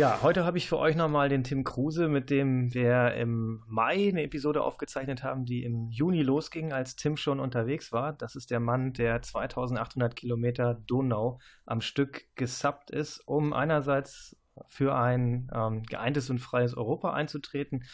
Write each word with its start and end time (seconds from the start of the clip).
Ja, 0.00 0.22
heute 0.22 0.46
habe 0.46 0.56
ich 0.56 0.66
für 0.66 0.78
euch 0.78 0.96
nochmal 0.96 1.28
den 1.28 1.44
Tim 1.44 1.62
Kruse, 1.62 2.08
mit 2.08 2.30
dem 2.30 2.72
wir 2.72 3.12
im 3.16 3.62
Mai 3.66 4.08
eine 4.08 4.22
Episode 4.22 4.62
aufgezeichnet 4.62 5.22
haben, 5.22 5.44
die 5.44 5.62
im 5.62 5.90
Juni 5.90 6.22
losging, 6.22 6.72
als 6.72 6.96
Tim 6.96 7.18
schon 7.18 7.38
unterwegs 7.38 7.92
war. 7.92 8.14
Das 8.14 8.34
ist 8.34 8.50
der 8.50 8.60
Mann, 8.60 8.94
der 8.94 9.20
2800 9.20 10.16
Kilometer 10.16 10.82
Donau 10.86 11.38
am 11.66 11.82
Stück 11.82 12.24
gesubbt 12.34 12.90
ist, 12.90 13.20
um 13.26 13.52
einerseits 13.52 14.38
für 14.68 14.94
ein 14.94 15.50
ähm, 15.54 15.82
geeintes 15.82 16.30
und 16.30 16.38
freies 16.38 16.74
Europa 16.74 17.12
einzutreten 17.12 17.84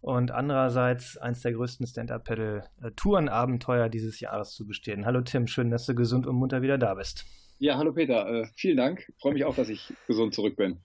und 0.00 0.32
andererseits 0.32 1.16
eins 1.16 1.42
der 1.42 1.52
größten 1.52 1.86
Stand-Up-Pedal-Tourenabenteuer 1.86 3.88
dieses 3.88 4.18
Jahres 4.18 4.50
zu 4.50 4.66
bestehen. 4.66 5.06
Hallo 5.06 5.20
Tim, 5.20 5.46
schön, 5.46 5.70
dass 5.70 5.86
du 5.86 5.94
gesund 5.94 6.26
und 6.26 6.34
munter 6.34 6.62
wieder 6.62 6.76
da 6.76 6.94
bist. 6.94 7.24
Ja, 7.58 7.78
hallo 7.78 7.92
Peter, 7.92 8.28
äh, 8.28 8.48
vielen 8.56 8.78
Dank. 8.78 9.12
Freue 9.20 9.34
mich 9.34 9.44
auch, 9.44 9.54
dass 9.54 9.68
ich 9.68 9.92
gesund 10.08 10.34
zurück 10.34 10.56
bin. 10.56 10.80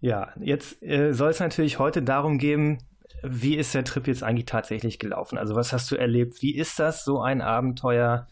Ja, 0.00 0.32
jetzt 0.40 0.82
äh, 0.82 1.12
soll 1.12 1.30
es 1.30 1.40
natürlich 1.40 1.78
heute 1.78 2.02
darum 2.02 2.38
gehen, 2.38 2.78
wie 3.22 3.56
ist 3.56 3.74
der 3.74 3.84
Trip 3.84 4.06
jetzt 4.06 4.22
eigentlich 4.22 4.46
tatsächlich 4.46 4.98
gelaufen? 4.98 5.38
Also 5.38 5.54
was 5.54 5.72
hast 5.72 5.90
du 5.90 5.96
erlebt? 5.96 6.42
Wie 6.42 6.54
ist 6.54 6.78
das, 6.78 7.04
so 7.04 7.20
ein 7.20 7.40
Abenteuer 7.40 8.28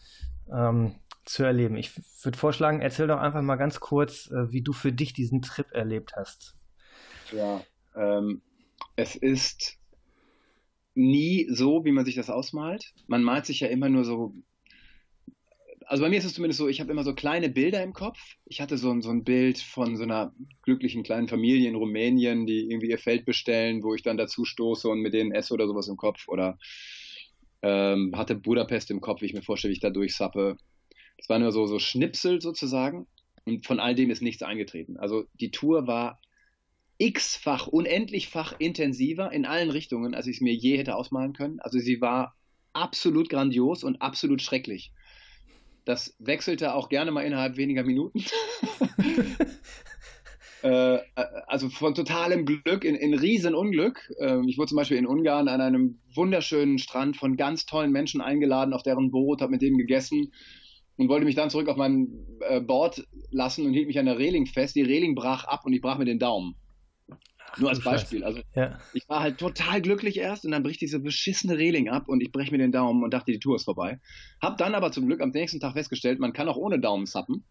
ähm, 0.51 0.95
zu 1.25 1.43
erleben? 1.43 1.75
Ich 1.75 1.91
würde 2.23 2.37
vorschlagen, 2.37 2.81
erzähl 2.81 3.07
doch 3.07 3.19
einfach 3.19 3.41
mal 3.41 3.55
ganz 3.55 3.79
kurz, 3.79 4.29
äh, 4.31 4.51
wie 4.51 4.61
du 4.61 4.73
für 4.73 4.91
dich 4.91 5.13
diesen 5.13 5.41
Trip 5.41 5.67
erlebt 5.71 6.13
hast. 6.15 6.55
Ja, 7.31 7.61
ähm, 7.95 8.41
es 8.95 9.15
ist 9.15 9.77
nie 10.93 11.47
so, 11.49 11.83
wie 11.83 11.91
man 11.91 12.05
sich 12.05 12.15
das 12.15 12.29
ausmalt. 12.29 12.93
Man 13.07 13.23
malt 13.23 13.45
sich 13.45 13.59
ja 13.59 13.67
immer 13.67 13.89
nur 13.89 14.05
so 14.05 14.33
also 15.87 16.03
bei 16.03 16.09
mir 16.09 16.17
ist 16.17 16.25
es 16.25 16.33
zumindest 16.33 16.57
so, 16.57 16.67
ich 16.67 16.79
habe 16.79 16.91
immer 16.91 17.03
so 17.03 17.13
kleine 17.13 17.49
Bilder 17.49 17.83
im 17.83 17.93
Kopf. 17.93 18.19
Ich 18.45 18.61
hatte 18.61 18.77
so, 18.77 18.99
so 19.01 19.09
ein 19.09 19.23
Bild 19.23 19.59
von 19.59 19.95
so 19.97 20.03
einer 20.03 20.33
glücklichen 20.63 21.03
kleinen 21.03 21.27
Familie 21.27 21.69
in 21.69 21.75
Rumänien, 21.75 22.45
die 22.45 22.69
irgendwie 22.69 22.89
ihr 22.89 22.97
Feld 22.97 23.25
bestellen, 23.25 23.83
wo 23.83 23.93
ich 23.93 24.01
dann 24.01 24.17
dazu 24.17 24.45
stoße 24.45 24.87
und 24.89 24.99
mit 24.99 25.13
denen 25.13 25.31
esse 25.31 25.53
oder 25.53 25.67
sowas 25.67 25.87
im 25.87 25.97
Kopf. 25.97 26.27
Oder 26.27 26.57
ähm, 27.61 28.13
hatte 28.15 28.35
Budapest 28.35 28.91
im 28.91 29.01
Kopf, 29.01 29.21
wie 29.21 29.27
ich 29.27 29.33
mir 29.33 29.43
vorstelle, 29.43 29.71
wie 29.71 29.75
ich 29.75 29.81
da 29.81 29.89
durchsappe. 29.89 30.57
Das 31.17 31.29
waren 31.29 31.41
nur 31.41 31.51
so, 31.51 31.65
so 31.67 31.79
Schnipsel 31.79 32.41
sozusagen. 32.41 33.07
Und 33.45 33.65
von 33.65 33.79
all 33.79 33.95
dem 33.95 34.09
ist 34.09 34.21
nichts 34.21 34.43
eingetreten. 34.43 34.97
Also 34.97 35.25
die 35.33 35.51
Tour 35.51 35.87
war 35.87 36.19
x-fach, 36.97 37.67
unendlichfach 37.67 38.55
intensiver 38.59 39.31
in 39.31 39.45
allen 39.45 39.69
Richtungen, 39.69 40.15
als 40.15 40.27
ich 40.27 40.37
es 40.37 40.41
mir 40.41 40.53
je 40.53 40.77
hätte 40.77 40.95
ausmalen 40.95 41.33
können. 41.33 41.59
Also 41.59 41.77
sie 41.77 42.01
war 42.01 42.35
absolut 42.73 43.29
grandios 43.29 43.83
und 43.83 44.01
absolut 44.01 44.41
schrecklich. 44.41 44.91
Das 45.85 46.15
wechselte 46.19 46.73
auch 46.73 46.89
gerne 46.89 47.11
mal 47.11 47.21
innerhalb 47.21 47.57
weniger 47.57 47.83
Minuten. 47.83 48.23
Äh, 50.63 50.95
äh, 50.95 51.01
also 51.45 51.69
von 51.69 51.93
totalem 51.93 52.45
Glück 52.45 52.83
in, 52.83 52.95
in 52.95 53.13
Riesenunglück. 53.13 54.11
Ähm, 54.19 54.47
ich 54.47 54.57
wurde 54.57 54.69
zum 54.69 54.77
Beispiel 54.77 54.97
in 54.97 55.05
Ungarn 55.05 55.47
an 55.47 55.61
einem 55.61 55.99
wunderschönen 56.13 56.79
Strand 56.79 57.17
von 57.17 57.37
ganz 57.37 57.67
tollen 57.67 57.91
Menschen 57.91 58.19
eingeladen 58.19 58.73
auf 58.73 58.81
deren 58.81 59.11
Boot, 59.11 59.41
habe 59.41 59.51
mit 59.51 59.61
denen 59.61 59.77
gegessen 59.77 60.33
und 60.97 61.07
wollte 61.07 61.25
mich 61.25 61.35
dann 61.35 61.51
zurück 61.51 61.67
auf 61.67 61.77
mein 61.77 62.25
äh, 62.39 62.61
Board 62.61 63.05
lassen 63.29 63.65
und 63.65 63.73
hielt 63.73 63.87
mich 63.87 63.99
an 63.99 64.05
der 64.05 64.17
Reling 64.17 64.47
fest. 64.47 64.75
Die 64.75 64.81
Reling 64.81 65.13
brach 65.13 65.43
ab 65.43 65.65
und 65.65 65.73
ich 65.73 65.81
brach 65.81 65.99
mir 65.99 66.05
den 66.05 66.19
Daumen. 66.19 66.55
Nur 67.57 67.69
als 67.69 67.81
Beispiel. 67.81 68.23
Also 68.23 68.41
ja. 68.55 68.79
ich 68.93 69.07
war 69.07 69.21
halt 69.21 69.37
total 69.37 69.81
glücklich 69.81 70.17
erst 70.17 70.45
und 70.45 70.51
dann 70.51 70.63
bricht 70.63 70.81
diese 70.81 70.99
beschissene 70.99 71.57
Reling 71.57 71.89
ab 71.89 72.07
und 72.07 72.21
ich 72.21 72.31
breche 72.31 72.51
mir 72.51 72.57
den 72.57 72.71
Daumen 72.71 73.03
und 73.03 73.13
dachte, 73.13 73.31
die 73.31 73.39
Tour 73.39 73.55
ist 73.55 73.65
vorbei. 73.65 73.99
Hab 74.41 74.57
dann 74.57 74.75
aber 74.75 74.91
zum 74.91 75.07
Glück 75.07 75.21
am 75.21 75.29
nächsten 75.29 75.59
Tag 75.59 75.73
festgestellt, 75.73 76.19
man 76.19 76.33
kann 76.33 76.49
auch 76.49 76.57
ohne 76.57 76.79
Daumen 76.79 77.05
zappen. 77.05 77.43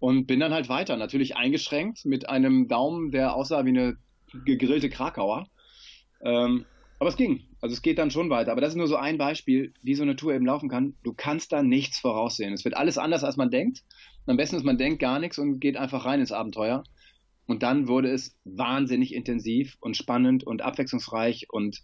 Und 0.00 0.26
bin 0.26 0.38
dann 0.38 0.54
halt 0.54 0.68
weiter, 0.68 0.96
natürlich 0.96 1.36
eingeschränkt 1.36 2.04
mit 2.04 2.28
einem 2.28 2.68
Daumen, 2.68 3.10
der 3.10 3.34
aussah 3.34 3.64
wie 3.64 3.70
eine 3.70 3.96
gegrillte 4.44 4.90
Krakauer. 4.90 5.48
Ähm, 6.22 6.64
aber 7.00 7.10
es 7.10 7.16
ging. 7.16 7.44
Also 7.60 7.74
es 7.74 7.82
geht 7.82 7.98
dann 7.98 8.10
schon 8.10 8.30
weiter. 8.30 8.52
Aber 8.52 8.60
das 8.60 8.70
ist 8.70 8.76
nur 8.76 8.86
so 8.86 8.96
ein 8.96 9.18
Beispiel, 9.18 9.72
wie 9.82 9.94
so 9.94 10.02
eine 10.02 10.16
Tour 10.16 10.34
eben 10.34 10.46
laufen 10.46 10.68
kann. 10.68 10.94
Du 11.02 11.12
kannst 11.12 11.52
da 11.52 11.62
nichts 11.62 11.98
voraussehen. 11.98 12.52
Es 12.52 12.64
wird 12.64 12.76
alles 12.76 12.98
anders, 12.98 13.24
als 13.24 13.36
man 13.36 13.50
denkt. 13.50 13.82
am 14.26 14.36
besten 14.36 14.56
ist, 14.56 14.64
man 14.64 14.78
denkt 14.78 15.00
gar 15.00 15.18
nichts 15.18 15.38
und 15.38 15.60
geht 15.60 15.76
einfach 15.76 16.04
rein 16.04 16.20
ins 16.20 16.32
Abenteuer. 16.32 16.84
Und 17.48 17.62
dann 17.62 17.88
wurde 17.88 18.10
es 18.10 18.36
wahnsinnig 18.44 19.14
intensiv 19.14 19.78
und 19.80 19.96
spannend 19.96 20.44
und 20.44 20.60
abwechslungsreich 20.60 21.46
und 21.50 21.82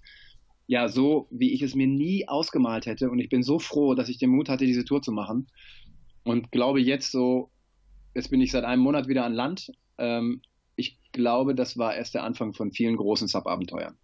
ja, 0.67 0.89
so 0.89 1.27
wie 1.31 1.55
ich 1.55 1.63
es 1.63 1.75
mir 1.75 1.87
nie 1.87 2.29
ausgemalt 2.29 2.85
hätte. 2.85 3.11
Und 3.11 3.19
ich 3.19 3.31
bin 3.31 3.43
so 3.43 3.59
froh, 3.59 3.95
dass 3.95 4.11
ich 4.11 4.19
den 4.19 4.29
Mut 4.29 4.51
hatte, 4.51 4.67
diese 4.67 4.85
Tour 4.85 5.01
zu 5.01 5.11
machen. 5.11 5.47
Und 6.23 6.53
glaube 6.53 6.81
jetzt 6.81 7.11
so, 7.11 7.51
jetzt 8.15 8.31
bin 8.31 8.43
ich 8.43 8.53
seit 8.53 8.65
einem 8.65 8.83
Monat 8.83 9.09
wieder 9.09 9.25
an 9.25 9.33
Land. 9.33 9.73
Ähm, 9.97 10.43
ich 10.77 10.99
glaube, 11.13 11.55
das 11.55 11.79
war 11.79 11.95
erst 11.95 12.15
der 12.15 12.25
Anfang 12.25 12.53
von 12.53 12.71
vielen 12.71 12.99
großen 12.99 13.27
Sub-Abenteuern. 13.27 13.97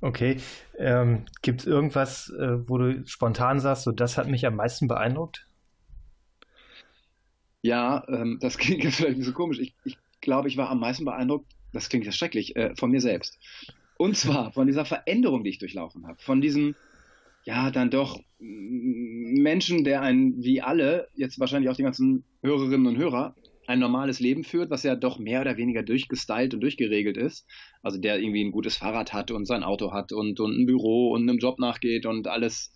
Okay. 0.00 0.38
Ähm, 0.78 1.26
Gibt 1.42 1.60
es 1.60 1.66
irgendwas, 1.66 2.30
äh, 2.30 2.66
wo 2.66 2.78
du 2.78 3.06
spontan 3.06 3.60
sagst, 3.60 3.82
so 3.82 3.92
das 3.92 4.16
hat 4.16 4.26
mich 4.26 4.46
am 4.46 4.56
meisten 4.56 4.88
beeindruckt? 4.88 5.46
Ja, 7.60 8.04
ähm, 8.08 8.38
das 8.40 8.56
klingt 8.58 8.84
jetzt 8.84 8.96
vielleicht 8.96 9.16
ein 9.16 9.18
bisschen 9.18 9.34
komisch. 9.34 9.58
Ich, 9.58 9.74
ich 9.84 9.98
glaube 10.20 10.48
ich, 10.48 10.56
war 10.56 10.70
am 10.70 10.80
meisten 10.80 11.04
beeindruckt, 11.04 11.50
das 11.72 11.88
klingt 11.88 12.06
ja 12.06 12.12
schrecklich, 12.12 12.56
äh, 12.56 12.74
von 12.76 12.90
mir 12.90 13.00
selbst. 13.00 13.38
Und 13.96 14.16
zwar 14.16 14.52
von 14.52 14.66
dieser 14.66 14.84
Veränderung, 14.84 15.44
die 15.44 15.50
ich 15.50 15.58
durchlaufen 15.58 16.06
habe. 16.06 16.20
Von 16.22 16.40
diesem, 16.40 16.74
ja, 17.44 17.70
dann 17.70 17.90
doch 17.90 18.20
Menschen, 18.38 19.84
der 19.84 20.02
ein, 20.02 20.34
wie 20.38 20.62
alle, 20.62 21.08
jetzt 21.14 21.38
wahrscheinlich 21.38 21.70
auch 21.70 21.76
die 21.76 21.82
ganzen 21.82 22.24
Hörerinnen 22.42 22.86
und 22.86 22.96
Hörer, 22.96 23.34
ein 23.66 23.78
normales 23.78 24.18
Leben 24.18 24.42
führt, 24.42 24.70
was 24.70 24.82
ja 24.82 24.96
doch 24.96 25.18
mehr 25.18 25.42
oder 25.42 25.56
weniger 25.56 25.82
durchgestylt 25.82 26.54
und 26.54 26.60
durchgeregelt 26.60 27.16
ist. 27.16 27.46
Also 27.82 27.98
der 27.98 28.18
irgendwie 28.18 28.42
ein 28.42 28.50
gutes 28.50 28.76
Fahrrad 28.76 29.12
hat 29.12 29.30
und 29.30 29.46
sein 29.46 29.62
Auto 29.62 29.92
hat 29.92 30.12
und, 30.12 30.40
und 30.40 30.58
ein 30.58 30.66
Büro 30.66 31.12
und 31.12 31.22
einem 31.22 31.38
Job 31.38 31.60
nachgeht 31.60 32.04
und 32.04 32.26
alles, 32.26 32.72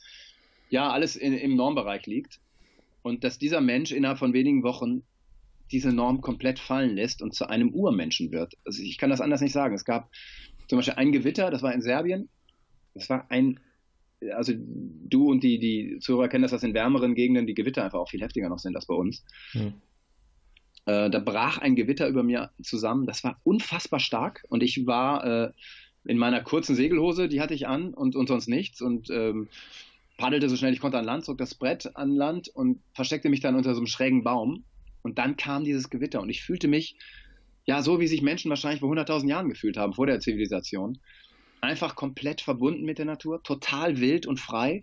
ja, 0.68 0.90
alles 0.90 1.16
in, 1.16 1.32
im 1.32 1.56
Normbereich 1.56 2.06
liegt. 2.06 2.38
Und 3.02 3.24
dass 3.24 3.38
dieser 3.38 3.60
Mensch 3.60 3.90
innerhalb 3.90 4.18
von 4.18 4.34
wenigen 4.34 4.62
Wochen 4.62 5.02
diese 5.74 5.92
Norm 5.92 6.20
komplett 6.20 6.60
fallen 6.60 6.94
lässt 6.94 7.20
und 7.20 7.34
zu 7.34 7.48
einem 7.48 7.70
Urmenschen 7.70 8.30
wird. 8.30 8.54
Also 8.64 8.80
ich 8.80 8.96
kann 8.96 9.10
das 9.10 9.20
anders 9.20 9.40
nicht 9.40 9.52
sagen. 9.52 9.74
Es 9.74 9.84
gab 9.84 10.08
zum 10.68 10.78
Beispiel 10.78 10.94
ein 10.94 11.10
Gewitter, 11.10 11.50
das 11.50 11.62
war 11.62 11.74
in 11.74 11.82
Serbien. 11.82 12.28
Das 12.94 13.10
war 13.10 13.26
ein, 13.28 13.58
also 14.32 14.52
du 14.56 15.30
und 15.30 15.42
die, 15.42 15.58
die 15.58 15.98
Zuhörer 15.98 16.28
kennen 16.28 16.42
das, 16.42 16.52
dass 16.52 16.62
in 16.62 16.74
wärmeren 16.74 17.16
Gegenden 17.16 17.48
die 17.48 17.54
Gewitter 17.54 17.84
einfach 17.84 17.98
auch 17.98 18.08
viel 18.08 18.22
heftiger 18.22 18.48
noch 18.48 18.60
sind 18.60 18.76
als 18.76 18.86
bei 18.86 18.94
uns. 18.94 19.24
Hm. 19.50 19.74
Äh, 20.86 21.10
da 21.10 21.18
brach 21.18 21.58
ein 21.58 21.74
Gewitter 21.74 22.06
über 22.08 22.22
mir 22.22 22.50
zusammen. 22.62 23.04
Das 23.06 23.24
war 23.24 23.40
unfassbar 23.42 23.98
stark 23.98 24.44
und 24.48 24.62
ich 24.62 24.86
war 24.86 25.24
äh, 25.24 25.52
in 26.04 26.18
meiner 26.18 26.40
kurzen 26.40 26.76
Segelhose, 26.76 27.28
die 27.28 27.40
hatte 27.40 27.54
ich 27.54 27.66
an 27.66 27.94
und, 27.94 28.14
und 28.14 28.28
sonst 28.28 28.46
nichts 28.46 28.80
und 28.80 29.10
ähm, 29.10 29.48
paddelte 30.18 30.48
so 30.48 30.56
schnell 30.56 30.72
ich 30.72 30.80
konnte 30.80 30.98
an 30.98 31.04
Land, 31.04 31.24
zog 31.24 31.38
das 31.38 31.56
Brett 31.56 31.96
an 31.96 32.14
Land 32.14 32.48
und 32.48 32.80
versteckte 32.92 33.28
mich 33.28 33.40
dann 33.40 33.56
unter 33.56 33.74
so 33.74 33.80
einem 33.80 33.88
schrägen 33.88 34.22
Baum 34.22 34.64
und 35.04 35.18
dann 35.18 35.36
kam 35.36 35.64
dieses 35.64 35.90
Gewitter 35.90 36.20
und 36.22 36.30
ich 36.30 36.42
fühlte 36.42 36.66
mich, 36.66 36.96
ja, 37.66 37.82
so 37.82 38.00
wie 38.00 38.08
sich 38.08 38.22
Menschen 38.22 38.48
wahrscheinlich 38.48 38.80
vor 38.80 38.90
100.000 38.90 39.28
Jahren 39.28 39.48
gefühlt 39.50 39.76
haben, 39.76 39.92
vor 39.92 40.06
der 40.06 40.18
Zivilisation. 40.18 40.98
Einfach 41.60 41.94
komplett 41.94 42.40
verbunden 42.40 42.84
mit 42.84 42.98
der 42.98 43.04
Natur, 43.04 43.42
total 43.42 44.00
wild 44.00 44.26
und 44.26 44.40
frei, 44.40 44.82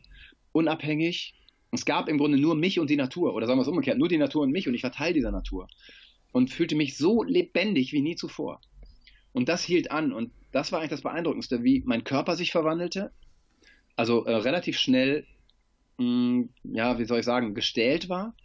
unabhängig. 0.51 1.33
Es 1.71 1.85
gab 1.85 2.07
im 2.07 2.19
Grunde 2.19 2.37
nur 2.37 2.55
mich 2.55 2.79
und 2.79 2.89
die 2.89 2.95
Natur, 2.95 3.33
oder 3.33 3.47
sagen 3.47 3.57
wir 3.57 3.63
es 3.63 3.67
umgekehrt, 3.67 3.97
nur 3.97 4.09
die 4.09 4.17
Natur 4.17 4.43
und 4.43 4.51
mich 4.51 4.67
und 4.67 4.75
ich 4.75 4.83
war 4.83 4.91
Teil 4.91 5.13
dieser 5.13 5.31
Natur. 5.31 5.67
Und 6.31 6.51
fühlte 6.51 6.75
mich 6.75 6.97
so 6.97 7.23
lebendig 7.23 7.91
wie 7.91 8.01
nie 8.01 8.15
zuvor. 8.15 8.61
Und 9.33 9.49
das 9.49 9.63
hielt 9.63 9.89
an 9.89 10.13
und 10.13 10.31
das 10.51 10.71
war 10.71 10.79
eigentlich 10.79 10.91
das 10.91 11.01
Beeindruckendste, 11.01 11.63
wie 11.63 11.81
mein 11.85 12.03
Körper 12.03 12.35
sich 12.35 12.51
verwandelte. 12.51 13.11
Also 13.95 14.25
äh, 14.25 14.35
relativ 14.35 14.77
schnell, 14.77 15.25
mh, 15.97 16.05
mm, 16.05 16.49
ja, 16.73 16.99
wie 16.99 17.05
soll 17.05 17.19
ich 17.19 17.25
sagen, 17.25 17.55
gestählt 17.55 18.07
war 18.07 18.35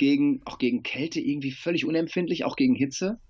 gegen, 0.00 0.40
auch 0.46 0.56
gegen 0.56 0.82
Kälte 0.82 1.20
irgendwie 1.20 1.52
völlig 1.52 1.84
unempfindlich, 1.84 2.44
auch 2.44 2.56
gegen 2.56 2.74
Hitze. 2.74 3.20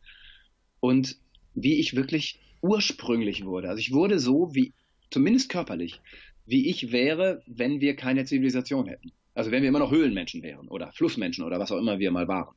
Und 0.78 1.16
wie 1.52 1.80
ich 1.80 1.96
wirklich 1.96 2.40
ursprünglich 2.62 3.44
wurde. 3.44 3.68
Also 3.68 3.80
ich 3.80 3.92
wurde 3.92 4.20
so 4.20 4.54
wie, 4.54 4.72
zumindest 5.10 5.50
körperlich, 5.50 6.00
wie 6.46 6.70
ich 6.70 6.92
wäre, 6.92 7.42
wenn 7.46 7.80
wir 7.80 7.96
keine 7.96 8.24
Zivilisation 8.24 8.86
hätten. 8.86 9.10
Also 9.34 9.50
wenn 9.50 9.62
wir 9.62 9.68
immer 9.68 9.80
noch 9.80 9.90
Höhlenmenschen 9.90 10.44
wären 10.44 10.68
oder 10.68 10.92
Flussmenschen 10.92 11.44
oder 11.44 11.58
was 11.58 11.72
auch 11.72 11.78
immer 11.78 11.98
wir 11.98 12.12
mal 12.12 12.28
waren. 12.28 12.54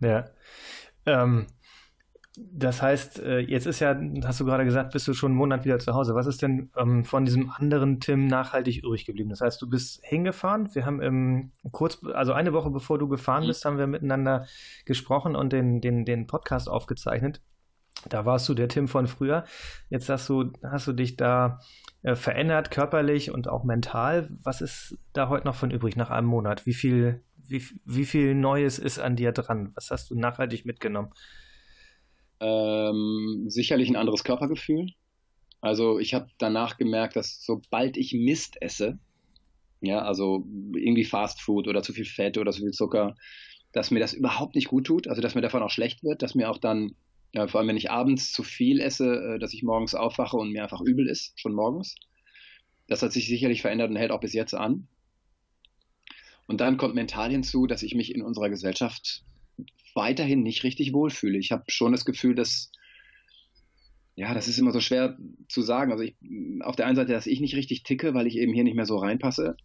Ja. 0.00 0.30
Ähm, 1.04 1.46
Das 2.38 2.82
heißt, 2.82 3.20
äh, 3.20 3.38
jetzt 3.38 3.66
ist 3.66 3.80
ja, 3.80 3.98
hast 4.24 4.40
du 4.40 4.44
gerade 4.44 4.64
gesagt, 4.64 4.92
bist 4.92 5.08
du 5.08 5.14
schon 5.14 5.30
einen 5.32 5.38
Monat 5.38 5.64
wieder 5.64 5.78
zu 5.78 5.94
Hause. 5.94 6.14
Was 6.14 6.26
ist 6.26 6.42
denn 6.42 6.70
ähm, 6.76 7.04
von 7.04 7.24
diesem 7.24 7.50
anderen 7.50 7.98
Tim 8.00 8.26
nachhaltig 8.26 8.84
übrig 8.84 9.06
geblieben? 9.06 9.30
Das 9.30 9.40
heißt, 9.40 9.60
du 9.62 9.68
bist 9.68 10.04
hingefahren. 10.04 10.74
Wir 10.74 10.84
haben 10.84 11.00
im 11.00 11.52
kurz, 11.72 12.00
also 12.12 12.32
eine 12.32 12.52
Woche 12.52 12.70
bevor 12.70 12.98
du 12.98 13.08
gefahren 13.08 13.46
bist, 13.46 13.64
haben 13.64 13.78
wir 13.78 13.86
miteinander 13.86 14.46
gesprochen 14.84 15.34
und 15.34 15.52
den, 15.52 15.80
den, 15.80 16.04
den 16.04 16.26
Podcast 16.26 16.68
aufgezeichnet. 16.68 17.40
Da 18.08 18.26
warst 18.26 18.48
du 18.48 18.54
der 18.54 18.68
Tim 18.68 18.88
von 18.88 19.06
früher. 19.06 19.44
Jetzt 19.88 20.08
hast 20.08 20.28
du, 20.28 20.52
hast 20.62 20.86
du 20.86 20.92
dich 20.92 21.16
da 21.16 21.60
äh, 22.02 22.14
verändert, 22.14 22.70
körperlich 22.70 23.30
und 23.30 23.48
auch 23.48 23.64
mental. 23.64 24.28
Was 24.42 24.60
ist 24.60 24.98
da 25.12 25.28
heute 25.28 25.46
noch 25.46 25.54
von 25.54 25.70
übrig 25.70 25.96
nach 25.96 26.10
einem 26.10 26.28
Monat? 26.28 26.66
Wie 26.66 26.74
viel, 26.74 27.22
wie, 27.36 27.62
wie 27.84 28.04
viel 28.04 28.34
Neues 28.34 28.78
ist 28.78 28.98
an 28.98 29.16
dir 29.16 29.32
dran? 29.32 29.72
Was 29.74 29.90
hast 29.90 30.10
du 30.10 30.18
nachhaltig 30.18 30.66
mitgenommen? 30.66 31.12
Ähm, 32.40 33.44
sicherlich 33.48 33.88
ein 33.88 33.96
anderes 33.96 34.24
Körpergefühl. 34.24 34.90
Also 35.60 35.98
ich 35.98 36.14
habe 36.14 36.28
danach 36.38 36.76
gemerkt, 36.76 37.16
dass 37.16 37.42
sobald 37.44 37.96
ich 37.96 38.12
Mist 38.12 38.56
esse, 38.60 38.98
ja, 39.80 40.00
also 40.00 40.46
irgendwie 40.74 41.04
Fast 41.04 41.40
Food 41.40 41.68
oder 41.68 41.82
zu 41.82 41.92
viel 41.92 42.04
Fett 42.04 42.38
oder 42.38 42.52
zu 42.52 42.62
viel 42.62 42.72
Zucker, 42.72 43.14
dass 43.72 43.90
mir 43.90 44.00
das 44.00 44.12
überhaupt 44.12 44.54
nicht 44.54 44.68
gut 44.68 44.86
tut, 44.86 45.08
also 45.08 45.20
dass 45.20 45.34
mir 45.34 45.40
davon 45.40 45.62
auch 45.62 45.70
schlecht 45.70 46.02
wird, 46.02 46.22
dass 46.22 46.34
mir 46.34 46.50
auch 46.50 46.58
dann, 46.58 46.94
ja, 47.32 47.46
vor 47.46 47.60
allem 47.60 47.68
wenn 47.68 47.76
ich 47.76 47.90
abends 47.90 48.32
zu 48.32 48.42
viel 48.42 48.80
esse, 48.80 49.34
äh, 49.34 49.38
dass 49.38 49.52
ich 49.52 49.62
morgens 49.62 49.94
aufwache 49.94 50.36
und 50.36 50.52
mir 50.52 50.62
einfach 50.62 50.80
übel 50.80 51.08
ist, 51.08 51.38
schon 51.38 51.54
morgens. 51.54 51.96
Das 52.88 53.02
hat 53.02 53.12
sich 53.12 53.26
sicherlich 53.26 53.62
verändert 53.62 53.90
und 53.90 53.96
hält 53.96 54.12
auch 54.12 54.20
bis 54.20 54.32
jetzt 54.32 54.54
an. 54.54 54.86
Und 56.46 56.60
dann 56.60 56.76
kommt 56.76 56.94
mental 56.94 57.30
hinzu, 57.30 57.66
dass 57.66 57.82
ich 57.82 57.94
mich 57.94 58.14
in 58.14 58.22
unserer 58.22 58.48
Gesellschaft 58.48 59.24
weiterhin 59.96 60.42
nicht 60.42 60.62
richtig 60.62 60.92
wohlfühle. 60.92 61.38
Ich 61.38 61.50
habe 61.50 61.64
schon 61.68 61.92
das 61.92 62.04
Gefühl, 62.04 62.34
dass, 62.34 62.70
ja, 64.14 64.34
das 64.34 64.46
ist 64.46 64.58
immer 64.58 64.72
so 64.72 64.80
schwer 64.80 65.16
zu 65.48 65.62
sagen. 65.62 65.90
Also 65.90 66.04
ich, 66.04 66.16
auf 66.60 66.76
der 66.76 66.86
einen 66.86 66.96
Seite, 66.96 67.12
dass 67.12 67.26
ich 67.26 67.40
nicht 67.40 67.56
richtig 67.56 67.82
ticke, 67.82 68.14
weil 68.14 68.26
ich 68.26 68.36
eben 68.36 68.52
hier 68.52 68.64
nicht 68.64 68.76
mehr 68.76 68.86
so 68.86 68.98
reinpasse. 68.98 69.56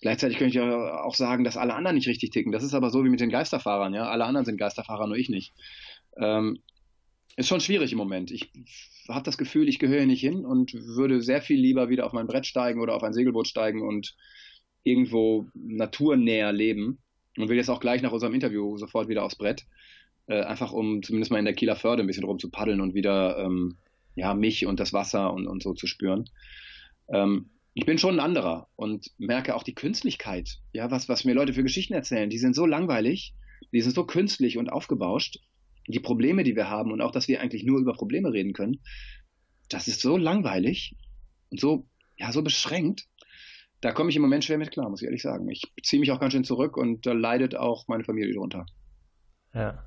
Gleichzeitig 0.00 0.38
könnte 0.38 0.58
ich 0.58 0.60
auch 0.60 1.14
sagen, 1.14 1.44
dass 1.44 1.56
alle 1.56 1.74
anderen 1.74 1.96
nicht 1.96 2.08
richtig 2.08 2.30
ticken. 2.30 2.52
Das 2.52 2.62
ist 2.62 2.74
aber 2.74 2.90
so 2.90 3.04
wie 3.04 3.08
mit 3.08 3.20
den 3.20 3.30
Geisterfahrern, 3.30 3.94
ja. 3.94 4.08
Alle 4.08 4.24
anderen 4.24 4.44
sind 4.44 4.56
Geisterfahrer, 4.56 5.06
nur 5.06 5.16
ich 5.16 5.28
nicht. 5.28 5.52
Ähm, 6.16 6.58
ist 7.36 7.48
schon 7.48 7.60
schwierig 7.60 7.92
im 7.92 7.98
Moment. 7.98 8.30
Ich 8.30 8.50
habe 9.08 9.24
das 9.24 9.38
Gefühl, 9.38 9.68
ich 9.68 9.78
gehöre 9.78 10.06
nicht 10.06 10.20
hin 10.20 10.44
und 10.44 10.72
würde 10.74 11.20
sehr 11.20 11.42
viel 11.42 11.60
lieber 11.60 11.88
wieder 11.88 12.06
auf 12.06 12.12
mein 12.12 12.26
Brett 12.26 12.46
steigen 12.46 12.80
oder 12.80 12.94
auf 12.94 13.02
ein 13.02 13.12
Segelboot 13.12 13.46
steigen 13.48 13.82
und 13.82 14.16
irgendwo 14.82 15.46
naturnäher 15.54 16.52
leben 16.52 16.98
und 17.38 17.48
will 17.48 17.56
jetzt 17.56 17.70
auch 17.70 17.80
gleich 17.80 18.02
nach 18.02 18.12
unserem 18.12 18.34
Interview 18.34 18.76
sofort 18.76 19.08
wieder 19.08 19.24
aufs 19.24 19.36
Brett, 19.36 19.66
äh, 20.26 20.42
einfach 20.42 20.72
um 20.72 21.02
zumindest 21.02 21.30
mal 21.30 21.38
in 21.38 21.44
der 21.44 21.54
Kieler 21.54 21.76
Förde 21.76 22.02
ein 22.02 22.06
bisschen 22.06 22.24
rum 22.24 22.38
zu 22.38 22.50
paddeln 22.50 22.80
und 22.80 22.94
wieder 22.94 23.38
ähm, 23.38 23.76
ja, 24.14 24.34
mich 24.34 24.66
und 24.66 24.80
das 24.80 24.92
Wasser 24.92 25.32
und, 25.32 25.46
und 25.46 25.62
so 25.62 25.74
zu 25.74 25.86
spüren. 25.86 26.28
Ähm, 27.08 27.50
ich 27.74 27.86
bin 27.86 27.98
schon 27.98 28.16
ein 28.16 28.24
anderer 28.24 28.68
und 28.74 29.12
merke 29.18 29.54
auch 29.54 29.62
die 29.62 29.74
Künstlichkeit, 29.74 30.58
ja, 30.72 30.90
was, 30.90 31.08
was 31.08 31.24
mir 31.24 31.34
Leute 31.34 31.52
für 31.52 31.62
Geschichten 31.62 31.94
erzählen, 31.94 32.28
die 32.28 32.38
sind 32.38 32.54
so 32.54 32.66
langweilig, 32.66 33.34
die 33.72 33.80
sind 33.80 33.94
so 33.94 34.04
künstlich 34.04 34.58
und 34.58 34.70
aufgebauscht. 34.70 35.38
Die 35.86 36.00
Probleme, 36.00 36.42
die 36.42 36.56
wir 36.56 36.68
haben 36.68 36.92
und 36.92 37.00
auch, 37.00 37.12
dass 37.12 37.28
wir 37.28 37.40
eigentlich 37.40 37.64
nur 37.64 37.78
über 37.78 37.94
Probleme 37.94 38.32
reden 38.32 38.52
können, 38.52 38.80
das 39.68 39.86
ist 39.86 40.00
so 40.00 40.16
langweilig 40.16 40.96
und 41.50 41.60
so, 41.60 41.86
ja, 42.16 42.32
so 42.32 42.42
beschränkt, 42.42 43.06
da 43.80 43.92
komme 43.92 44.10
ich 44.10 44.16
im 44.16 44.22
Moment 44.22 44.44
schwer 44.44 44.58
mit 44.58 44.70
klar, 44.70 44.88
muss 44.88 45.02
ich 45.02 45.06
ehrlich 45.06 45.22
sagen. 45.22 45.48
Ich 45.48 45.72
ziehe 45.82 46.00
mich 46.00 46.10
auch 46.10 46.20
ganz 46.20 46.32
schön 46.32 46.44
zurück 46.44 46.76
und 46.76 47.06
da 47.06 47.12
leidet 47.12 47.56
auch 47.56 47.86
meine 47.88 48.04
Familie 48.04 48.34
drunter. 48.34 48.66
Ja. 49.54 49.84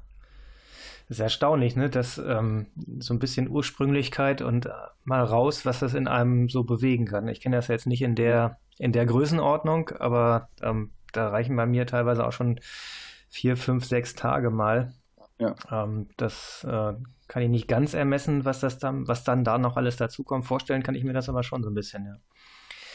Das 1.07 1.17
ist 1.17 1.23
erstaunlich, 1.23 1.75
ne? 1.75 1.89
dass 1.89 2.17
ähm, 2.17 2.67
so 2.99 3.13
ein 3.13 3.19
bisschen 3.19 3.49
Ursprünglichkeit 3.49 4.41
und 4.41 4.67
äh, 4.67 4.71
mal 5.03 5.23
raus, 5.23 5.65
was 5.65 5.79
das 5.79 5.93
in 5.93 6.07
einem 6.07 6.47
so 6.47 6.63
bewegen 6.63 7.05
kann. 7.05 7.27
Ich 7.27 7.41
kenne 7.41 7.57
das 7.57 7.67
jetzt 7.67 7.85
nicht 7.85 8.01
in 8.01 8.15
der, 8.15 8.59
in 8.77 8.93
der 8.93 9.05
Größenordnung, 9.05 9.89
aber 9.89 10.47
ähm, 10.61 10.91
da 11.11 11.27
reichen 11.27 11.57
bei 11.57 11.65
mir 11.65 11.85
teilweise 11.85 12.25
auch 12.25 12.31
schon 12.31 12.61
vier, 13.27 13.57
fünf, 13.57 13.83
sechs 13.83 14.15
Tage 14.15 14.51
mal. 14.51 14.93
Ja. 15.37 15.55
Ähm, 15.69 16.07
das 16.15 16.63
äh, 16.63 16.93
kann 17.27 17.43
ich 17.43 17.49
nicht 17.49 17.67
ganz 17.67 17.93
ermessen, 17.93 18.45
was 18.45 18.61
das 18.61 18.77
dann, 18.77 19.05
was 19.07 19.25
dann 19.25 19.43
da 19.43 19.57
noch 19.57 19.75
alles 19.75 19.97
dazukommt. 19.97 20.45
Vorstellen 20.45 20.83
kann 20.83 20.95
ich 20.95 21.03
mir 21.03 21.13
das 21.13 21.27
aber 21.27 21.43
schon 21.43 21.61
so 21.61 21.69
ein 21.69 21.75
bisschen, 21.75 22.05
ja. 22.05 22.15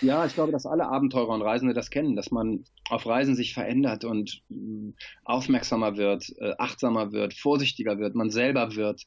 Ja, 0.00 0.26
ich 0.26 0.34
glaube, 0.34 0.52
dass 0.52 0.66
alle 0.66 0.88
Abenteurer 0.88 1.32
und 1.32 1.42
Reisende 1.42 1.72
das 1.72 1.90
kennen, 1.90 2.16
dass 2.16 2.30
man 2.30 2.64
auf 2.90 3.06
Reisen 3.06 3.34
sich 3.34 3.54
verändert 3.54 4.04
und 4.04 4.42
mm, 4.48 4.90
aufmerksamer 5.24 5.96
wird, 5.96 6.32
äh, 6.38 6.52
achtsamer 6.58 7.12
wird, 7.12 7.32
vorsichtiger 7.34 7.98
wird, 7.98 8.14
man 8.14 8.30
selber 8.30 8.76
wird 8.76 9.04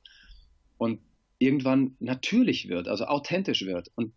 und 0.78 1.00
irgendwann 1.38 1.96
natürlich 2.00 2.70
wird, 2.70 2.88
also 2.88 3.06
authentisch 3.06 3.66
wird. 3.66 3.90
Und 3.96 4.14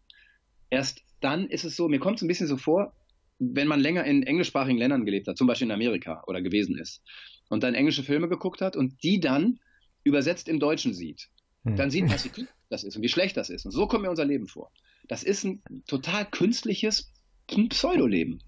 erst 0.71 1.03
dann 1.21 1.47
ist 1.47 1.65
es 1.65 1.77
so, 1.77 1.89
mir 1.89 2.01
kommt 2.01 2.17
es 2.17 2.23
ein 2.23 2.29
bisschen 2.29 2.49
so 2.49 2.57
vor, 2.57 2.95
wenn 3.39 3.69
man 3.69 3.81
länger 3.81 4.05
in 4.05 4.23
englischsprachigen 4.23 4.79
Ländern 4.79 5.05
gelebt 5.05 5.29
hat, 5.29 5.37
zum 5.37 5.47
Beispiel 5.47 5.67
in 5.67 5.73
Amerika 5.73 6.23
oder 6.27 6.41
gewesen 6.41 6.79
ist, 6.79 7.03
und 7.49 7.63
dann 7.63 7.75
englische 7.75 8.03
Filme 8.03 8.29
geguckt 8.29 8.61
hat 8.61 8.77
und 8.77 9.03
die 9.03 9.21
dann 9.21 9.61
übersetzt 10.05 10.49
im 10.49 10.59
Deutschen 10.59 10.95
sieht, 10.95 11.29
hm. 11.65 11.77
dann 11.77 11.91
sieht 11.91 12.07
man, 12.07 12.23
wie 12.25 12.29
gut 12.29 12.49
das 12.69 12.85
ist 12.85 12.97
und 12.97 13.03
wie 13.03 13.09
schlecht 13.09 13.37
das 13.37 13.51
ist. 13.51 13.65
Und 13.65 13.73
so 13.73 13.87
kommt 13.87 14.03
mir 14.03 14.11
unser 14.11 14.25
Leben 14.25 14.49
vor. 14.49 14.71
Das 15.09 15.23
ist 15.23 15.45
ein 15.45 15.63
total 15.87 16.25
künstliches 16.27 17.13
Pseudoleben. 17.47 18.43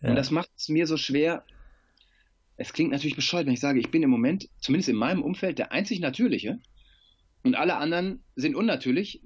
Ja. 0.00 0.10
Und 0.10 0.16
das 0.16 0.30
macht 0.30 0.50
es 0.56 0.68
mir 0.68 0.86
so 0.86 0.96
schwer. 0.96 1.44
Es 2.56 2.72
klingt 2.72 2.90
natürlich 2.90 3.16
bescheuert, 3.16 3.46
wenn 3.46 3.54
ich 3.54 3.60
sage, 3.60 3.80
ich 3.80 3.90
bin 3.90 4.02
im 4.02 4.10
Moment, 4.10 4.48
zumindest 4.58 4.88
in 4.88 4.96
meinem 4.96 5.22
Umfeld, 5.22 5.58
der 5.58 5.72
einzig 5.72 6.00
Natürliche 6.00 6.58
und 7.42 7.54
alle 7.54 7.76
anderen 7.76 8.22
sind 8.36 8.54
unnatürlich, 8.54 9.22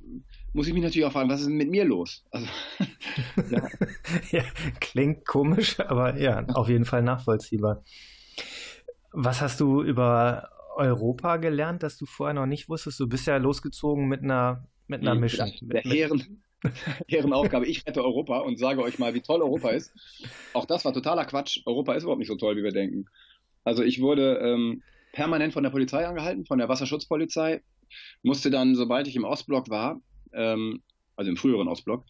muss 0.52 0.68
ich 0.68 0.74
mich 0.74 0.84
natürlich 0.84 1.04
auch 1.04 1.12
fragen, 1.12 1.28
was 1.28 1.40
ist 1.40 1.48
denn 1.48 1.56
mit 1.56 1.70
mir 1.70 1.84
los? 1.84 2.24
Also, 2.30 2.46
ja. 3.50 3.68
ja, 4.30 4.44
klingt 4.80 5.26
komisch, 5.26 5.80
aber 5.80 6.16
ja, 6.16 6.44
auf 6.54 6.68
jeden 6.68 6.84
Fall 6.84 7.02
nachvollziehbar. 7.02 7.82
Was 9.10 9.40
hast 9.40 9.60
du 9.60 9.82
über 9.82 10.50
Europa 10.74 11.36
gelernt, 11.36 11.82
das 11.82 11.96
du 11.96 12.06
vorher 12.06 12.34
noch 12.34 12.46
nicht 12.46 12.68
wusstest? 12.68 13.00
Du 13.00 13.08
bist 13.08 13.26
ja 13.26 13.36
losgezogen 13.36 14.06
mit 14.06 14.22
einer, 14.22 14.66
mit 14.86 15.02
einer 15.02 15.14
Mission. 15.14 15.50
Der 15.62 15.82
Herren, 15.82 16.42
Ehrenaufgabe. 17.06 17.66
Ich 17.68 17.86
rette 17.86 18.04
Europa 18.04 18.38
und 18.38 18.58
sage 18.58 18.82
euch 18.82 18.98
mal, 18.98 19.14
wie 19.14 19.20
toll 19.20 19.42
Europa 19.42 19.70
ist. 19.70 19.92
Auch 20.52 20.64
das 20.64 20.84
war 20.84 20.92
totaler 20.92 21.24
Quatsch. 21.24 21.60
Europa 21.66 21.94
ist 21.94 22.02
überhaupt 22.02 22.20
nicht 22.20 22.28
so 22.28 22.36
toll, 22.36 22.56
wie 22.56 22.62
wir 22.62 22.72
denken. 22.72 23.06
Also 23.64 23.82
ich 23.82 24.00
wurde 24.00 24.38
ähm, 24.38 24.82
permanent 25.12 25.52
von 25.52 25.62
der 25.62 25.70
Polizei 25.70 26.06
angehalten, 26.06 26.44
von 26.44 26.58
der 26.58 26.68
Wasserschutzpolizei, 26.68 27.62
musste 28.22 28.50
dann, 28.50 28.74
sobald 28.74 29.08
ich 29.08 29.16
im 29.16 29.24
Ostblock 29.24 29.70
war, 29.70 30.00
ähm, 30.32 30.82
also 31.16 31.30
im 31.30 31.36
früheren 31.36 31.68
Ostblock, 31.68 32.04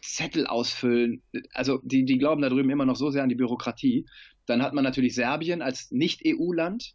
Zettel 0.00 0.46
ausfüllen. 0.46 1.22
Also 1.52 1.80
die, 1.82 2.04
die 2.04 2.18
glauben 2.18 2.40
da 2.40 2.48
drüben 2.48 2.70
immer 2.70 2.86
noch 2.86 2.96
so 2.96 3.10
sehr 3.10 3.22
an 3.22 3.28
die 3.28 3.34
Bürokratie. 3.34 4.06
Dann 4.46 4.62
hat 4.62 4.72
man 4.72 4.84
natürlich 4.84 5.14
Serbien 5.14 5.60
als 5.60 5.90
Nicht-EU-Land, 5.90 6.94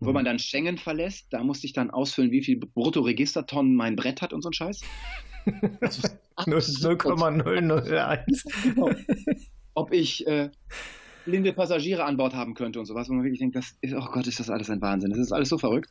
wo 0.00 0.08
mhm. 0.08 0.14
man 0.14 0.24
dann 0.24 0.38
Schengen 0.38 0.78
verlässt. 0.78 1.26
Da 1.30 1.44
musste 1.44 1.66
ich 1.66 1.72
dann 1.72 1.90
ausfüllen, 1.90 2.30
wie 2.30 2.42
viel 2.42 2.58
Bruttoregistertonnen 2.58 3.74
mein 3.74 3.96
Brett 3.96 4.22
hat 4.22 4.32
und 4.32 4.42
so 4.42 4.48
ein 4.48 4.54
Scheiß. 4.54 4.80
0,001. 6.46 8.44
Ob 9.74 9.92
ich 9.92 10.26
äh, 10.26 10.50
blinde 11.24 11.52
Passagiere 11.52 12.04
an 12.04 12.16
Bord 12.16 12.34
haben 12.34 12.54
könnte 12.54 12.78
und 12.78 12.86
sowas, 12.86 13.08
wo 13.08 13.12
man 13.14 13.24
wirklich 13.24 13.40
denkt, 13.40 13.56
das 13.56 13.76
ist, 13.80 13.94
oh 13.94 14.08
Gott, 14.12 14.26
ist 14.26 14.40
das 14.40 14.50
alles 14.50 14.70
ein 14.70 14.80
Wahnsinn. 14.80 15.10
Das 15.10 15.18
ist 15.18 15.32
alles 15.32 15.48
so 15.48 15.58
verrückt. 15.58 15.90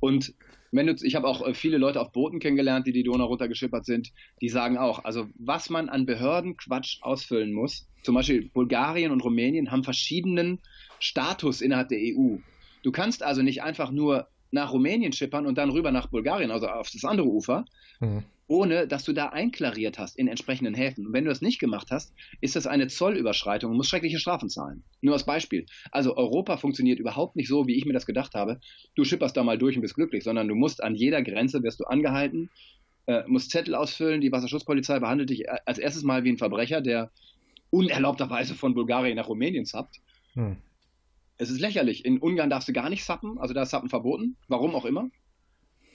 Und 0.00 0.34
wenn 0.72 0.86
du, 0.86 0.94
ich 1.02 1.14
habe 1.14 1.26
auch 1.26 1.46
äh, 1.46 1.54
viele 1.54 1.78
Leute 1.78 2.00
auf 2.00 2.12
Booten 2.12 2.38
kennengelernt, 2.38 2.86
die 2.86 2.92
die 2.92 3.02
Donau 3.02 3.26
runtergeschippert 3.26 3.84
sind, 3.84 4.12
die 4.40 4.48
sagen 4.48 4.78
auch, 4.78 5.04
also 5.04 5.28
was 5.36 5.70
man 5.70 5.88
an 5.88 6.06
Behördenquatsch 6.06 6.98
ausfüllen 7.02 7.52
muss, 7.52 7.88
zum 8.02 8.14
Beispiel 8.14 8.48
Bulgarien 8.48 9.12
und 9.12 9.22
Rumänien 9.22 9.70
haben 9.70 9.84
verschiedenen 9.84 10.60
Status 10.98 11.60
innerhalb 11.60 11.88
der 11.88 11.98
EU. 11.98 12.36
Du 12.82 12.92
kannst 12.92 13.22
also 13.22 13.42
nicht 13.42 13.62
einfach 13.62 13.90
nur 13.90 14.28
nach 14.50 14.72
Rumänien 14.72 15.12
schippern 15.12 15.46
und 15.46 15.58
dann 15.58 15.70
rüber 15.70 15.92
nach 15.92 16.08
Bulgarien, 16.08 16.50
also 16.50 16.68
auf 16.68 16.90
das 16.90 17.04
andere 17.04 17.28
Ufer, 17.28 17.64
mhm 18.00 18.24
ohne 18.50 18.88
dass 18.88 19.04
du 19.04 19.12
da 19.12 19.28
einklariert 19.28 20.00
hast 20.00 20.18
in 20.18 20.26
entsprechenden 20.26 20.74
Häfen. 20.74 21.06
Und 21.06 21.12
wenn 21.12 21.22
du 21.22 21.30
das 21.30 21.40
nicht 21.40 21.60
gemacht 21.60 21.92
hast, 21.92 22.12
ist 22.40 22.56
das 22.56 22.66
eine 22.66 22.88
Zollüberschreitung 22.88 23.70
und 23.70 23.76
musst 23.76 23.90
schreckliche 23.90 24.18
Strafen 24.18 24.48
zahlen. 24.48 24.82
Nur 25.02 25.14
als 25.14 25.24
Beispiel. 25.24 25.66
Also 25.92 26.16
Europa 26.16 26.56
funktioniert 26.56 26.98
überhaupt 26.98 27.36
nicht 27.36 27.46
so, 27.46 27.68
wie 27.68 27.76
ich 27.76 27.86
mir 27.86 27.92
das 27.92 28.06
gedacht 28.06 28.34
habe. 28.34 28.58
Du 28.96 29.04
schipperst 29.04 29.36
da 29.36 29.44
mal 29.44 29.56
durch 29.56 29.76
und 29.76 29.82
bist 29.82 29.94
glücklich, 29.94 30.24
sondern 30.24 30.48
du 30.48 30.56
musst 30.56 30.82
an 30.82 30.96
jeder 30.96 31.22
Grenze, 31.22 31.62
wirst 31.62 31.78
du 31.78 31.84
angehalten, 31.84 32.50
äh, 33.06 33.22
musst 33.28 33.52
Zettel 33.52 33.76
ausfüllen, 33.76 34.20
die 34.20 34.32
Wasserschutzpolizei 34.32 34.98
behandelt 34.98 35.30
dich 35.30 35.48
als 35.48 35.78
erstes 35.78 36.02
mal 36.02 36.24
wie 36.24 36.30
ein 36.30 36.38
Verbrecher, 36.38 36.80
der 36.80 37.12
unerlaubterweise 37.70 38.56
von 38.56 38.74
Bulgarien 38.74 39.14
nach 39.14 39.28
Rumänien 39.28 39.64
zappt. 39.64 40.00
Hm. 40.34 40.56
Es 41.40 41.48
ist 41.48 41.58
lächerlich. 41.58 42.04
In 42.04 42.18
Ungarn 42.18 42.50
darfst 42.50 42.68
du 42.68 42.74
gar 42.74 42.90
nicht 42.90 43.02
sappen, 43.02 43.38
also 43.38 43.54
da 43.54 43.62
ist 43.62 43.70
Sappen 43.70 43.88
verboten, 43.88 44.36
warum 44.48 44.74
auch 44.74 44.84
immer. 44.84 45.08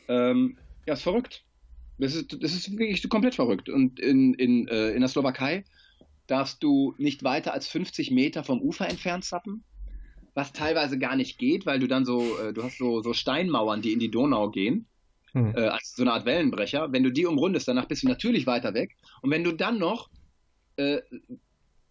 Ähm, 0.08 0.58
ja, 0.88 0.96
ist 0.96 1.04
verrückt. 1.04 1.46
Das 2.00 2.16
ist, 2.16 2.36
das 2.42 2.54
ist 2.54 2.72
wirklich 2.72 3.08
komplett 3.10 3.36
verrückt. 3.36 3.70
Und 3.70 4.00
in, 4.00 4.34
in, 4.34 4.68
äh, 4.68 4.90
in 4.90 5.02
der 5.02 5.08
Slowakei 5.08 5.64
darfst 6.26 6.64
du 6.64 6.96
nicht 6.98 7.24
weiter 7.24 7.54
als 7.54 7.68
50 7.68 8.10
Meter 8.10 8.44
vom 8.44 8.60
Ufer 8.60 8.90
entfernt 8.90 9.24
zappen, 9.24 9.64
was 10.34 10.52
teilweise 10.52 10.98
gar 10.98 11.16
nicht 11.16 11.38
geht, 11.38 11.68
weil 11.68 11.80
du 11.80 11.88
dann 11.88 12.06
so, 12.06 12.40
äh, 12.40 12.52
du 12.52 12.64
hast 12.64 12.80
so, 12.80 13.04
so 13.04 13.14
Steinmauern, 13.14 13.84
die 13.84 13.94
in 13.94 14.00
die 14.00 14.10
Donau 14.10 14.50
gehen. 14.50 14.88
hm. 15.34 15.54
äh, 15.56 15.68
als 15.68 15.94
so 15.96 16.02
eine 16.02 16.14
Art 16.14 16.26
Wellenbrecher. 16.26 16.92
Wenn 16.92 17.04
du 17.04 17.12
die 17.12 17.28
umrundest, 17.28 17.68
danach 17.68 17.86
bist 17.86 18.02
du 18.02 18.08
natürlich 18.08 18.48
weiter 18.48 18.74
weg. 18.74 18.98
Und 19.22 19.30
wenn 19.30 19.44
du 19.44 19.52
dann 19.52 19.78
noch 19.78 20.10
äh, 20.78 21.02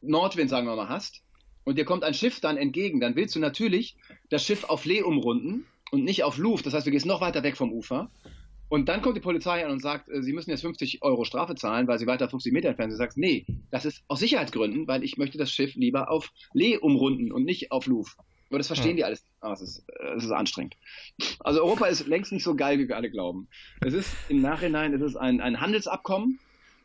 Nordwind, 0.00 0.50
sagen 0.50 0.66
wir 0.66 0.74
mal, 0.74 0.88
hast 0.88 1.22
und 1.64 1.78
dir 1.78 1.84
kommt 1.84 2.04
ein 2.04 2.14
Schiff 2.14 2.40
dann 2.40 2.56
entgegen, 2.56 3.00
dann 3.00 3.16
willst 3.16 3.34
du 3.34 3.40
natürlich 3.40 3.96
das 4.30 4.44
Schiff 4.44 4.64
auf 4.64 4.84
Lee 4.84 5.02
umrunden 5.02 5.66
und 5.90 6.04
nicht 6.04 6.24
auf 6.24 6.38
Luft. 6.38 6.66
Das 6.66 6.74
heißt, 6.74 6.86
du 6.86 6.90
gehst 6.90 7.06
noch 7.06 7.20
weiter 7.20 7.42
weg 7.42 7.56
vom 7.56 7.72
Ufer. 7.72 8.10
Und 8.68 8.88
dann 8.88 9.02
kommt 9.02 9.16
die 9.16 9.20
Polizei 9.20 9.64
an 9.64 9.70
und 9.70 9.80
sagt, 9.80 10.08
äh, 10.08 10.22
sie 10.22 10.32
müssen 10.32 10.50
jetzt 10.50 10.62
50 10.62 11.02
Euro 11.02 11.24
Strafe 11.24 11.54
zahlen, 11.54 11.86
weil 11.86 11.98
sie 11.98 12.06
weiter 12.06 12.28
50 12.28 12.52
Meter 12.52 12.68
entfernt 12.68 12.90
sind. 12.90 12.98
Du 12.98 13.04
sagst, 13.04 13.18
nee, 13.18 13.46
das 13.70 13.84
ist 13.84 14.02
aus 14.08 14.20
Sicherheitsgründen, 14.20 14.88
weil 14.88 15.04
ich 15.04 15.16
möchte 15.16 15.38
das 15.38 15.50
Schiff 15.50 15.74
lieber 15.74 16.10
auf 16.10 16.32
Lee 16.52 16.76
umrunden 16.76 17.30
und 17.30 17.44
nicht 17.44 17.70
auf 17.70 17.86
Luft. 17.86 18.16
Aber 18.48 18.58
das 18.58 18.66
verstehen 18.66 18.90
ja. 18.90 18.96
die 18.96 19.04
alles. 19.04 19.24
Ah, 19.40 19.52
es, 19.52 19.60
ist, 19.60 19.84
es 20.16 20.24
ist 20.24 20.30
anstrengend. 20.30 20.76
Also 21.40 21.62
Europa 21.62 21.86
ist 21.86 22.06
längst 22.06 22.32
nicht 22.32 22.44
so 22.44 22.54
geil, 22.54 22.78
wie 22.78 22.88
wir 22.88 22.96
alle 22.96 23.10
glauben. 23.10 23.48
Es 23.80 23.94
ist 23.94 24.10
im 24.28 24.40
Nachhinein, 24.40 24.94
es 24.94 25.02
ist 25.02 25.16
ein, 25.16 25.40
ein 25.40 25.60
Handelsabkommen, 25.60 26.38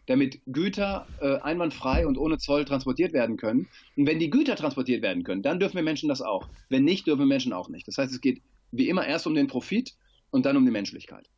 damit 0.10 0.42
Güter 0.48 1.08
äh, 1.22 1.38
einwandfrei 1.38 2.08
und 2.08 2.18
ohne 2.18 2.39
Zoll 2.39 2.66
transportiert 2.66 3.13
werden 3.13 3.38
können. 3.38 3.68
Und 3.96 4.08
wenn 4.08 4.18
die 4.18 4.32
Güter 4.32 4.56
transportiert 4.56 5.04
werden 5.04 5.24
können, 5.24 5.44
dann 5.44 5.60
dürfen 5.60 5.75
wir 5.75 5.84
Menschen 5.84 6.10
das 6.10 6.22
auch. 6.22 6.50
Wenn 6.68 6.84
nicht, 6.84 7.06
dürfen 7.06 7.20
wir 7.20 7.25
Menschen 7.28 7.54
auch 7.54 7.70
nicht. 7.70 7.88
Das 7.88 7.98
heißt, 7.98 8.12
es 8.12 8.20
geht 8.20 8.42
wie 8.72 8.89
immer 8.89 9.06
erst 9.06 9.28
um 9.28 9.36
den 9.36 9.48
Profit 9.48 9.94
und 10.32 10.48
dann 10.48 10.58
um 10.58 10.66
die 10.66 10.72
Menschlichkeit. 10.72 11.30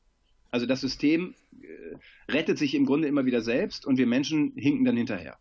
Also 0.52 0.66
das 0.66 0.80
System 0.80 1.36
äh, 1.62 2.32
rettet 2.32 2.58
sich 2.58 2.74
im 2.74 2.86
Grunde 2.86 3.10
immer 3.10 3.26
wieder 3.26 3.42
selbst 3.42 3.86
und 3.86 3.98
wir 3.98 4.08
Menschen 4.08 4.54
hinken 4.56 4.86
dann 4.86 4.96
hinterher. 4.96 5.38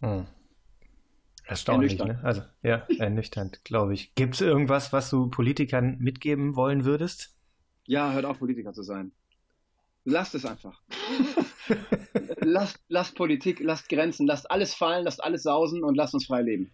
Hm. 0.00 0.26
Erstaunlich, 1.44 1.98
ne? 1.98 2.20
Also, 2.22 2.42
ja, 2.62 2.86
ernüchternd, 2.98 3.64
glaube 3.64 3.94
ich. 3.94 4.14
Gibt 4.14 4.34
es 4.34 4.40
irgendwas, 4.40 4.92
was 4.92 5.10
du 5.10 5.28
Politikern 5.28 5.98
mitgeben 5.98 6.54
wollen 6.54 6.84
würdest? 6.84 7.36
Ja, 7.86 8.12
hört 8.12 8.24
auf, 8.24 8.38
Politiker 8.38 8.72
zu 8.72 8.84
sein. 8.84 9.10
Lasst 10.04 10.34
es 10.34 10.46
einfach. 10.46 10.80
lasst, 12.40 12.80
lasst 12.88 13.14
Politik, 13.14 13.60
lasst 13.60 13.88
Grenzen, 13.88 14.26
lasst 14.26 14.50
alles 14.50 14.74
fallen, 14.74 15.04
lasst 15.04 15.22
alles 15.22 15.42
sausen 15.42 15.84
und 15.84 15.94
lasst 15.94 16.14
uns 16.14 16.26
frei 16.26 16.42
leben. 16.42 16.72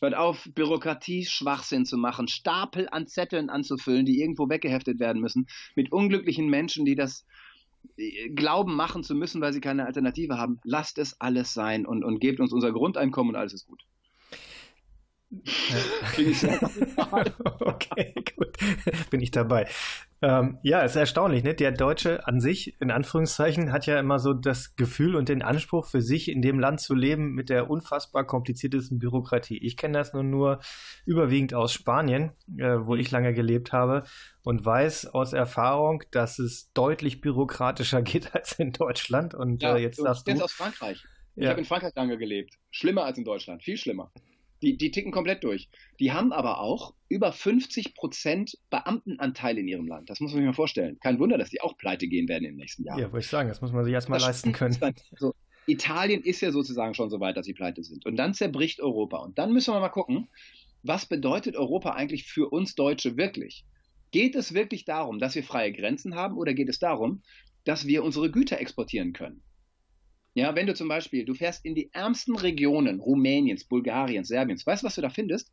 Hört 0.00 0.14
auf, 0.14 0.48
Bürokratie 0.54 1.26
Schwachsinn 1.26 1.84
zu 1.84 1.98
machen, 1.98 2.28
Stapel 2.28 2.88
an 2.90 3.06
Zetteln 3.06 3.50
anzufüllen, 3.50 4.06
die 4.06 4.20
irgendwo 4.20 4.48
weggeheftet 4.48 5.00
werden 5.00 5.20
müssen, 5.20 5.48
mit 5.74 5.92
unglücklichen 5.92 6.48
Menschen, 6.48 6.84
die 6.84 6.94
das 6.94 7.26
äh, 7.96 8.30
glauben 8.30 8.74
machen 8.74 9.02
zu 9.02 9.14
müssen, 9.14 9.40
weil 9.40 9.52
sie 9.52 9.60
keine 9.60 9.84
Alternative 9.84 10.38
haben. 10.38 10.60
Lasst 10.64 10.98
es 10.98 11.20
alles 11.20 11.52
sein 11.52 11.84
und, 11.84 12.04
und 12.04 12.20
gebt 12.20 12.40
uns 12.40 12.52
unser 12.52 12.72
Grundeinkommen 12.72 13.34
und 13.34 13.40
alles 13.40 13.52
ist 13.52 13.66
gut. 13.66 13.82
okay, 17.60 18.14
gut. 18.36 18.56
Bin 19.10 19.20
ich 19.20 19.30
dabei. 19.30 19.66
Ähm, 20.20 20.58
ja, 20.62 20.82
ist 20.82 20.94
erstaunlich, 20.94 21.42
ne? 21.42 21.54
Der 21.54 21.72
Deutsche 21.72 22.26
an 22.28 22.38
sich, 22.38 22.80
in 22.80 22.92
Anführungszeichen, 22.92 23.72
hat 23.72 23.86
ja 23.86 23.98
immer 23.98 24.20
so 24.20 24.34
das 24.34 24.76
Gefühl 24.76 25.16
und 25.16 25.28
den 25.28 25.42
Anspruch 25.42 25.86
für 25.86 26.00
sich, 26.00 26.30
in 26.30 26.42
dem 26.42 26.60
Land 26.60 26.80
zu 26.80 26.94
leben 26.94 27.32
mit 27.32 27.48
der 27.48 27.68
unfassbar 27.68 28.24
kompliziertesten 28.24 29.00
Bürokratie. 29.00 29.58
Ich 29.58 29.76
kenne 29.76 29.98
das 29.98 30.12
nur, 30.12 30.22
nur 30.22 30.60
überwiegend 31.06 31.54
aus 31.54 31.72
Spanien, 31.72 32.30
äh, 32.56 32.76
wo 32.82 32.94
ich 32.94 33.10
lange 33.10 33.34
gelebt 33.34 33.72
habe 33.72 34.04
und 34.44 34.64
weiß 34.64 35.06
aus 35.06 35.32
Erfahrung, 35.32 36.04
dass 36.12 36.38
es 36.38 36.70
deutlich 36.72 37.20
bürokratischer 37.20 38.02
geht 38.02 38.32
als 38.34 38.60
in 38.60 38.72
Deutschland. 38.72 39.34
Und 39.34 39.62
ja, 39.62 39.76
äh, 39.76 39.82
jetzt 39.82 39.98
du 39.98 40.04
darfst 40.04 40.28
du. 40.28 40.40
aus 40.40 40.52
Frankreich. 40.52 41.04
Ich 41.34 41.44
ja. 41.44 41.50
habe 41.50 41.60
in 41.60 41.66
Frankreich 41.66 41.94
lange 41.96 42.16
gelebt. 42.16 42.58
Schlimmer 42.70 43.04
als 43.04 43.18
in 43.18 43.24
Deutschland, 43.24 43.64
viel 43.64 43.76
schlimmer. 43.76 44.12
Die, 44.62 44.76
die 44.76 44.90
ticken 44.92 45.10
komplett 45.10 45.42
durch. 45.42 45.68
Die 45.98 46.12
haben 46.12 46.32
aber 46.32 46.60
auch 46.60 46.94
über 47.08 47.32
50 47.32 47.94
Prozent 47.94 48.56
Beamtenanteil 48.70 49.58
in 49.58 49.68
ihrem 49.68 49.86
Land. 49.86 50.08
Das 50.08 50.20
muss 50.20 50.32
man 50.32 50.38
sich 50.38 50.46
mal 50.46 50.54
vorstellen. 50.54 50.98
Kein 51.00 51.18
Wunder, 51.18 51.36
dass 51.36 51.50
die 51.50 51.60
auch 51.60 51.76
pleite 51.76 52.06
gehen 52.06 52.28
werden 52.28 52.44
in 52.44 52.52
den 52.52 52.58
nächsten 52.58 52.84
Jahren. 52.84 52.98
Ja, 52.98 53.12
wollte 53.12 53.24
ich 53.24 53.30
sagen, 53.30 53.48
das 53.48 53.60
muss 53.60 53.72
man 53.72 53.84
sich 53.84 53.92
erstmal 53.92 54.20
leisten 54.20 54.52
können. 54.52 54.76
Also, 55.12 55.34
Italien 55.66 56.22
ist 56.22 56.40
ja 56.40 56.50
sozusagen 56.50 56.94
schon 56.94 57.10
so 57.10 57.20
weit, 57.20 57.36
dass 57.36 57.46
sie 57.46 57.54
pleite 57.54 57.82
sind. 57.82 58.06
Und 58.06 58.16
dann 58.16 58.34
zerbricht 58.34 58.80
Europa. 58.80 59.18
Und 59.18 59.38
dann 59.38 59.52
müssen 59.52 59.74
wir 59.74 59.80
mal 59.80 59.88
gucken, 59.88 60.28
was 60.82 61.06
bedeutet 61.06 61.56
Europa 61.56 61.90
eigentlich 61.90 62.24
für 62.24 62.48
uns 62.48 62.74
Deutsche 62.74 63.16
wirklich? 63.16 63.64
Geht 64.10 64.34
es 64.34 64.54
wirklich 64.54 64.84
darum, 64.84 65.18
dass 65.18 65.34
wir 65.34 65.44
freie 65.44 65.72
Grenzen 65.72 66.14
haben 66.14 66.36
oder 66.36 66.54
geht 66.54 66.68
es 66.68 66.78
darum, 66.78 67.22
dass 67.64 67.86
wir 67.86 68.02
unsere 68.02 68.30
Güter 68.30 68.60
exportieren 68.60 69.12
können? 69.12 69.42
Ja, 70.34 70.54
wenn 70.54 70.66
du 70.66 70.74
zum 70.74 70.88
Beispiel, 70.88 71.24
du 71.24 71.34
fährst 71.34 71.64
in 71.64 71.74
die 71.74 71.90
ärmsten 71.92 72.36
Regionen 72.36 73.00
Rumäniens, 73.00 73.64
Bulgariens, 73.64 74.28
Serbiens, 74.28 74.66
weißt 74.66 74.82
du, 74.82 74.86
was 74.86 74.94
du 74.94 75.02
da 75.02 75.10
findest? 75.10 75.52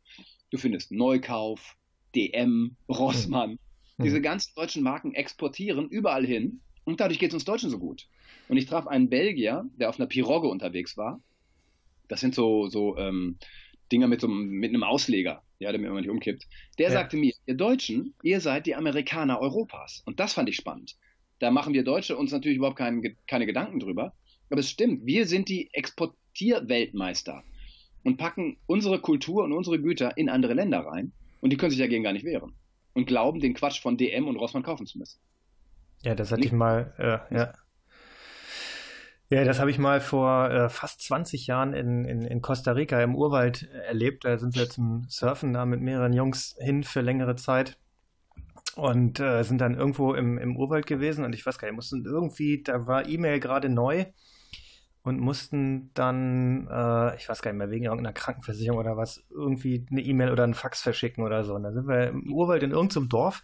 Du 0.50 0.56
findest 0.58 0.90
Neukauf, 0.90 1.76
DM, 2.14 2.76
Rossmann. 2.88 3.58
Mhm. 3.98 4.04
Diese 4.04 4.20
ganzen 4.20 4.54
deutschen 4.54 4.82
Marken 4.82 5.14
exportieren 5.14 5.88
überall 5.88 6.26
hin 6.26 6.60
und 6.84 7.00
dadurch 7.00 7.18
geht 7.18 7.30
es 7.30 7.34
uns 7.34 7.44
Deutschen 7.44 7.70
so 7.70 7.78
gut. 7.78 8.08
Und 8.48 8.56
ich 8.56 8.66
traf 8.66 8.86
einen 8.86 9.10
Belgier, 9.10 9.64
der 9.76 9.90
auf 9.90 10.00
einer 10.00 10.08
Pirogge 10.08 10.48
unterwegs 10.48 10.96
war. 10.96 11.20
Das 12.08 12.20
sind 12.20 12.34
so, 12.34 12.68
so 12.68 12.96
ähm, 12.96 13.38
Dinger 13.92 14.08
mit, 14.08 14.20
so, 14.20 14.28
mit 14.28 14.70
einem 14.70 14.82
Ausleger, 14.82 15.42
ja, 15.58 15.70
der 15.70 15.80
mir 15.80 15.88
immer 15.88 16.00
nicht 16.00 16.10
umkippt. 16.10 16.46
Der 16.78 16.88
ja. 16.88 16.92
sagte 16.92 17.16
mir, 17.16 17.32
ihr 17.46 17.54
Deutschen, 17.54 18.14
ihr 18.22 18.40
seid 18.40 18.66
die 18.66 18.74
Amerikaner 18.74 19.40
Europas. 19.40 20.02
Und 20.06 20.20
das 20.20 20.32
fand 20.32 20.48
ich 20.48 20.56
spannend. 20.56 20.96
Da 21.38 21.50
machen 21.50 21.74
wir 21.74 21.84
Deutsche 21.84 22.16
uns 22.16 22.32
natürlich 22.32 22.58
überhaupt 22.58 22.78
kein, 22.78 23.16
keine 23.26 23.46
Gedanken 23.46 23.78
drüber. 23.78 24.14
Aber 24.50 24.60
es 24.60 24.70
stimmt, 24.70 25.06
wir 25.06 25.26
sind 25.26 25.48
die 25.48 25.70
Exportierweltmeister 25.72 27.42
und 28.04 28.16
packen 28.16 28.58
unsere 28.66 29.00
Kultur 29.00 29.44
und 29.44 29.52
unsere 29.52 29.80
Güter 29.80 30.16
in 30.16 30.28
andere 30.28 30.54
Länder 30.54 30.80
rein 30.80 31.12
und 31.40 31.50
die 31.50 31.56
können 31.56 31.70
sich 31.70 31.80
dagegen 31.80 32.04
gar 32.04 32.12
nicht 32.12 32.24
wehren 32.24 32.54
und 32.92 33.06
glauben, 33.06 33.40
den 33.40 33.54
Quatsch 33.54 33.80
von 33.80 33.96
DM 33.96 34.26
und 34.26 34.36
Rossmann 34.36 34.62
kaufen 34.62 34.86
zu 34.86 34.98
müssen. 34.98 35.20
Ja, 36.02 36.14
das 36.14 36.32
hatte 36.32 36.44
ich 36.44 36.52
mal, 36.52 36.94
äh, 36.98 37.34
ja. 37.34 37.52
Ja, 39.32 39.44
das 39.44 39.60
habe 39.60 39.70
ich 39.70 39.78
mal 39.78 40.00
vor 40.00 40.50
äh, 40.50 40.68
fast 40.68 41.02
20 41.02 41.46
Jahren 41.46 41.72
in, 41.72 42.04
in, 42.04 42.22
in 42.22 42.42
Costa 42.42 42.72
Rica 42.72 43.00
im 43.00 43.14
Urwald 43.14 43.70
erlebt. 43.86 44.24
Da 44.24 44.38
sind 44.38 44.56
wir 44.56 44.68
zum 44.68 45.04
Surfen 45.08 45.52
da 45.52 45.66
mit 45.66 45.80
mehreren 45.80 46.12
Jungs 46.12 46.56
hin 46.58 46.82
für 46.82 47.00
längere 47.00 47.36
Zeit 47.36 47.78
und 48.74 49.20
äh, 49.20 49.44
sind 49.44 49.60
dann 49.60 49.76
irgendwo 49.76 50.14
im, 50.14 50.36
im 50.36 50.56
Urwald 50.56 50.86
gewesen 50.86 51.24
und 51.24 51.32
ich 51.32 51.46
weiß 51.46 51.58
gar 51.58 51.68
nicht, 51.68 51.76
mussten 51.76 52.04
irgendwie, 52.04 52.62
da 52.64 52.88
war 52.88 53.08
E-Mail 53.08 53.38
gerade 53.38 53.68
neu 53.68 54.06
und 55.02 55.18
mussten 55.18 55.90
dann, 55.94 56.68
äh, 56.68 57.16
ich 57.16 57.28
weiß 57.28 57.42
gar 57.42 57.52
nicht 57.52 57.58
mehr, 57.58 57.70
wegen 57.70 57.84
irgendeiner 57.84 58.12
Krankenversicherung 58.12 58.78
oder 58.78 58.96
was, 58.96 59.24
irgendwie 59.30 59.86
eine 59.90 60.02
E-Mail 60.02 60.30
oder 60.30 60.44
einen 60.44 60.54
Fax 60.54 60.82
verschicken 60.82 61.24
oder 61.24 61.44
so. 61.44 61.54
Und 61.54 61.62
dann 61.62 61.74
sind 61.74 61.88
wir 61.88 62.08
im 62.08 62.32
Urwald 62.32 62.62
in 62.62 62.72
irgendeinem 62.72 63.08
Dorf 63.08 63.42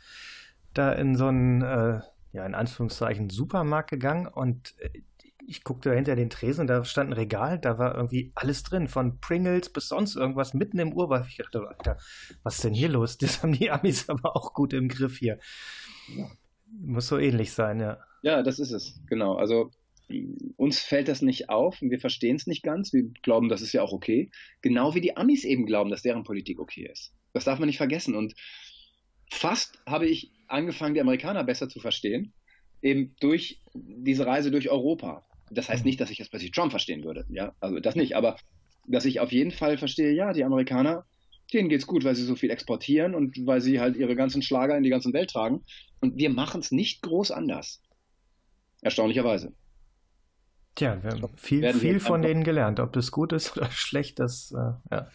da 0.74 0.92
in 0.92 1.16
so 1.16 1.26
einen, 1.26 1.62
äh, 1.62 2.00
ja, 2.32 2.44
in 2.44 2.54
Anführungszeichen, 2.54 3.30
Supermarkt 3.30 3.90
gegangen 3.90 4.26
und 4.26 4.74
äh, 4.78 5.02
ich 5.48 5.64
guckte 5.64 5.94
hinter 5.94 6.16
den 6.16 6.28
Tresen 6.28 6.62
und 6.62 6.66
da 6.66 6.84
stand 6.84 7.10
ein 7.10 7.14
Regal, 7.14 7.58
da 7.58 7.78
war 7.78 7.94
irgendwie 7.94 8.32
alles 8.34 8.62
drin, 8.64 8.88
von 8.88 9.20
Pringles 9.20 9.70
bis 9.70 9.88
sonst 9.88 10.16
irgendwas 10.16 10.54
mitten 10.54 10.78
im 10.78 10.92
Urwald. 10.92 11.26
Ich 11.28 11.36
dachte, 11.36 11.66
Alter, 11.66 11.98
was 12.42 12.56
ist 12.56 12.64
denn 12.64 12.74
hier 12.74 12.88
los? 12.88 13.16
Das 13.26 13.42
haben 13.42 13.52
die 13.52 13.70
Amis 13.70 14.08
aber 14.08 14.36
auch 14.36 14.54
gut 14.54 14.72
im 14.72 14.88
Griff 14.88 15.18
hier. 15.18 15.38
Muss 16.80 17.06
so 17.08 17.18
ähnlich 17.18 17.52
sein, 17.52 17.80
ja. 17.80 17.98
Ja, 18.22 18.42
das 18.42 18.58
ist 18.58 18.72
es, 18.72 19.00
genau. 19.06 19.36
Also 19.36 19.70
uns 20.56 20.78
fällt 20.78 21.08
das 21.08 21.22
nicht 21.22 21.48
auf 21.48 21.82
und 21.82 21.90
wir 21.90 21.98
verstehen 21.98 22.36
es 22.36 22.46
nicht 22.46 22.62
ganz. 22.62 22.92
Wir 22.92 23.04
glauben, 23.22 23.48
das 23.48 23.62
ist 23.62 23.72
ja 23.72 23.82
auch 23.82 23.92
okay. 23.92 24.30
Genau 24.62 24.94
wie 24.94 25.00
die 25.00 25.16
Amis 25.16 25.44
eben 25.44 25.66
glauben, 25.66 25.90
dass 25.90 26.02
deren 26.02 26.24
Politik 26.24 26.60
okay 26.60 26.88
ist. 26.90 27.12
Das 27.32 27.44
darf 27.44 27.58
man 27.58 27.66
nicht 27.66 27.76
vergessen. 27.76 28.14
Und 28.14 28.34
fast 29.30 29.78
habe 29.86 30.06
ich 30.06 30.30
angefangen, 30.46 30.94
die 30.94 31.00
Amerikaner 31.00 31.44
besser 31.44 31.68
zu 31.68 31.80
verstehen, 31.80 32.32
eben 32.82 33.16
durch 33.20 33.60
diese 33.74 34.26
Reise 34.26 34.50
durch 34.50 34.70
Europa. 34.70 35.26
Das 35.50 35.68
heißt 35.68 35.84
nicht, 35.84 36.00
dass 36.00 36.10
ich 36.10 36.18
jetzt 36.18 36.30
plötzlich 36.30 36.52
Trump 36.52 36.70
verstehen 36.70 37.04
würde. 37.04 37.24
Ja, 37.28 37.54
also 37.60 37.80
das 37.80 37.96
nicht. 37.96 38.16
Aber 38.16 38.36
dass 38.86 39.04
ich 39.04 39.20
auf 39.20 39.32
jeden 39.32 39.50
Fall 39.50 39.78
verstehe, 39.78 40.12
ja, 40.12 40.32
die 40.32 40.44
Amerikaner, 40.44 41.04
denen 41.52 41.68
geht's 41.68 41.86
gut, 41.86 42.04
weil 42.04 42.14
sie 42.14 42.24
so 42.24 42.36
viel 42.36 42.50
exportieren 42.50 43.14
und 43.14 43.36
weil 43.44 43.60
sie 43.60 43.80
halt 43.80 43.96
ihre 43.96 44.16
ganzen 44.16 44.42
Schlager 44.42 44.76
in 44.76 44.84
die 44.84 44.90
ganze 44.90 45.12
Welt 45.12 45.30
tragen. 45.30 45.64
Und 46.00 46.16
wir 46.16 46.30
machen 46.30 46.60
es 46.60 46.70
nicht 46.70 47.02
groß 47.02 47.32
anders. 47.32 47.82
Erstaunlicherweise. 48.82 49.52
Tja, 50.76 51.02
wir 51.02 51.10
haben 51.10 51.36
viel, 51.36 51.72
viel 51.72 52.00
von 52.00 52.20
denen 52.20 52.44
gelernt. 52.44 52.80
Ob 52.80 52.92
das 52.92 53.10
gut 53.10 53.32
ist 53.32 53.56
oder 53.56 53.70
schlecht, 53.70 54.20
das 54.20 54.52
äh, 54.52 54.94
ja, 54.94 55.08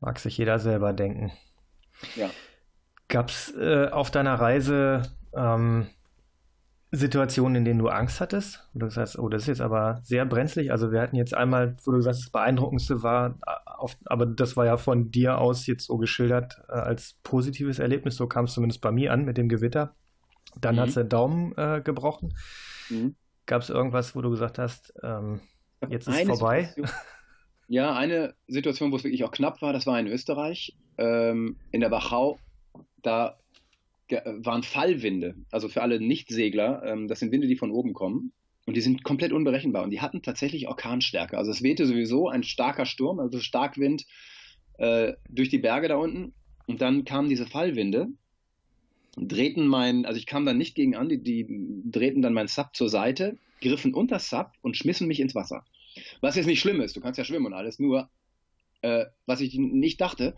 mag 0.00 0.18
sich 0.18 0.36
jeder 0.38 0.58
selber 0.58 0.92
denken. 0.92 1.30
Ja. 2.16 2.30
Gab 3.08 3.28
es 3.28 3.54
äh, 3.54 3.88
auf 3.88 4.10
deiner 4.10 4.34
Reise 4.34 5.02
ähm, 5.34 5.88
Situationen, 6.90 7.56
in 7.56 7.64
denen 7.66 7.80
du 7.80 7.88
Angst 7.88 8.20
hattest? 8.22 8.66
Wo 8.72 8.80
du 8.80 8.90
sagst, 8.90 9.18
oh, 9.18 9.28
das 9.28 9.42
ist 9.42 9.48
jetzt 9.48 9.60
aber 9.60 10.00
sehr 10.04 10.24
brenzlig. 10.24 10.72
Also 10.72 10.90
wir 10.90 11.02
hatten 11.02 11.16
jetzt 11.16 11.34
einmal, 11.34 11.76
wo 11.84 11.92
du 11.92 12.00
sagst, 12.00 12.22
das 12.22 12.30
Beeindruckendste 12.30 13.02
war, 13.02 13.38
äh, 13.46 13.52
auf, 13.66 13.98
aber 14.06 14.24
das 14.24 14.56
war 14.56 14.64
ja 14.64 14.78
von 14.78 15.10
dir 15.10 15.36
aus 15.36 15.66
jetzt 15.66 15.84
so 15.84 15.98
geschildert 15.98 16.62
äh, 16.68 16.72
als 16.72 17.18
positives 17.22 17.78
Erlebnis. 17.78 18.16
So 18.16 18.26
kam 18.26 18.46
es 18.46 18.54
zumindest 18.54 18.80
bei 18.80 18.90
mir 18.90 19.12
an 19.12 19.26
mit 19.26 19.36
dem 19.36 19.50
Gewitter. 19.50 19.94
Dann 20.58 20.76
mhm. 20.76 20.80
hat 20.80 20.88
es 20.88 20.94
der 20.94 21.04
Daumen 21.04 21.52
äh, 21.58 21.82
gebrochen. 21.84 22.34
Mhm. 22.88 23.16
Gab 23.50 23.62
es 23.62 23.68
irgendwas, 23.68 24.14
wo 24.14 24.20
du 24.20 24.30
gesagt 24.30 24.60
hast, 24.60 24.94
ähm, 25.02 25.40
jetzt 25.88 26.06
ist 26.06 26.20
es 26.20 26.28
vorbei? 26.28 26.66
Situation, 26.66 27.00
ja, 27.66 27.96
eine 27.96 28.34
Situation, 28.46 28.92
wo 28.92 28.96
es 28.96 29.02
wirklich 29.02 29.24
auch 29.24 29.32
knapp 29.32 29.60
war, 29.60 29.72
das 29.72 29.88
war 29.88 29.98
in 29.98 30.06
Österreich, 30.06 30.76
ähm, 30.98 31.56
in 31.72 31.80
der 31.80 31.90
Wachau. 31.90 32.38
Da 33.02 33.40
waren 34.08 34.62
Fallwinde. 34.62 35.34
Also 35.50 35.68
für 35.68 35.82
alle 35.82 35.98
Nichtsegler, 35.98 36.84
ähm, 36.84 37.08
das 37.08 37.18
sind 37.18 37.32
Winde, 37.32 37.48
die 37.48 37.56
von 37.56 37.72
oben 37.72 37.92
kommen. 37.92 38.32
Und 38.66 38.76
die 38.76 38.82
sind 38.82 39.02
komplett 39.02 39.32
unberechenbar. 39.32 39.82
Und 39.82 39.90
die 39.90 40.00
hatten 40.00 40.22
tatsächlich 40.22 40.68
Orkanstärke. 40.68 41.36
Also 41.36 41.50
es 41.50 41.60
wehte 41.60 41.86
sowieso 41.86 42.28
ein 42.28 42.44
starker 42.44 42.86
Sturm, 42.86 43.18
also 43.18 43.40
Starkwind 43.40 44.06
äh, 44.78 45.14
durch 45.28 45.48
die 45.48 45.58
Berge 45.58 45.88
da 45.88 45.96
unten. 45.96 46.34
Und 46.66 46.80
dann 46.82 47.04
kamen 47.04 47.28
diese 47.28 47.46
Fallwinde, 47.46 48.10
drehten 49.16 49.66
mein, 49.66 50.06
also 50.06 50.18
ich 50.18 50.26
kam 50.26 50.46
dann 50.46 50.58
nicht 50.58 50.74
gegen 50.74 50.94
an, 50.96 51.08
die, 51.08 51.22
die 51.22 51.46
drehten 51.84 52.22
dann 52.22 52.32
mein 52.32 52.48
Sub 52.48 52.74
zur 52.74 52.88
Seite, 52.88 53.38
griffen 53.60 53.94
unter 53.94 54.18
Sub 54.18 54.52
und 54.62 54.76
schmissen 54.76 55.08
mich 55.08 55.20
ins 55.20 55.34
Wasser. 55.34 55.64
Was 56.20 56.36
jetzt 56.36 56.46
nicht 56.46 56.60
schlimm 56.60 56.80
ist, 56.80 56.96
du 56.96 57.00
kannst 57.00 57.18
ja 57.18 57.24
schwimmen 57.24 57.46
und 57.46 57.54
alles, 57.54 57.78
nur 57.78 58.08
äh, 58.82 59.06
was 59.26 59.40
ich 59.40 59.54
nicht 59.58 60.00
dachte, 60.00 60.36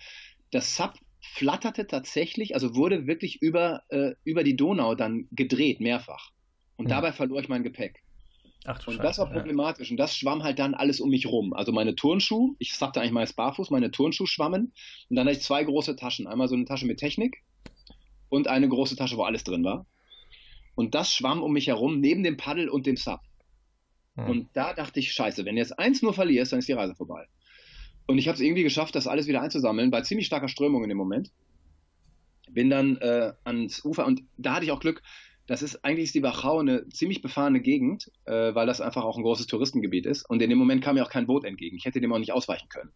das 0.51 0.77
Sub 0.77 0.95
flatterte 1.21 1.87
tatsächlich, 1.87 2.55
also 2.55 2.75
wurde 2.75 3.07
wirklich 3.07 3.41
über, 3.41 3.83
äh, 3.91 4.13
über 4.25 4.43
die 4.43 4.57
Donau 4.57 4.95
dann 4.95 5.29
gedreht, 5.31 5.81
mehrfach. 5.81 6.31
Und 6.77 6.87
hm. 6.87 6.91
dabei 6.91 7.13
verlor 7.13 7.41
ich 7.41 7.49
mein 7.49 7.63
Gepäck. 7.63 8.03
Ach, 8.65 8.79
und 8.87 8.95
Scheiße, 8.95 9.03
das 9.03 9.19
war 9.19 9.31
problematisch. 9.31 9.89
Ja. 9.89 9.93
Und 9.93 9.97
das 9.99 10.17
schwamm 10.17 10.43
halt 10.43 10.59
dann 10.59 10.75
alles 10.75 11.01
um 11.01 11.11
mich 11.11 11.27
rum. 11.27 11.53
Also 11.53 11.73
meine 11.73 11.95
Turnschuhe, 11.95 12.55
ich 12.59 12.75
sagte 12.75 13.01
eigentlich 13.01 13.13
mal 13.13 13.27
barfuß, 13.27 13.71
meine 13.71 13.91
Turnschuhe 13.91 14.27
schwammen. 14.27 14.73
Und 15.09 15.17
dann 15.17 15.27
hatte 15.27 15.37
ich 15.37 15.43
zwei 15.43 15.65
große 15.65 15.97
Taschen. 15.97 16.27
Einmal 16.27 16.49
so 16.49 16.55
eine 16.55 16.65
Tasche 16.65 16.87
mit 16.87 16.99
Technik 16.99 17.43
und 18.33 18.49
eine 18.49 18.67
große 18.67 18.97
Tasche, 18.97 19.19
wo 19.19 19.25
alles 19.25 19.45
drin 19.45 19.63
war. 19.63 19.85
Und 20.75 20.95
das 20.95 21.15
schwamm 21.15 21.43
um 21.43 21.53
mich 21.53 21.67
herum, 21.67 22.01
neben 22.01 22.23
dem 22.23 22.39
Paddel 22.39 22.71
und 22.71 22.87
dem 22.87 22.97
Sub. 22.97 23.21
Hm. 24.17 24.27
Und 24.27 24.49
da 24.55 24.73
dachte 24.73 25.01
ich, 25.01 25.13
scheiße, 25.13 25.45
wenn 25.45 25.57
du 25.57 25.61
jetzt 25.61 25.79
eins 25.79 26.01
nur 26.01 26.15
verlierst, 26.15 26.51
dann 26.51 26.61
ist 26.61 26.69
die 26.69 26.73
Reise 26.73 26.95
vorbei. 26.95 27.27
Und 28.07 28.17
ich 28.17 28.29
habe 28.29 28.37
es 28.37 28.41
irgendwie 28.41 28.63
geschafft, 28.63 28.95
das 28.95 29.07
alles 29.07 29.27
wieder 29.27 29.43
einzusammeln, 29.43 29.91
bei 29.91 30.01
ziemlich 30.01 30.27
starker 30.27 30.49
Strömung 30.49 30.83
in 30.83 30.89
dem 30.89 30.97
Moment. 30.97 31.31
Bin 32.51 32.71
dann 32.71 32.97
äh, 32.97 33.33
ans 33.45 33.85
Ufer 33.85 34.07
und 34.07 34.23
da 34.39 34.55
hatte 34.55 34.65
ich 34.65 34.73
auch 34.73 34.81
Glück, 34.81 35.03
das 35.47 35.61
ist 35.61 35.85
eigentlich 35.85 36.05
ist 36.05 36.15
die 36.15 36.23
Wachau 36.23 36.61
eine 36.61 36.89
ziemlich 36.89 37.21
befahrene 37.21 37.61
Gegend, 37.61 38.11
äh, 38.25 38.55
weil 38.55 38.67
das 38.67 38.81
einfach 38.81 39.05
auch 39.05 39.19
ein 39.19 39.23
großes 39.23 39.47
Touristengebiet 39.47 40.07
ist. 40.07 40.29
Und 40.29 40.41
in 40.41 40.49
dem 40.49 40.59
Moment 40.59 40.83
kam 40.83 40.95
mir 40.95 41.05
auch 41.05 41.11
kein 41.11 41.27
Boot 41.27 41.45
entgegen. 41.45 41.77
Ich 41.77 41.85
hätte 41.85 42.01
dem 42.01 42.13
auch 42.15 42.19
nicht 42.19 42.33
ausweichen 42.33 42.71
können. 42.71 42.93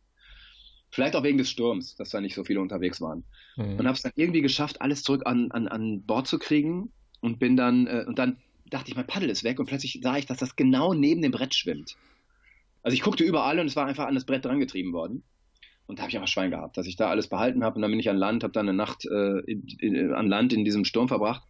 Vielleicht 0.96 1.14
auch 1.14 1.22
wegen 1.22 1.36
des 1.36 1.50
Sturms, 1.50 1.94
dass 1.96 2.08
da 2.08 2.22
nicht 2.22 2.34
so 2.34 2.42
viele 2.42 2.58
unterwegs 2.58 3.02
waren. 3.02 3.22
Mhm. 3.56 3.78
Und 3.78 3.86
habe 3.86 3.92
es 3.96 4.00
dann 4.00 4.12
irgendwie 4.16 4.40
geschafft, 4.40 4.80
alles 4.80 5.02
zurück 5.02 5.24
an, 5.26 5.50
an, 5.50 5.68
an 5.68 6.00
Bord 6.06 6.26
zu 6.26 6.38
kriegen 6.38 6.90
und 7.20 7.38
bin 7.38 7.54
dann, 7.54 7.86
äh, 7.86 8.06
und 8.08 8.18
dann 8.18 8.38
dachte 8.70 8.88
ich, 8.88 8.96
mein 8.96 9.06
Paddel 9.06 9.28
ist 9.28 9.44
weg 9.44 9.60
und 9.60 9.66
plötzlich 9.66 10.00
sah 10.02 10.16
ich, 10.16 10.24
dass 10.24 10.38
das 10.38 10.56
genau 10.56 10.94
neben 10.94 11.20
dem 11.20 11.32
Brett 11.32 11.54
schwimmt. 11.54 11.96
Also 12.82 12.94
ich 12.94 13.02
guckte 13.02 13.24
überall 13.24 13.58
und 13.58 13.66
es 13.66 13.76
war 13.76 13.84
einfach 13.84 14.06
an 14.06 14.14
das 14.14 14.24
Brett 14.24 14.46
drangetrieben 14.46 14.94
worden. 14.94 15.22
Und 15.86 15.98
da 15.98 16.04
habe 16.04 16.10
ich 16.10 16.16
aber 16.16 16.26
Schwein 16.26 16.50
gehabt, 16.50 16.78
dass 16.78 16.86
ich 16.86 16.96
da 16.96 17.10
alles 17.10 17.28
behalten 17.28 17.62
habe 17.62 17.76
und 17.76 17.82
dann 17.82 17.90
bin 17.90 18.00
ich 18.00 18.08
an 18.08 18.16
Land, 18.16 18.42
habe 18.42 18.54
dann 18.54 18.66
eine 18.66 18.76
Nacht 18.76 19.04
äh, 19.04 19.40
in, 19.40 19.66
in, 19.78 20.14
an 20.14 20.28
Land 20.28 20.54
in 20.54 20.64
diesem 20.64 20.86
Sturm 20.86 21.08
verbracht 21.08 21.42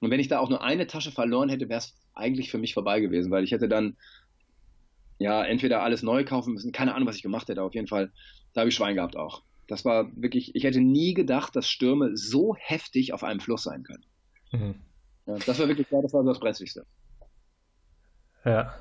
und 0.00 0.10
wenn 0.10 0.20
ich 0.20 0.28
da 0.28 0.38
auch 0.38 0.50
nur 0.50 0.62
eine 0.62 0.86
Tasche 0.86 1.10
verloren 1.10 1.48
hätte, 1.48 1.68
wäre 1.68 1.78
es 1.78 1.94
eigentlich 2.14 2.50
für 2.50 2.58
mich 2.58 2.74
vorbei 2.74 3.00
gewesen, 3.00 3.30
weil 3.30 3.44
ich 3.44 3.52
hätte 3.52 3.68
dann 3.68 3.96
ja 5.18 5.44
entweder 5.44 5.82
alles 5.82 6.02
neu 6.02 6.24
kaufen 6.24 6.54
müssen, 6.54 6.72
keine 6.72 6.94
Ahnung, 6.94 7.08
was 7.08 7.16
ich 7.16 7.22
gemacht 7.22 7.48
hätte. 7.48 7.62
Auf 7.62 7.74
jeden 7.74 7.86
Fall, 7.86 8.12
da 8.52 8.60
habe 8.60 8.68
ich 8.68 8.74
Schwein 8.74 8.96
gehabt 8.96 9.16
auch. 9.16 9.42
Das 9.68 9.84
war 9.84 10.10
wirklich, 10.14 10.54
ich 10.54 10.64
hätte 10.64 10.80
nie 10.80 11.14
gedacht, 11.14 11.56
dass 11.56 11.68
Stürme 11.68 12.16
so 12.16 12.54
heftig 12.58 13.12
auf 13.12 13.24
einem 13.24 13.40
Fluss 13.40 13.64
sein 13.64 13.82
können. 13.82 14.04
Mhm. 14.52 14.74
Ja, 15.26 15.38
das 15.44 15.58
war 15.58 15.68
wirklich, 15.68 15.88
das 15.90 16.12
war 16.12 16.22
das 16.22 16.38
Brenzligste. 16.38 16.86
Ja. 18.44 18.74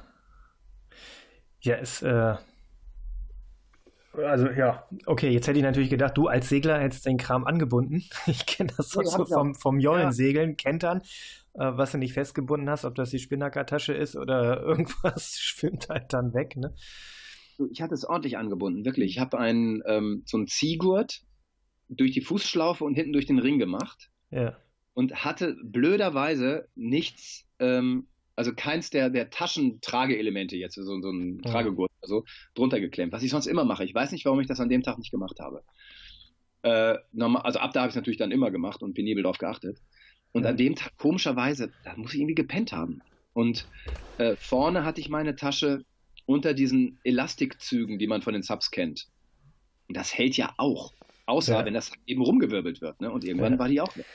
Ja, 1.62 1.76
ist, 1.76 2.04
äh, 2.04 2.36
also 4.18 4.50
ja, 4.50 4.88
okay, 5.06 5.30
jetzt 5.30 5.48
hätte 5.48 5.60
ich 5.60 5.64
natürlich 5.64 5.90
gedacht, 5.90 6.18
du 6.18 6.28
als 6.28 6.50
Segler 6.50 6.80
hättest 6.80 7.06
den 7.06 7.18
Kram 7.18 7.46
angebunden. 7.46 8.04
Ich 8.28 8.46
kenne 8.46 8.72
das 8.76 8.90
sonst 8.90 9.12
so 9.12 9.26
vom, 9.26 9.56
vom 9.56 9.80
Jollensegeln, 9.80 10.52
ja. 10.52 10.56
Kentern, 10.56 11.02
äh, 11.54 11.72
was 11.76 11.92
du 11.92 11.98
nicht 11.98 12.14
festgebunden 12.14 12.70
hast, 12.70 12.86
ob 12.86 12.96
das 12.96 13.10
die 13.10 13.20
Spinnakertasche 13.20 13.94
ist 13.94 14.16
oder 14.16 14.62
irgendwas, 14.64 15.38
schwimmt 15.40 15.90
halt 15.90 16.14
dann 16.14 16.34
weg, 16.34 16.56
ne? 16.56 16.74
Ich 17.72 17.82
hatte 17.82 17.94
es 17.94 18.04
ordentlich 18.04 18.38
angebunden, 18.38 18.84
wirklich. 18.84 19.12
Ich 19.12 19.20
habe 19.20 19.38
einen, 19.38 19.82
ähm, 19.86 20.24
so 20.26 20.38
einen 20.38 20.48
Ziehgurt 20.48 21.22
durch 21.88 22.12
die 22.12 22.22
Fußschlaufe 22.22 22.84
und 22.84 22.96
hinten 22.96 23.14
durch 23.14 23.26
den 23.28 23.40
Ring 23.40 23.60
gemacht. 23.60 24.10
Ja. 24.30 24.58
Und 24.94 25.24
hatte 25.24 25.56
blöderweise 25.64 26.68
nichts 26.76 27.46
ähm, 27.60 28.08
also 28.36 28.54
keins 28.54 28.90
der, 28.90 29.10
der 29.10 29.30
Taschentrageelemente 29.30 30.56
jetzt, 30.58 30.76
so, 30.76 30.84
so 31.02 31.10
ein 31.10 31.42
ja. 31.44 31.52
Tragegurt 31.52 31.92
oder 32.02 32.08
so, 32.08 32.26
drunter 32.54 32.80
geklemmt, 32.80 33.14
was 33.14 33.24
ich 33.24 33.32
sonst 33.32 33.48
immer 33.48 33.66
mache. 33.66 33.86
Ich 33.86 33.96
weiß 33.96 34.12
nicht, 34.12 34.26
warum 34.26 34.40
ich 34.40 34.48
das 34.48 34.60
an 34.60 34.70
dem 34.70 34.84
Tag 34.84 34.98
nicht 34.98 35.12
gemacht 35.12 35.40
habe. 35.40 35.64
Äh, 36.64 36.98
normal, 37.14 37.44
also 37.44 37.60
ab 37.60 37.72
da 37.74 37.82
habe 37.82 37.90
ich 37.90 37.94
es 37.94 37.96
natürlich 37.96 38.18
dann 38.18 38.32
immer 38.32 38.52
gemacht 38.52 38.82
und 38.82 38.94
penibel 38.94 39.24
darauf 39.24 39.38
geachtet. 39.38 39.80
Und 40.32 40.44
ja. 40.44 40.50
an 40.50 40.58
dem 40.58 40.76
Tag, 40.76 40.98
komischerweise, 40.98 41.72
da 41.84 41.96
muss 41.96 42.14
ich 42.14 42.20
irgendwie 42.20 42.36
gepennt 42.36 42.74
haben. 42.74 43.02
Und 43.34 43.68
äh, 44.18 44.36
vorne 44.36 44.84
hatte 44.84 45.00
ich 45.00 45.10
meine 45.10 45.36
Tasche 45.36 45.86
unter 46.26 46.54
diesen 46.54 47.00
Elastikzügen, 47.04 48.00
die 48.00 48.08
man 48.08 48.22
von 48.22 48.34
den 48.34 48.44
Subs 48.44 48.72
kennt. 48.72 49.08
Und 49.88 49.96
das 49.96 50.18
hält 50.18 50.36
ja 50.38 50.54
auch. 50.58 50.94
Außer 51.28 51.60
ja. 51.60 51.66
wenn 51.66 51.74
das 51.74 51.92
eben 52.06 52.22
rumgewirbelt 52.22 52.82
wird. 52.82 53.00
Ne? 53.02 53.12
Und 53.12 53.24
irgendwann 53.24 53.58
war 53.60 53.68
die 53.68 53.82
auch 53.82 53.96
weg. 53.96 54.06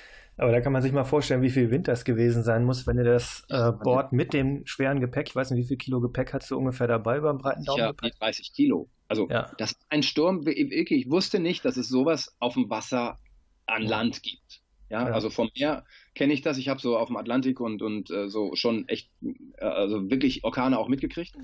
Aber 0.40 0.52
da 0.52 0.62
kann 0.62 0.72
man 0.72 0.80
sich 0.80 0.92
mal 0.92 1.04
vorstellen, 1.04 1.42
wie 1.42 1.50
viel 1.50 1.70
Wind 1.70 1.86
das 1.86 2.02
gewesen 2.02 2.42
sein 2.42 2.64
muss, 2.64 2.86
wenn 2.86 2.96
ihr 2.96 3.04
das 3.04 3.44
äh, 3.50 3.72
Board 3.72 4.12
mit 4.12 4.32
dem 4.32 4.64
schweren 4.64 4.98
Gepäck, 4.98 5.28
ich 5.28 5.36
weiß 5.36 5.50
nicht, 5.50 5.60
wie 5.64 5.68
viel 5.68 5.76
Kilo 5.76 6.00
Gepäck 6.00 6.32
hast 6.32 6.50
du 6.50 6.56
ungefähr 6.56 6.86
dabei 6.86 7.20
beim 7.20 7.36
breiten 7.36 7.62
Daumen? 7.64 7.78
Ja, 7.80 7.92
30 7.92 8.54
Kilo. 8.54 8.88
Also 9.06 9.28
ja. 9.28 9.52
das 9.58 9.72
ist 9.72 9.86
ein 9.90 10.02
Sturm, 10.02 10.46
ich 10.46 11.10
wusste 11.10 11.40
nicht, 11.40 11.62
dass 11.66 11.76
es 11.76 11.90
sowas 11.90 12.34
auf 12.38 12.54
dem 12.54 12.70
Wasser 12.70 13.18
an 13.66 13.82
Land 13.82 14.22
gibt. 14.22 14.62
Ja, 14.88 15.08
ja. 15.08 15.12
also 15.12 15.28
vom 15.28 15.50
Meer 15.58 15.84
kenne 16.14 16.32
ich 16.32 16.40
das. 16.40 16.56
Ich 16.56 16.70
habe 16.70 16.80
so 16.80 16.96
auf 16.96 17.08
dem 17.08 17.18
Atlantik 17.18 17.60
und, 17.60 17.82
und 17.82 18.10
äh, 18.10 18.30
so 18.30 18.54
schon 18.54 18.88
echt, 18.88 19.10
äh, 19.58 19.64
also 19.64 20.08
wirklich 20.10 20.42
Orkane 20.42 20.78
auch 20.78 20.88
mitgekriegt. 20.88 21.34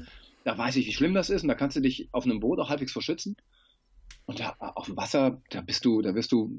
Da 0.45 0.57
weiß 0.57 0.75
ich, 0.77 0.87
wie 0.87 0.95
schlimm 0.95 1.13
das 1.13 1.29
ist 1.29 1.43
und 1.43 1.49
da 1.49 1.55
kannst 1.55 1.77
du 1.77 1.83
dich 1.83 2.09
auf 2.13 2.25
einem 2.25 2.41
Boot 2.41 2.59
auch 2.61 2.71
halbwegs 2.71 2.93
verschützen. 2.93 3.37
Und 4.25 4.41
da 4.41 4.57
auf 4.59 4.87
dem 4.87 4.97
Wasser, 4.97 5.43
da 5.51 5.61
bist 5.61 5.85
du, 5.85 6.01
da 6.01 6.15
wirst 6.15 6.33
du 6.33 6.59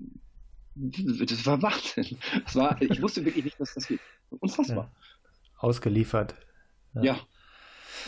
das 0.77 1.45
war 1.45 1.61
Wahnsinn. 1.61 2.17
Das 2.45 2.55
war, 2.55 2.81
ich 2.81 3.01
wusste 3.01 3.25
wirklich 3.25 3.45
nicht, 3.45 3.59
dass 3.59 3.73
das 3.73 3.87
geht. 3.87 3.99
Unfassbar. 4.39 4.91
Ja. 4.91 5.59
Ausgeliefert. 5.59 6.35
Ja. 6.95 7.01
Ja, 7.03 7.19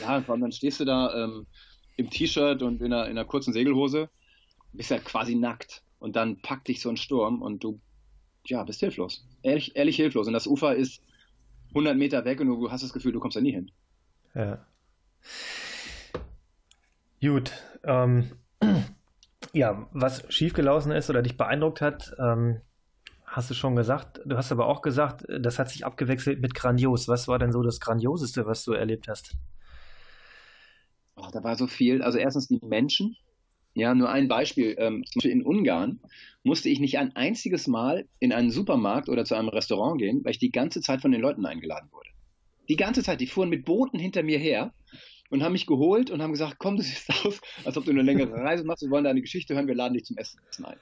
ja 0.02 0.18
und 0.28 0.42
dann 0.42 0.52
stehst 0.52 0.80
du 0.80 0.86
da 0.86 1.14
ähm, 1.24 1.48
im 1.98 2.10
T-Shirt 2.10 2.62
und 2.62 2.82
in 2.82 2.94
einer, 2.94 3.06
in 3.06 3.12
einer 3.12 3.26
kurzen 3.26 3.54
Segelhose, 3.54 4.10
bist 4.74 4.92
ja 4.92 5.00
quasi 5.00 5.36
nackt. 5.36 5.84
Und 6.00 6.16
dann 6.16 6.42
packt 6.42 6.68
dich 6.68 6.82
so 6.82 6.90
ein 6.90 6.98
Sturm 6.98 7.42
und 7.42 7.64
du, 7.64 7.80
ja, 8.46 8.64
bist 8.64 8.80
hilflos. 8.80 9.26
Ehrlich, 9.42 9.76
ehrlich 9.76 9.96
hilflos. 9.96 10.28
Und 10.28 10.34
das 10.34 10.48
Ufer 10.48 10.76
ist 10.76 11.02
100 11.70 11.98
Meter 11.98 12.24
weg 12.26 12.40
und 12.40 12.48
du 12.48 12.72
hast 12.72 12.84
das 12.84 12.94
Gefühl, 12.94 13.12
du 13.12 13.20
kommst 13.20 13.36
da 13.36 13.42
nie 13.42 13.52
hin. 13.52 13.72
Ja. 14.34 14.66
Gut. 17.22 17.52
Ähm, 17.84 18.32
ja, 19.54 19.88
was 19.92 20.24
schiefgelaufen 20.30 20.92
ist 20.92 21.10
oder 21.10 21.22
dich 21.22 21.38
beeindruckt 21.38 21.82
hat, 21.82 22.14
ähm, 22.20 22.62
hast 23.26 23.50
du 23.50 23.54
schon 23.54 23.76
gesagt. 23.76 24.22
Du 24.26 24.38
hast 24.38 24.52
aber 24.52 24.68
auch 24.68 24.82
gesagt, 24.82 25.26
das 25.28 25.60
hat 25.60 25.70
sich 25.70 25.86
abgewechselt 25.86 26.42
mit 26.42 26.54
grandios. 26.54 27.08
Was 27.08 27.28
war 27.28 27.40
denn 27.40 27.52
so 27.52 27.62
das 27.62 27.80
Grandioseste, 27.80 28.46
was 28.46 28.64
du 28.64 28.74
erlebt 28.74 29.08
hast? 29.08 29.36
Oh, 31.16 31.28
da 31.32 31.44
war 31.44 31.56
so 31.56 31.68
viel. 31.68 32.02
Also 32.02 32.18
erstens 32.18 32.48
die 32.48 32.60
Menschen. 32.64 33.16
Ja, 33.74 33.94
nur 33.94 34.10
ein 34.10 34.28
Beispiel. 34.28 34.76
Ähm, 34.78 35.04
zum 35.06 35.20
Beispiel 35.20 35.32
in 35.32 35.46
Ungarn 35.46 36.00
musste 36.44 36.70
ich 36.70 36.80
nicht 36.80 36.98
ein 36.98 37.16
einziges 37.16 37.68
Mal 37.68 38.08
in 38.20 38.34
einen 38.34 38.52
Supermarkt 38.52 39.10
oder 39.10 39.26
zu 39.26 39.36
einem 39.36 39.50
Restaurant 39.50 40.00
gehen, 40.00 40.24
weil 40.24 40.32
ich 40.32 40.40
die 40.40 40.52
ganze 40.52 40.82
Zeit 40.82 41.02
von 41.02 41.12
den 41.12 41.22
Leuten 41.22 41.46
eingeladen 41.46 41.90
wurde. 41.92 42.10
Die 42.68 42.76
ganze 42.76 43.04
Zeit. 43.04 43.22
Die 43.22 43.28
fuhren 43.28 43.50
mit 43.50 43.66
Booten 43.66 44.00
hinter 44.00 44.24
mir 44.24 44.40
her 44.40 44.74
und 45.30 45.44
haben 45.44 45.54
mich 45.54 45.66
geholt 45.66 46.10
und 46.10 46.22
haben 46.22 46.32
gesagt, 46.32 46.56
komm, 46.60 46.78
du 46.78 46.84
siehst 46.84 47.10
aus, 47.26 47.40
als 47.64 47.78
ob 47.78 47.86
du 47.86 47.92
eine 47.92 48.02
längere 48.02 48.32
Reise 48.44 48.64
machst, 48.64 48.84
wir 48.84 48.90
wollen 48.90 49.04
deine 49.04 49.22
Geschichte 49.22 49.56
hören, 49.56 49.68
wir 49.68 49.76
laden 49.76 49.94
dich 49.94 50.06
zum 50.06 50.18
Essen 50.18 50.40
ein. 50.64 50.78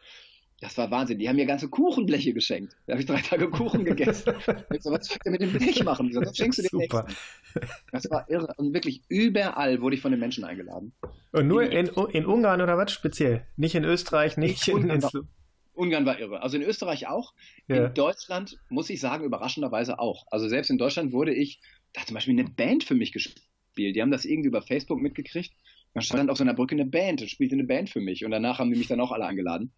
Das 0.59 0.75
war 0.75 0.89
Wahnsinn. 0.89 1.19
Die 1.19 1.29
haben 1.29 1.35
mir 1.35 1.45
ganze 1.45 1.69
Kuchenbleche 1.69 2.33
geschenkt. 2.33 2.75
Da 2.87 2.93
habe 2.93 3.01
ich 3.01 3.05
drei 3.05 3.21
Tage 3.21 3.47
Kuchen 3.47 3.85
gegessen. 3.85 4.33
ich 4.73 4.81
so, 4.81 4.91
was 4.91 5.05
soll 5.05 5.17
ich 5.23 5.31
mit 5.31 5.39
dem 5.39 5.53
Blech 5.53 5.83
machen? 5.83 6.11
So, 6.11 6.19
was 6.19 6.35
schenkst 6.37 6.57
du 6.57 6.63
dem 6.63 6.81
Super. 6.81 7.03
Nächsten? 7.03 7.69
Das 7.91 8.09
war 8.09 8.27
irre. 8.27 8.51
Und 8.57 8.73
wirklich 8.73 9.03
überall 9.07 9.81
wurde 9.81 9.95
ich 9.95 10.01
von 10.01 10.09
den 10.09 10.19
Menschen 10.19 10.43
eingeladen. 10.43 10.93
Und 11.31 11.47
nur 11.47 11.61
in, 11.61 11.85
in 11.85 12.25
Ungarn 12.25 12.61
oder 12.61 12.75
was 12.75 12.91
speziell? 12.91 13.45
Nicht 13.55 13.75
in 13.75 13.83
Österreich, 13.83 14.37
nicht 14.37 14.67
in, 14.67 14.89
in, 14.89 15.01
in 15.01 15.27
Ungarn 15.73 16.07
war 16.07 16.19
irre. 16.19 16.41
Also 16.41 16.57
in 16.57 16.63
Österreich 16.63 17.07
auch. 17.07 17.35
Ja. 17.67 17.85
In 17.85 17.93
Deutschland 17.93 18.57
muss 18.69 18.89
ich 18.89 18.99
sagen, 18.99 19.25
überraschenderweise 19.25 19.99
auch. 19.99 20.25
Also 20.31 20.47
selbst 20.47 20.71
in 20.71 20.79
Deutschland 20.79 21.13
wurde 21.13 21.35
ich, 21.35 21.61
da 21.93 22.01
hat 22.01 22.07
zum 22.07 22.15
Beispiel 22.15 22.33
eine 22.33 22.49
Band 22.49 22.83
für 22.83 22.95
mich 22.95 23.11
gespielt 23.11 23.43
gespielt. 23.77 23.95
Die 23.95 24.01
haben 24.01 24.11
das 24.11 24.25
irgendwie 24.25 24.49
über 24.49 24.61
Facebook 24.61 25.01
mitgekriegt. 25.01 25.53
Dann 25.93 26.03
stand 26.03 26.29
auf 26.29 26.37
so 26.37 26.43
einer 26.43 26.53
Brücke 26.53 26.75
eine 26.75 26.85
Band 26.85 27.21
und 27.21 27.29
spielte 27.29 27.55
eine 27.55 27.63
Band 27.63 27.89
für 27.89 28.01
mich. 28.01 28.25
Und 28.25 28.31
danach 28.31 28.59
haben 28.59 28.71
die 28.71 28.77
mich 28.77 28.87
dann 28.87 28.99
auch 28.99 29.11
alle 29.11 29.25
eingeladen. 29.25 29.73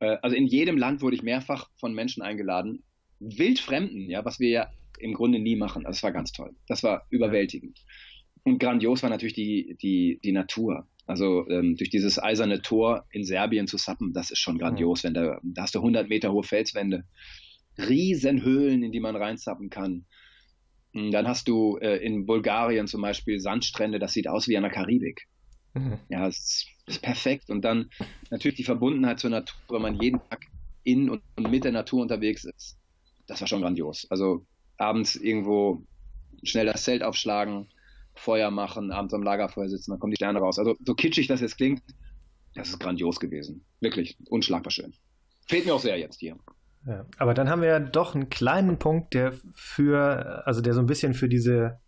Äh, 0.00 0.16
also 0.22 0.36
in 0.36 0.46
jedem 0.46 0.76
Land 0.76 1.02
wurde 1.02 1.16
ich 1.16 1.22
mehrfach 1.22 1.70
von 1.76 1.94
Menschen 1.94 2.22
eingeladen. 2.22 2.84
Wildfremden, 3.20 4.10
ja, 4.10 4.24
was 4.24 4.40
wir 4.40 4.48
ja 4.48 4.70
im 4.98 5.14
Grunde 5.14 5.38
nie 5.38 5.56
machen. 5.56 5.86
Also 5.86 5.98
es 5.98 6.02
war 6.02 6.12
ganz 6.12 6.32
toll. 6.32 6.54
Das 6.68 6.82
war 6.82 7.06
überwältigend. 7.10 7.80
Und 8.44 8.58
grandios 8.58 9.02
war 9.02 9.10
natürlich 9.10 9.34
die, 9.34 9.76
die, 9.80 10.20
die 10.22 10.32
Natur. 10.32 10.86
Also 11.06 11.48
ähm, 11.48 11.76
durch 11.76 11.90
dieses 11.90 12.22
eiserne 12.22 12.62
Tor 12.62 13.06
in 13.10 13.24
Serbien 13.24 13.66
zu 13.66 13.76
sappen, 13.76 14.12
das 14.12 14.30
ist 14.30 14.38
schon 14.38 14.58
grandios. 14.58 15.02
Mhm. 15.02 15.08
Wenn 15.08 15.14
da, 15.14 15.40
da 15.42 15.62
hast 15.62 15.74
du 15.74 15.80
100 15.80 16.08
Meter 16.08 16.32
hohe 16.32 16.42
Felswände 16.42 17.04
Riesenhöhlen, 17.76 18.82
in 18.82 18.92
die 18.92 19.00
man 19.00 19.16
reinzappen 19.16 19.68
kann. 19.68 20.06
Hm, 20.94 21.10
dann 21.10 21.28
hast 21.28 21.48
du 21.48 21.76
äh, 21.78 21.96
in 21.96 22.24
Bulgarien 22.24 22.86
zum 22.86 23.02
Beispiel 23.02 23.40
Sandstrände, 23.40 23.98
das 23.98 24.12
sieht 24.12 24.28
aus 24.28 24.48
wie 24.48 24.56
an 24.56 24.62
der 24.62 24.72
Karibik. 24.72 25.26
Mhm. 25.74 25.98
Ja, 26.08 26.26
es 26.26 26.66
ist, 26.86 27.02
perfekt. 27.02 27.50
Und 27.50 27.62
dann 27.62 27.90
natürlich 28.30 28.56
die 28.56 28.64
Verbundenheit 28.64 29.18
zur 29.18 29.30
Natur, 29.30 29.56
wenn 29.70 29.82
man 29.82 30.00
jeden 30.00 30.20
Tag 30.30 30.46
in 30.84 31.10
und, 31.10 31.22
und 31.36 31.50
mit 31.50 31.64
der 31.64 31.72
Natur 31.72 32.02
unterwegs 32.02 32.44
ist. 32.44 32.78
Das 33.26 33.40
war 33.40 33.48
schon 33.48 33.62
grandios. 33.62 34.06
Also 34.10 34.46
abends 34.76 35.16
irgendwo 35.16 35.84
schnell 36.42 36.66
das 36.66 36.84
Zelt 36.84 37.02
aufschlagen, 37.02 37.68
Feuer 38.14 38.50
machen, 38.50 38.92
abends 38.92 39.14
am 39.14 39.22
Lagerfeuer 39.22 39.68
sitzen, 39.68 39.90
dann 39.90 39.98
kommen 39.98 40.12
die 40.12 40.16
Sterne 40.16 40.38
raus. 40.38 40.58
Also 40.58 40.76
so 40.84 40.94
kitschig 40.94 41.26
das 41.26 41.40
jetzt 41.40 41.56
klingt, 41.56 41.82
das 42.54 42.68
ist 42.68 42.78
grandios 42.78 43.18
gewesen. 43.18 43.64
Wirklich 43.80 44.16
unschlagbar 44.28 44.70
schön. 44.70 44.94
Fehlt 45.48 45.66
mir 45.66 45.74
auch 45.74 45.80
sehr 45.80 45.98
jetzt 45.98 46.20
hier. 46.20 46.38
Ja, 46.86 47.06
aber 47.18 47.32
dann 47.32 47.48
haben 47.48 47.62
wir 47.62 47.68
ja 47.68 47.80
doch 47.80 48.14
einen 48.14 48.28
kleinen 48.28 48.78
Punkt, 48.78 49.14
der 49.14 49.32
für, 49.54 50.46
also 50.46 50.60
der 50.60 50.74
so 50.74 50.80
ein 50.80 50.86
bisschen 50.86 51.14
für 51.14 51.28
diese, 51.28 51.80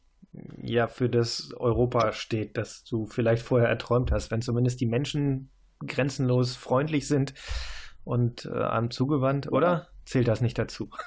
ja, 0.63 0.89
für 0.89 1.11
das 1.11 1.53
Europa 1.55 2.13
steht, 2.13 2.57
das 2.57 2.85
du 2.85 3.07
vielleicht 3.07 3.43
vorher 3.43 3.69
erträumt 3.69 4.11
hast, 4.11 4.31
wenn 4.31 4.41
zumindest 4.41 4.81
die 4.81 4.87
Menschen 4.87 5.51
grenzenlos 5.87 6.57
freundlich 6.57 7.07
sind 7.07 7.35
und 8.05 8.47
äh, 8.47 8.63
einem 8.63 8.91
zugewandt, 8.91 9.53
oder? 9.53 9.89
Zählt 10.07 10.29
das 10.29 10.41
nicht 10.41 10.59
dazu? 10.59 10.91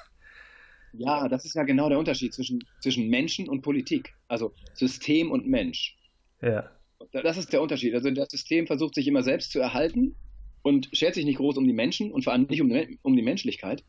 Ja, 0.92 1.28
das 1.28 1.44
ist 1.44 1.54
ja 1.54 1.62
genau 1.62 1.88
der 1.88 2.00
Unterschied 2.00 2.34
zwischen, 2.34 2.64
zwischen 2.82 3.08
Menschen 3.08 3.48
und 3.48 3.62
Politik. 3.62 4.12
Also 4.26 4.52
System 4.74 5.30
und 5.30 5.46
Mensch. 5.46 5.96
Ja. 6.42 6.68
Das 7.12 7.36
ist 7.36 7.52
der 7.52 7.62
Unterschied. 7.62 7.94
Also 7.94 8.10
das 8.10 8.28
System 8.28 8.66
versucht 8.66 8.96
sich 8.96 9.06
immer 9.06 9.22
selbst 9.22 9.52
zu 9.52 9.60
erhalten 9.60 10.16
und 10.62 10.88
schert 10.92 11.14
sich 11.14 11.24
nicht 11.24 11.38
groß 11.38 11.56
um 11.56 11.66
die 11.66 11.72
Menschen 11.72 12.12
und 12.12 12.24
vor 12.24 12.32
allem 12.32 12.46
nicht 12.48 12.60
um 12.60 12.68
die, 12.68 12.98
um 13.02 13.16
die 13.16 13.22
Menschlichkeit. 13.22 13.84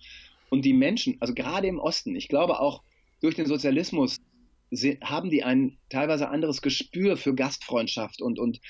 Und 0.49 0.65
die 0.65 0.73
Menschen, 0.73 1.17
also 1.19 1.34
gerade 1.34 1.67
im 1.67 1.79
Osten, 1.79 2.15
ich 2.15 2.27
glaube 2.27 2.60
auch 2.60 2.84
durch 3.21 3.36
den 3.36 3.45
Sozialismus 3.45 4.17
haben 5.03 5.29
die 5.29 5.43
ein 5.43 5.77
teilweise 5.89 6.29
anderes 6.29 6.62
Gespür 6.62 7.17
für 7.17 7.36
Gastfreundschaft 7.36 8.21
und, 8.21 8.39
und 8.39 8.62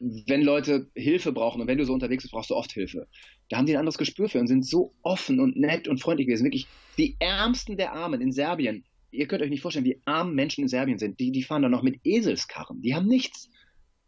wenn 0.00 0.42
Leute 0.42 0.90
Hilfe 0.94 1.32
brauchen 1.32 1.60
und 1.60 1.66
wenn 1.66 1.78
du 1.78 1.86
so 1.86 1.92
unterwegs 1.92 2.24
bist, 2.24 2.32
brauchst 2.32 2.50
du 2.50 2.56
oft 2.56 2.72
Hilfe. 2.72 3.06
Da 3.48 3.56
haben 3.56 3.66
die 3.66 3.74
ein 3.74 3.78
anderes 3.78 3.98
Gespür 3.98 4.28
für 4.28 4.40
und 4.40 4.48
sind 4.48 4.66
so 4.66 4.94
offen 5.02 5.40
und 5.40 5.56
nett 5.56 5.88
und 5.88 6.00
freundlich 6.00 6.26
gewesen. 6.26 6.44
Wirklich 6.44 6.66
die 6.98 7.16
Ärmsten 7.20 7.76
der 7.76 7.92
Armen 7.92 8.20
in 8.20 8.32
Serbien. 8.32 8.84
Ihr 9.10 9.26
könnt 9.26 9.42
euch 9.42 9.50
nicht 9.50 9.62
vorstellen, 9.62 9.84
wie 9.84 10.00
arm 10.04 10.34
Menschen 10.34 10.62
in 10.62 10.68
Serbien 10.68 10.98
sind. 10.98 11.20
Die, 11.20 11.30
die 11.30 11.42
fahren 11.42 11.62
da 11.62 11.68
noch 11.68 11.82
mit 11.82 12.00
Eselskarren. 12.04 12.82
Die 12.82 12.94
haben 12.94 13.06
nichts. 13.06 13.48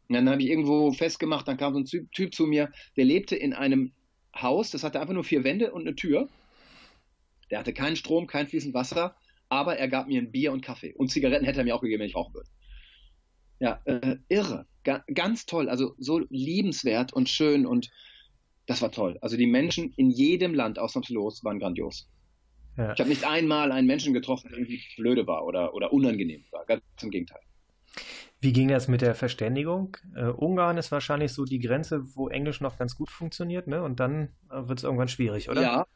Und 0.08 0.14
dann 0.14 0.28
habe 0.28 0.42
ich 0.42 0.48
irgendwo 0.48 0.92
festgemacht, 0.92 1.48
dann 1.48 1.56
kam 1.56 1.74
so 1.74 1.80
ein 1.80 2.10
Typ 2.10 2.34
zu 2.34 2.46
mir, 2.46 2.70
der 2.96 3.04
lebte 3.04 3.36
in 3.36 3.52
einem 3.52 3.92
Haus, 4.34 4.70
das 4.70 4.84
hatte 4.84 5.00
einfach 5.00 5.14
nur 5.14 5.24
vier 5.24 5.44
Wände 5.44 5.72
und 5.72 5.82
eine 5.82 5.96
Tür. 5.96 6.28
Der 7.50 7.58
hatte 7.58 7.72
keinen 7.72 7.96
Strom, 7.96 8.26
kein 8.26 8.48
fließend 8.48 8.74
Wasser, 8.74 9.16
aber 9.48 9.78
er 9.78 9.88
gab 9.88 10.08
mir 10.08 10.20
ein 10.20 10.30
Bier 10.30 10.52
und 10.52 10.62
Kaffee. 10.62 10.94
Und 10.94 11.10
Zigaretten 11.10 11.44
hätte 11.44 11.60
er 11.60 11.64
mir 11.64 11.74
auch 11.74 11.80
gegeben, 11.80 12.00
wenn 12.00 12.08
ich 12.08 12.16
rauchen 12.16 12.34
würde. 12.34 12.48
Ja, 13.58 13.80
äh, 13.84 14.16
irre. 14.28 14.66
Ga 14.84 15.02
ganz 15.12 15.46
toll. 15.46 15.68
Also 15.68 15.94
so 15.98 16.20
liebenswert 16.28 17.12
und 17.12 17.28
schön 17.28 17.66
und 17.66 17.90
das 18.66 18.82
war 18.82 18.90
toll. 18.90 19.16
Also 19.20 19.36
die 19.36 19.46
Menschen 19.46 19.92
in 19.96 20.10
jedem 20.10 20.54
Land 20.54 20.78
ausnahmslos 20.78 21.42
waren 21.44 21.58
grandios. 21.58 22.08
Ja. 22.76 22.92
Ich 22.92 22.98
habe 22.98 23.08
nicht 23.08 23.24
einmal 23.24 23.72
einen 23.72 23.86
Menschen 23.86 24.12
getroffen, 24.12 24.48
der 24.50 24.58
irgendwie 24.58 24.82
blöde 24.96 25.26
war 25.26 25.46
oder, 25.46 25.72
oder 25.72 25.92
unangenehm 25.92 26.44
war. 26.50 26.66
Ganz 26.66 26.82
im 27.00 27.10
Gegenteil. 27.10 27.40
Wie 28.40 28.52
ging 28.52 28.68
das 28.68 28.86
mit 28.86 29.00
der 29.00 29.14
Verständigung? 29.14 29.96
Äh, 30.14 30.26
Ungarn 30.26 30.76
ist 30.76 30.92
wahrscheinlich 30.92 31.32
so 31.32 31.44
die 31.44 31.58
Grenze, 31.58 32.14
wo 32.14 32.28
Englisch 32.28 32.60
noch 32.60 32.78
ganz 32.78 32.94
gut 32.94 33.10
funktioniert, 33.10 33.66
ne? 33.66 33.82
Und 33.82 33.98
dann 33.98 34.28
äh, 34.50 34.68
wird 34.68 34.78
es 34.78 34.84
irgendwann 34.84 35.08
schwierig, 35.08 35.48
oder? 35.48 35.62
Ja, 35.62 35.86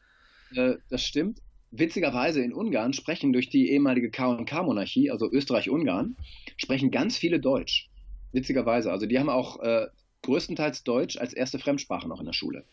äh, 0.55 0.77
das 0.89 1.03
stimmt. 1.03 1.39
Witzigerweise 1.71 2.41
in 2.41 2.53
Ungarn 2.53 2.93
sprechen 2.93 3.31
durch 3.31 3.49
die 3.49 3.71
ehemalige 3.71 4.09
K&K-Monarchie, 4.09 5.09
also 5.11 5.31
Österreich-Ungarn, 5.31 6.17
sprechen 6.57 6.91
ganz 6.91 7.17
viele 7.17 7.39
Deutsch. 7.39 7.89
Witzigerweise. 8.33 8.91
Also 8.91 9.05
die 9.05 9.19
haben 9.19 9.29
auch 9.29 9.59
äh, 9.61 9.87
größtenteils 10.23 10.83
Deutsch 10.83 11.17
als 11.17 11.33
erste 11.33 11.59
Fremdsprache 11.59 12.07
noch 12.07 12.19
in 12.19 12.25
der 12.25 12.33
Schule. 12.33 12.65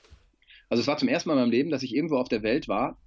Also 0.69 0.81
es 0.81 0.87
war 0.87 0.97
zum 0.97 1.09
ersten 1.09 1.29
Mal 1.29 1.35
in 1.35 1.41
meinem 1.41 1.51
Leben, 1.51 1.71
dass 1.71 1.83
ich 1.83 1.95
irgendwo 1.95 2.17
auf 2.17 2.29
der 2.29 2.43
Welt 2.43 2.69
war, 2.69 2.99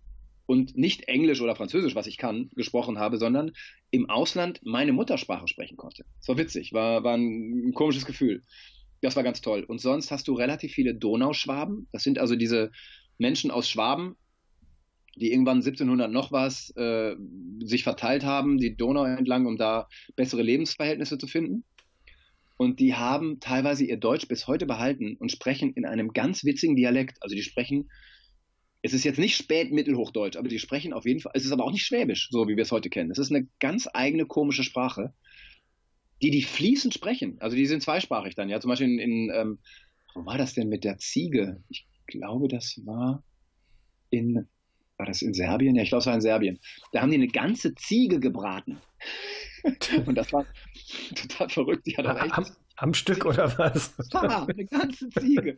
und 0.45 0.77
nicht 0.77 1.07
Englisch 1.07 1.41
oder 1.41 1.55
Französisch, 1.55 1.95
was 1.95 2.07
ich 2.07 2.17
kann, 2.17 2.49
gesprochen 2.55 2.99
habe, 2.99 3.17
sondern 3.17 3.51
im 3.89 4.09
Ausland 4.09 4.59
meine 4.63 4.93
Muttersprache 4.93 5.47
sprechen 5.47 5.77
konnte. 5.77 6.03
Das 6.19 6.27
war 6.27 6.37
witzig, 6.37 6.73
war, 6.73 7.03
war 7.03 7.15
ein 7.15 7.73
komisches 7.73 8.05
Gefühl. 8.05 8.41
Das 9.01 9.15
war 9.15 9.23
ganz 9.23 9.41
toll. 9.41 9.63
Und 9.63 9.81
sonst 9.81 10.11
hast 10.11 10.27
du 10.27 10.33
relativ 10.33 10.73
viele 10.73 10.93
Donauschwaben. 10.93 11.87
Das 11.91 12.03
sind 12.03 12.19
also 12.19 12.35
diese 12.35 12.71
Menschen 13.17 13.51
aus 13.51 13.69
Schwaben, 13.69 14.15
die 15.15 15.31
irgendwann 15.31 15.57
1700 15.57 16.11
noch 16.11 16.31
was 16.31 16.73
äh, 16.75 17.15
sich 17.63 17.83
verteilt 17.83 18.23
haben, 18.23 18.57
die 18.57 18.75
Donau 18.75 19.05
entlang, 19.05 19.45
um 19.45 19.57
da 19.57 19.87
bessere 20.15 20.41
Lebensverhältnisse 20.41 21.17
zu 21.17 21.27
finden. 21.27 21.63
Und 22.57 22.79
die 22.79 22.93
haben 22.93 23.39
teilweise 23.39 23.85
ihr 23.85 23.97
Deutsch 23.97 24.27
bis 24.27 24.47
heute 24.47 24.67
behalten 24.67 25.17
und 25.17 25.31
sprechen 25.31 25.73
in 25.73 25.85
einem 25.85 26.13
ganz 26.13 26.43
witzigen 26.43 26.75
Dialekt. 26.75 27.17
Also 27.21 27.35
die 27.35 27.41
sprechen 27.41 27.89
es 28.81 28.93
ist 28.93 29.03
jetzt 29.03 29.19
nicht 29.19 29.35
Spätmittelhochdeutsch, 29.37 30.37
aber 30.37 30.47
die 30.47 30.59
sprechen 30.59 30.93
auf 30.93 31.05
jeden 31.05 31.19
Fall, 31.19 31.31
es 31.35 31.45
ist 31.45 31.51
aber 31.51 31.65
auch 31.65 31.71
nicht 31.71 31.85
Schwäbisch, 31.85 32.29
so 32.31 32.47
wie 32.47 32.55
wir 32.55 32.63
es 32.63 32.71
heute 32.71 32.89
kennen. 32.89 33.11
Es 33.11 33.19
ist 33.19 33.31
eine 33.31 33.47
ganz 33.59 33.87
eigene 33.93 34.25
komische 34.25 34.63
Sprache, 34.63 35.13
die 36.21 36.31
die 36.31 36.41
fließend 36.41 36.93
sprechen. 36.93 37.37
Also 37.39 37.55
die 37.55 37.65
sind 37.65 37.83
zweisprachig 37.83 38.35
dann, 38.35 38.49
ja. 38.49 38.59
Zum 38.59 38.69
Beispiel 38.69 38.87
in, 38.87 38.99
in 38.99 39.31
ähm, 39.33 39.59
wo 40.13 40.25
war 40.25 40.37
das 40.37 40.53
denn 40.53 40.69
mit 40.69 40.83
der 40.83 40.97
Ziege? 40.97 41.63
Ich 41.69 41.87
glaube, 42.07 42.47
das 42.47 42.79
war 42.85 43.23
in, 44.09 44.47
war 44.97 45.05
das 45.05 45.21
in 45.21 45.33
Serbien? 45.33 45.75
Ja, 45.75 45.83
ich 45.83 45.89
glaube, 45.89 46.01
es 46.01 46.07
war 46.07 46.15
in 46.15 46.21
Serbien. 46.21 46.59
Da 46.91 47.01
haben 47.01 47.11
die 47.11 47.17
eine 47.17 47.27
ganze 47.27 47.75
Ziege 47.75 48.19
gebraten. 48.19 48.77
Und 50.05 50.15
das 50.15 50.33
war 50.33 50.45
total 51.15 51.49
verrückt. 51.49 51.85
Die 51.85 51.95
hat 51.97 52.05
auch 52.05 52.23
echt, 52.23 52.53
am 52.81 52.93
Stück 52.95 53.25
oder 53.25 53.57
was? 53.57 53.93
Ja, 54.13 54.45
eine 54.45 54.65
ganze 54.65 55.09
Ziege. 55.09 55.57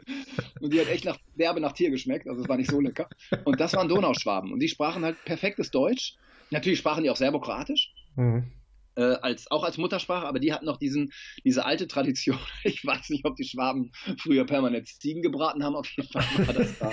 Und 0.59 0.73
die 0.73 0.79
hat 0.79 0.87
echt 0.87 1.05
nach 1.05 1.17
Werbe 1.35 1.61
nach 1.61 1.71
Tier 1.71 1.89
geschmeckt, 1.89 2.27
also 2.27 2.41
es 2.41 2.49
war 2.49 2.57
nicht 2.57 2.69
so 2.69 2.79
lecker. 2.79 3.07
Und 3.45 3.59
das 3.59 3.73
waren 3.73 3.87
Donauschwaben. 3.87 4.51
Und 4.51 4.59
die 4.59 4.67
sprachen 4.67 5.03
halt 5.03 5.23
perfektes 5.25 5.71
Deutsch. 5.71 6.15
Natürlich 6.51 6.79
sprachen 6.79 7.03
die 7.03 7.09
auch 7.09 7.15
serbokratisch. 7.15 7.93
Mhm. 8.15 8.51
Äh, 8.95 9.15
als, 9.21 9.49
auch 9.49 9.63
als 9.63 9.77
Muttersprache, 9.77 10.27
aber 10.27 10.39
die 10.39 10.53
hatten 10.53 10.65
noch 10.65 10.77
diesen, 10.77 11.11
diese 11.43 11.65
alte 11.65 11.87
Tradition. 11.87 12.37
Ich 12.63 12.85
weiß 12.85 13.09
nicht, 13.09 13.25
ob 13.25 13.35
die 13.37 13.45
Schwaben 13.45 13.91
früher 14.19 14.45
permanent 14.45 14.87
Ziegen 14.87 15.21
gebraten 15.21 15.63
haben, 15.63 15.75
auf 15.75 15.89
jeden 15.95 16.09
Fall 16.09 16.25
war 16.45 16.53
das 16.53 16.77
da. 16.77 16.91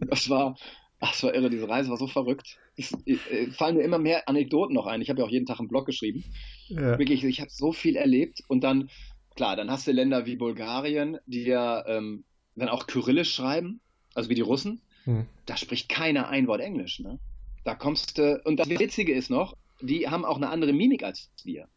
Das 0.00 0.28
war, 0.28 0.56
Ach, 0.98 1.10
das 1.10 1.22
war 1.22 1.34
irre, 1.34 1.50
diese 1.50 1.68
Reise 1.68 1.90
war 1.90 1.98
so 1.98 2.06
verrückt. 2.06 2.58
Es, 2.76 2.92
äh, 3.06 3.50
fallen 3.50 3.76
mir 3.76 3.82
immer 3.82 3.98
mehr 3.98 4.28
Anekdoten 4.28 4.74
noch 4.74 4.86
ein. 4.86 5.02
Ich 5.02 5.10
habe 5.10 5.20
ja 5.20 5.26
auch 5.26 5.30
jeden 5.30 5.46
Tag 5.46 5.58
einen 5.58 5.68
Blog 5.68 5.86
geschrieben. 5.86 6.24
Ja. 6.68 6.98
Wirklich, 6.98 7.22
ich 7.22 7.40
habe 7.40 7.50
so 7.50 7.72
viel 7.72 7.96
erlebt 7.96 8.42
und 8.48 8.64
dann 8.64 8.88
klar, 9.36 9.54
dann 9.54 9.70
hast 9.70 9.86
du 9.86 9.92
Länder 9.92 10.26
wie 10.26 10.36
Bulgarien, 10.36 11.18
die 11.26 11.44
ja 11.44 11.86
ähm, 11.86 12.24
dann 12.56 12.68
auch 12.68 12.86
Kyrillisch 12.86 13.34
schreiben, 13.34 13.80
also 14.14 14.28
wie 14.30 14.34
die 14.34 14.40
Russen. 14.40 14.80
Hm. 15.04 15.26
Da 15.44 15.56
spricht 15.56 15.88
keiner 15.88 16.28
ein 16.28 16.48
Wort 16.48 16.60
Englisch. 16.60 16.98
Ne? 16.98 17.20
Da 17.64 17.74
kommst 17.74 18.18
du, 18.18 18.40
und 18.44 18.56
das 18.56 18.68
Witzige 18.68 19.14
ist 19.14 19.30
noch, 19.30 19.56
die 19.80 20.08
haben 20.08 20.24
auch 20.24 20.36
eine 20.36 20.48
andere 20.48 20.72
Mimik 20.72 21.02
als 21.02 21.30
wir. 21.44 21.68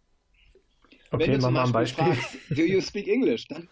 Okay, 1.11 1.27
Wenn 1.27 1.39
du 1.39 1.49
mal 1.49 1.65
ein 1.65 1.71
Beispiel. 1.71 2.05
Fragst, 2.05 2.37
do 2.49 2.61
you 2.61 2.81
speak 2.81 3.07
English? 3.07 3.47
Dann 3.47 3.67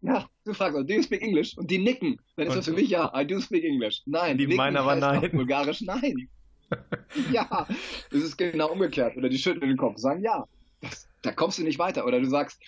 ja, 0.00 0.28
du 0.44 0.52
fragst, 0.52 0.76
do 0.76 0.92
you 0.92 1.02
speak 1.02 1.22
English? 1.22 1.56
Und 1.56 1.70
die 1.70 1.78
nicken. 1.78 2.20
Dann 2.36 2.46
ist 2.46 2.56
das 2.56 2.66
für 2.66 2.72
mich 2.72 2.90
ja, 2.90 3.10
I 3.18 3.26
do 3.26 3.40
speak 3.40 3.64
English. 3.64 4.02
Nein, 4.06 4.38
die 4.38 4.46
meinen 4.46 4.76
aber 4.76 4.96
nein. 4.96 5.30
Bulgarisch 5.32 5.80
nein. 5.80 6.28
ja, 7.32 7.66
das 8.10 8.22
ist 8.22 8.36
genau 8.36 8.70
umgekehrt. 8.70 9.16
Oder 9.16 9.28
die 9.28 9.38
schütteln 9.38 9.68
den 9.68 9.76
Kopf, 9.76 9.98
sagen 9.98 10.22
ja. 10.22 10.44
Das, 10.80 11.08
da 11.22 11.32
kommst 11.32 11.58
du 11.58 11.62
nicht 11.62 11.78
weiter. 11.78 12.06
Oder 12.06 12.20
du 12.20 12.26
sagst, 12.26 12.60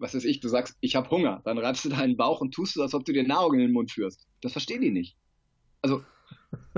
was 0.00 0.14
weiß 0.14 0.24
ich, 0.24 0.40
du 0.40 0.48
sagst, 0.48 0.76
ich 0.80 0.96
habe 0.96 1.10
Hunger, 1.10 1.42
dann 1.44 1.58
reibst 1.58 1.84
du 1.84 1.90
deinen 1.90 2.16
Bauch 2.16 2.40
und 2.40 2.52
tust 2.52 2.76
es, 2.76 2.82
als 2.82 2.94
ob 2.94 3.04
du 3.04 3.12
dir 3.12 3.22
Nahrung 3.22 3.54
in 3.54 3.60
den 3.60 3.72
Mund 3.72 3.92
führst. 3.92 4.26
Das 4.40 4.52
verstehen 4.52 4.80
die 4.80 4.90
nicht. 4.90 5.16
Also. 5.82 6.02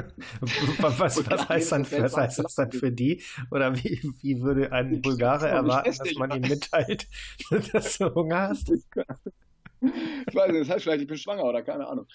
was, 0.79 0.99
was, 0.99 1.31
was 1.31 1.49
heißt 1.49 1.73
dann, 1.73 1.91
was 1.91 2.17
heißt 2.17 2.41
das 2.41 2.55
dann 2.55 2.73
für 2.73 2.91
die? 2.91 3.23
Oder 3.51 3.75
wie, 3.77 4.01
wie 4.21 4.43
würde 4.43 4.73
ein 4.73 5.01
Bulgare 5.01 5.49
erwarten, 5.49 5.97
dass 5.97 6.15
man 6.15 6.31
ihm 6.33 6.43
mitteilt, 6.43 7.07
dass 7.73 7.99
du 7.99 8.15
Hunger 8.15 8.49
hast? 8.49 8.71
Ich 8.71 10.35
weiß 10.35 10.53
nicht, 10.53 10.63
das 10.63 10.69
heißt 10.69 10.83
vielleicht, 10.85 11.03
ich 11.03 11.09
bin 11.09 11.17
schwanger 11.17 11.45
oder 11.45 11.63
keine 11.63 11.87
Ahnung. 11.87 12.07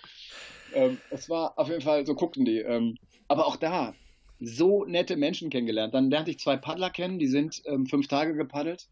Ähm, 0.73 0.97
es 1.09 1.29
war 1.29 1.57
auf 1.57 1.69
jeden 1.69 1.81
Fall, 1.81 2.05
so 2.05 2.15
guckten 2.15 2.45
die. 2.45 2.59
Ähm, 2.59 2.95
aber 3.27 3.47
auch 3.47 3.55
da, 3.55 3.93
so 4.39 4.85
nette 4.85 5.15
Menschen 5.15 5.49
kennengelernt. 5.49 5.93
Dann 5.93 6.09
lernte 6.09 6.31
ich 6.31 6.39
zwei 6.39 6.57
Paddler 6.57 6.89
kennen, 6.89 7.17
die 7.17 7.27
sind 7.27 7.61
ähm, 7.65 7.85
fünf 7.85 8.07
Tage 8.07 8.35
gepaddelt 8.35 8.87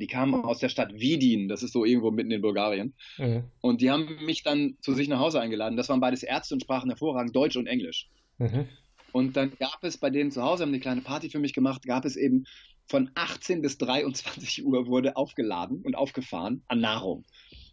die 0.00 0.06
kamen 0.06 0.44
aus 0.44 0.58
der 0.58 0.68
Stadt 0.68 0.92
Vidin, 0.94 1.48
das 1.48 1.62
ist 1.62 1.72
so 1.72 1.84
irgendwo 1.84 2.10
mitten 2.10 2.30
in 2.30 2.40
Bulgarien. 2.40 2.94
Mhm. 3.18 3.44
Und 3.60 3.80
die 3.80 3.90
haben 3.90 4.24
mich 4.24 4.42
dann 4.42 4.76
zu 4.80 4.94
sich 4.94 5.08
nach 5.08 5.20
Hause 5.20 5.40
eingeladen. 5.40 5.76
Das 5.76 5.88
waren 5.88 6.00
beides 6.00 6.22
Ärzte 6.22 6.54
und 6.54 6.62
sprachen 6.62 6.90
hervorragend 6.90 7.36
Deutsch 7.36 7.56
und 7.56 7.66
Englisch. 7.66 8.08
Mhm. 8.38 8.66
Und 9.12 9.36
dann 9.36 9.52
gab 9.58 9.82
es 9.82 9.98
bei 9.98 10.10
denen 10.10 10.30
zu 10.30 10.42
Hause, 10.42 10.62
haben 10.62 10.70
eine 10.70 10.80
kleine 10.80 11.02
Party 11.02 11.30
für 11.30 11.38
mich 11.38 11.52
gemacht, 11.52 11.84
gab 11.84 12.04
es 12.04 12.16
eben 12.16 12.44
von 12.86 13.10
18 13.14 13.62
bis 13.62 13.78
23 13.78 14.64
Uhr 14.64 14.86
wurde 14.86 15.16
aufgeladen 15.16 15.82
und 15.82 15.94
aufgefahren 15.94 16.62
an 16.68 16.80
Nahrung. 16.80 17.24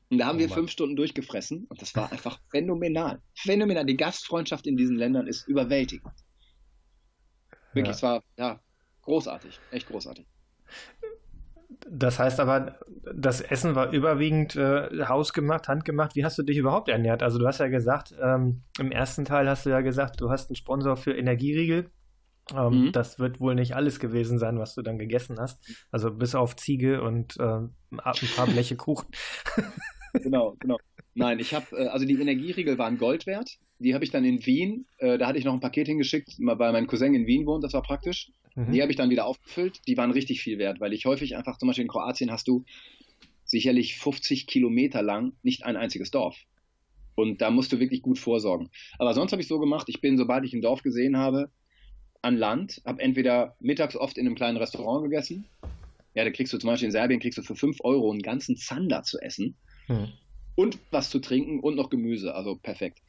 Und 0.09 0.19
da 0.19 0.27
haben 0.27 0.37
oh, 0.37 0.39
wir 0.39 0.49
fünf 0.49 0.71
Stunden 0.71 0.95
durchgefressen 0.95 1.65
und 1.65 1.81
das 1.81 1.95
war 1.95 2.11
einfach 2.11 2.39
phänomenal. 2.49 3.21
Phänomenal. 3.35 3.85
Die 3.85 3.97
Gastfreundschaft 3.97 4.65
in 4.65 4.77
diesen 4.77 4.95
Ländern 4.95 5.27
ist 5.27 5.47
überwältigend. 5.47 6.13
Wirklich, 7.73 7.87
ja. 7.87 7.91
es 7.91 8.03
war 8.03 8.23
ja 8.37 8.59
großartig, 9.01 9.59
echt 9.71 9.87
großartig. 9.87 10.25
Das 11.89 12.19
heißt 12.19 12.39
aber, 12.39 12.80
das 13.15 13.41
Essen 13.41 13.76
war 13.76 13.91
überwiegend 13.91 14.56
äh, 14.56 14.89
hausgemacht, 15.06 15.67
handgemacht. 15.67 16.15
Wie 16.15 16.26
hast 16.26 16.38
du 16.38 16.43
dich 16.43 16.58
überhaupt 16.58 16.89
ernährt? 16.89 17.23
Also 17.23 17.39
du 17.39 17.47
hast 17.47 17.60
ja 17.60 17.67
gesagt, 17.67 18.13
ähm, 18.21 18.63
im 18.80 18.91
ersten 18.91 19.26
Teil 19.26 19.47
hast 19.47 19.65
du 19.65 19.69
ja 19.69 19.82
gesagt, 19.82 20.19
du 20.19 20.30
hast 20.30 20.50
einen 20.50 20.56
Sponsor 20.56 20.97
für 20.97 21.13
Energieriegel. 21.13 21.89
Ähm, 22.56 22.86
mhm. 22.86 22.91
Das 22.91 23.19
wird 23.19 23.39
wohl 23.39 23.56
nicht 23.56 23.76
alles 23.76 24.00
gewesen 24.00 24.38
sein, 24.38 24.60
was 24.60 24.76
du 24.76 24.82
dann 24.82 24.97
gegessen 24.97 25.38
hast. 25.39 25.60
Also 25.91 26.12
bis 26.12 26.36
auf 26.36 26.56
Ziege 26.56 27.02
und 27.02 27.38
äh, 27.39 27.43
ein 27.43 27.71
paar 27.91 28.47
Bleche 28.47 28.76
Kuchen. 28.78 29.08
genau, 30.13 30.56
genau. 30.60 30.78
Nein, 31.13 31.39
ich 31.39 31.54
habe, 31.54 31.65
äh, 31.76 31.88
also 31.88 32.06
die 32.06 32.19
Energieriegel 32.19 32.78
waren 32.78 32.97
Gold 32.97 33.26
wert. 33.26 33.58
Die 33.80 33.93
habe 33.93 34.04
ich 34.04 34.12
dann 34.12 34.26
in 34.26 34.45
Wien, 34.45 34.88
äh, 34.97 35.17
da 35.17 35.28
hatte 35.28 35.38
ich 35.38 35.45
noch 35.45 35.54
ein 35.54 35.60
Paket 35.60 35.88
hingeschickt, 35.88 36.38
weil 36.39 36.71
mein 36.71 36.88
Cousin 36.88 37.13
in 37.13 37.28
Wien 37.28 37.45
wohnt, 37.45 37.63
das 37.63 37.73
war 37.73 37.84
praktisch. 37.84 38.32
Mhm. 38.58 38.72
Die 38.72 38.82
habe 38.82 38.91
ich 38.91 38.98
dann 38.98 39.12
wieder 39.12 39.26
aufgefüllt. 39.26 39.80
Die 39.88 39.98
waren 39.98 40.12
richtig 40.12 40.41
viel 40.41 40.58
wert, 40.58 40.80
weil 40.80 40.91
ich 40.91 41.06
häufig 41.06 41.38
einfach, 41.38 41.58
zum 41.58 41.67
Beispiel 41.67 41.84
in 41.84 41.89
Kroatien 41.89 42.32
hast 42.32 42.48
du 42.48 42.65
sicherlich 43.46 43.98
50 43.98 44.48
Kilometer 44.48 45.04
lang 45.04 45.34
nicht 45.43 45.63
ein 45.63 45.78
einziges 45.78 46.10
Dorf. 46.10 46.36
Und 47.15 47.41
da 47.41 47.52
musst 47.52 47.72
du 47.72 47.80
wirklich 47.80 48.02
gut 48.02 48.17
vorsorgen. 48.17 48.70
Aber 48.98 49.13
sonst 49.13 49.32
habe 49.32 49.41
ich 49.41 49.48
so 49.48 49.60
gemacht, 49.60 49.88
ich 49.89 50.02
bin, 50.02 50.17
sobald 50.17 50.43
ich 50.43 50.54
ein 50.54 50.62
Dorf 50.62 50.82
gesehen 50.82 51.17
habe, 51.17 51.52
an 52.24 52.36
Land, 52.36 52.82
habe 52.84 53.02
entweder 53.02 53.56
mittags 53.60 53.96
oft 53.96 54.17
in 54.17 54.26
einem 54.26 54.36
kleinen 54.36 54.58
Restaurant 54.58 55.04
gegessen. 55.04 55.48
Ja, 56.15 56.24
da 56.24 56.32
kriegst 56.32 56.52
du 56.52 56.58
zum 56.58 56.70
Beispiel 56.70 56.88
in 56.88 56.91
Serbien 56.91 57.20
kriegst 57.20 57.38
du 57.38 57.43
für 57.43 57.56
5 57.56 57.78
Euro 57.82 58.12
einen 58.12 58.24
ganzen 58.24 58.58
Zander 58.58 59.04
zu 59.04 59.20
essen. 59.20 59.56
Mhm. 59.88 60.13
Und 60.56 60.80
was 60.89 61.12
zu 61.12 61.20
trinken 61.20 61.60
und 61.60 61.76
noch 61.76 61.91
Gemüse. 61.91 62.34
Also 62.34 62.56
perfekt. 62.56 63.00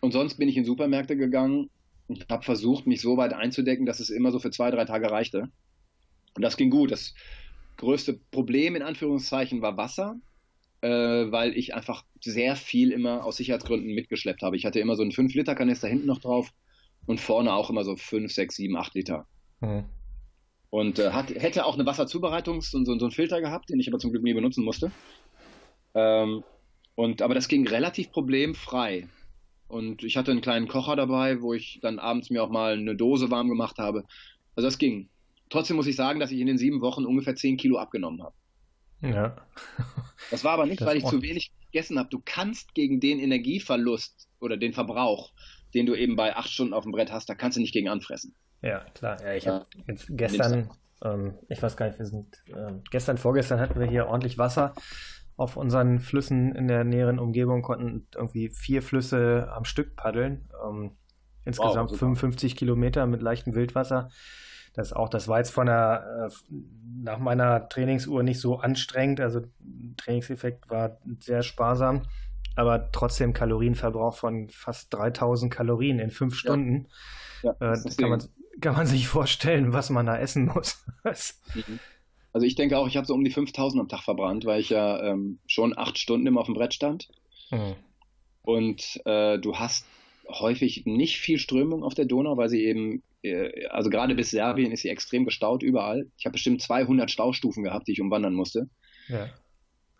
Und 0.00 0.12
sonst 0.12 0.36
bin 0.36 0.50
ich 0.50 0.56
in 0.58 0.66
Supermärkte 0.66 1.16
gegangen 1.16 1.70
und 2.08 2.26
habe 2.28 2.42
versucht, 2.42 2.86
mich 2.86 3.00
so 3.00 3.16
weit 3.16 3.34
einzudecken, 3.34 3.86
dass 3.86 4.00
es 4.00 4.10
immer 4.10 4.32
so 4.32 4.38
für 4.38 4.50
zwei, 4.50 4.70
drei 4.70 4.84
Tage 4.84 5.10
reichte. 5.10 5.50
Und 6.34 6.42
das 6.42 6.56
ging 6.56 6.70
gut. 6.70 6.90
Das 6.90 7.14
größte 7.76 8.18
Problem 8.30 8.74
in 8.76 8.82
Anführungszeichen 8.82 9.62
war 9.62 9.76
Wasser, 9.76 10.16
äh, 10.80 10.88
weil 10.88 11.56
ich 11.56 11.74
einfach 11.74 12.04
sehr 12.20 12.56
viel 12.56 12.92
immer 12.92 13.24
aus 13.24 13.36
Sicherheitsgründen 13.36 13.94
mitgeschleppt 13.94 14.42
habe. 14.42 14.56
Ich 14.56 14.64
hatte 14.64 14.80
immer 14.80 14.96
so 14.96 15.02
einen 15.02 15.12
5-Liter-Kanister 15.12 15.88
hinten 15.88 16.06
noch 16.06 16.20
drauf 16.20 16.52
und 17.06 17.20
vorne 17.20 17.52
auch 17.52 17.70
immer 17.70 17.84
so 17.84 17.96
5, 17.96 18.32
6, 18.32 18.56
7, 18.56 18.76
8 18.76 18.94
Liter. 18.94 19.26
Mhm. 19.60 19.84
Und 20.70 20.98
äh, 20.98 21.10
hat, 21.10 21.30
hätte 21.30 21.64
auch 21.64 21.74
eine 21.74 21.88
Wasserzubereitungs- 21.88 22.74
und 22.74 22.84
so, 22.84 22.98
so 22.98 23.06
einen 23.06 23.12
Filter 23.12 23.40
gehabt, 23.40 23.70
den 23.70 23.80
ich 23.80 23.88
aber 23.88 23.98
zum 23.98 24.10
Glück 24.10 24.22
nie 24.22 24.34
benutzen 24.34 24.64
musste. 24.64 24.90
Ähm, 25.94 26.44
und, 26.94 27.22
aber 27.22 27.34
das 27.34 27.48
ging 27.48 27.66
relativ 27.66 28.10
problemfrei. 28.10 29.08
Und 29.68 30.02
ich 30.02 30.16
hatte 30.16 30.30
einen 30.30 30.40
kleinen 30.40 30.66
Kocher 30.66 30.96
dabei, 30.96 31.42
wo 31.42 31.52
ich 31.52 31.78
dann 31.82 31.98
abends 31.98 32.30
mir 32.30 32.42
auch 32.42 32.50
mal 32.50 32.72
eine 32.72 32.96
Dose 32.96 33.30
warm 33.30 33.48
gemacht 33.48 33.78
habe. 33.78 34.04
Also 34.56 34.66
das 34.66 34.78
ging. 34.78 35.08
Trotzdem 35.50 35.76
muss 35.76 35.86
ich 35.86 35.96
sagen, 35.96 36.20
dass 36.20 36.30
ich 36.30 36.40
in 36.40 36.46
den 36.46 36.58
sieben 36.58 36.80
Wochen 36.80 37.04
ungefähr 37.04 37.36
zehn 37.36 37.56
Kilo 37.56 37.78
abgenommen 37.78 38.22
habe. 38.22 38.34
Ja. 39.02 39.36
Das 40.32 40.44
war 40.44 40.52
aber 40.52 40.66
nicht, 40.66 40.80
das 40.80 40.88
weil 40.88 40.96
ich 40.96 41.04
zu 41.04 41.22
wenig 41.22 41.52
gegessen 41.70 41.96
habe. 41.98 42.08
Du 42.10 42.20
kannst 42.22 42.74
gegen 42.74 42.98
den 43.00 43.20
Energieverlust 43.20 44.28
oder 44.40 44.56
den 44.56 44.72
Verbrauch, 44.72 45.32
den 45.74 45.86
du 45.86 45.94
eben 45.94 46.16
bei 46.16 46.36
acht 46.36 46.50
Stunden 46.50 46.74
auf 46.74 46.82
dem 46.82 46.92
Brett 46.92 47.12
hast, 47.12 47.28
da 47.28 47.34
kannst 47.34 47.56
du 47.56 47.60
nicht 47.60 47.72
gegen 47.72 47.88
anfressen. 47.88 48.34
Ja, 48.60 48.80
klar. 48.94 49.22
Ja, 49.22 49.34
ich 49.34 49.46
habe 49.46 49.66
jetzt 49.86 50.06
gestern, 50.10 50.70
ähm, 51.04 51.34
ich 51.48 51.62
weiß 51.62 51.76
gar 51.76 51.86
nicht, 51.86 51.98
wir 51.98 52.06
sind, 52.06 52.36
äh, 52.48 52.72
gestern, 52.90 53.16
vorgestern 53.16 53.60
hatten 53.60 53.78
wir 53.78 53.86
hier 53.86 54.08
ordentlich 54.08 54.38
Wasser 54.38 54.74
auf 55.38 55.56
unseren 55.56 56.00
Flüssen 56.00 56.54
in 56.54 56.66
der 56.66 56.82
näheren 56.82 57.20
Umgebung, 57.20 57.62
konnten 57.62 58.08
irgendwie 58.14 58.50
vier 58.50 58.82
Flüsse 58.82 59.48
am 59.54 59.64
Stück 59.64 59.94
paddeln. 59.94 60.50
Ähm, 60.66 60.96
insgesamt 61.44 61.92
wow, 61.92 61.98
55 61.98 62.56
Kilometer 62.56 63.06
mit 63.06 63.22
leichtem 63.22 63.54
Wildwasser. 63.54 64.10
Das 64.74 64.92
auch, 64.92 65.08
das 65.08 65.28
war 65.28 65.38
jetzt 65.38 65.52
von 65.52 65.66
der, 65.66 66.28
äh, 66.28 66.54
nach 67.02 67.18
meiner 67.18 67.68
Trainingsuhr 67.68 68.24
nicht 68.24 68.40
so 68.40 68.58
anstrengend. 68.58 69.20
Also 69.20 69.42
Trainingseffekt 69.96 70.68
war 70.70 70.98
sehr 71.20 71.44
sparsam, 71.44 72.02
aber 72.56 72.90
trotzdem 72.90 73.32
Kalorienverbrauch 73.32 74.16
von 74.16 74.48
fast 74.50 74.92
3000 74.92 75.52
Kalorien 75.52 76.00
in 76.00 76.10
fünf 76.10 76.34
Stunden. 76.34 76.88
Ja. 77.44 77.54
Ja, 77.60 77.74
äh, 77.74 77.78
kann, 77.96 78.10
man, 78.10 78.24
kann 78.60 78.74
man 78.74 78.86
sich 78.86 79.06
vorstellen, 79.06 79.72
was 79.72 79.90
man 79.90 80.06
da 80.06 80.18
essen 80.18 80.46
muss. 80.46 80.84
Also 82.32 82.46
ich 82.46 82.54
denke 82.54 82.78
auch, 82.78 82.86
ich 82.86 82.96
habe 82.96 83.06
so 83.06 83.14
um 83.14 83.24
die 83.24 83.30
5000 83.30 83.80
am 83.80 83.88
Tag 83.88 84.02
verbrannt, 84.02 84.44
weil 84.44 84.60
ich 84.60 84.70
ja 84.70 85.02
ähm, 85.02 85.38
schon 85.46 85.76
acht 85.76 85.98
Stunden 85.98 86.26
immer 86.26 86.40
auf 86.40 86.46
dem 86.46 86.54
Brett 86.54 86.74
stand. 86.74 87.08
Mhm. 87.50 87.74
Und 88.42 89.00
äh, 89.04 89.38
du 89.38 89.56
hast 89.56 89.86
häufig 90.28 90.84
nicht 90.86 91.18
viel 91.18 91.38
Strömung 91.38 91.82
auf 91.82 91.94
der 91.94 92.04
Donau, 92.04 92.36
weil 92.36 92.48
sie 92.48 92.64
eben, 92.64 93.02
äh, 93.22 93.66
also 93.66 93.90
gerade 93.90 94.14
bis 94.14 94.30
Serbien 94.30 94.72
ist 94.72 94.82
sie 94.82 94.90
extrem 94.90 95.24
gestaut 95.24 95.62
überall. 95.62 96.06
Ich 96.18 96.26
habe 96.26 96.32
bestimmt 96.32 96.62
200 96.62 97.10
Staustufen 97.10 97.64
gehabt, 97.64 97.88
die 97.88 97.92
ich 97.92 98.00
umwandern 98.00 98.34
musste. 98.34 98.68
Ja. 99.08 99.30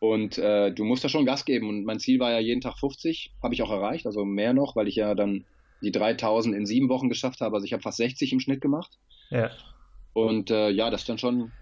Und 0.01 0.39
äh, 0.39 0.71
du 0.73 0.85
musst 0.85 1.03
da 1.03 1.09
schon 1.09 1.27
Gas 1.27 1.45
geben. 1.45 1.69
Und 1.69 1.85
mein 1.85 1.99
Ziel 1.99 2.21
war 2.21 2.31
ja 2.31 2.39
jeden 2.39 2.61
Tag 2.61 2.79
50, 2.79 3.33
habe 3.43 3.55
ich 3.55 3.63
auch 3.63 3.71
erreicht, 3.71 4.07
also 4.07 4.25
mehr 4.25 4.53
noch, 4.53 4.77
weil 4.77 4.87
ich 4.87 4.97
ja 4.97 5.15
dann 5.15 5.45
die 5.83 5.93
3000 5.93 6.55
in 6.55 6.67
sieben 6.67 6.89
Wochen 6.89 7.09
geschafft 7.09 7.41
habe. 7.41 7.57
Also 7.57 7.65
ich 7.65 7.73
habe 7.73 7.83
fast 7.83 7.99
60 7.99 8.33
im 8.33 8.41
Schnitt 8.41 8.61
gemacht. 8.61 8.99
Ja. 9.31 9.51
Und 10.13 10.51
äh, 10.51 10.71
ja, 10.71 10.91
das 10.91 11.03
ist 11.03 11.09
dann 11.09 11.19
schon 11.19 11.53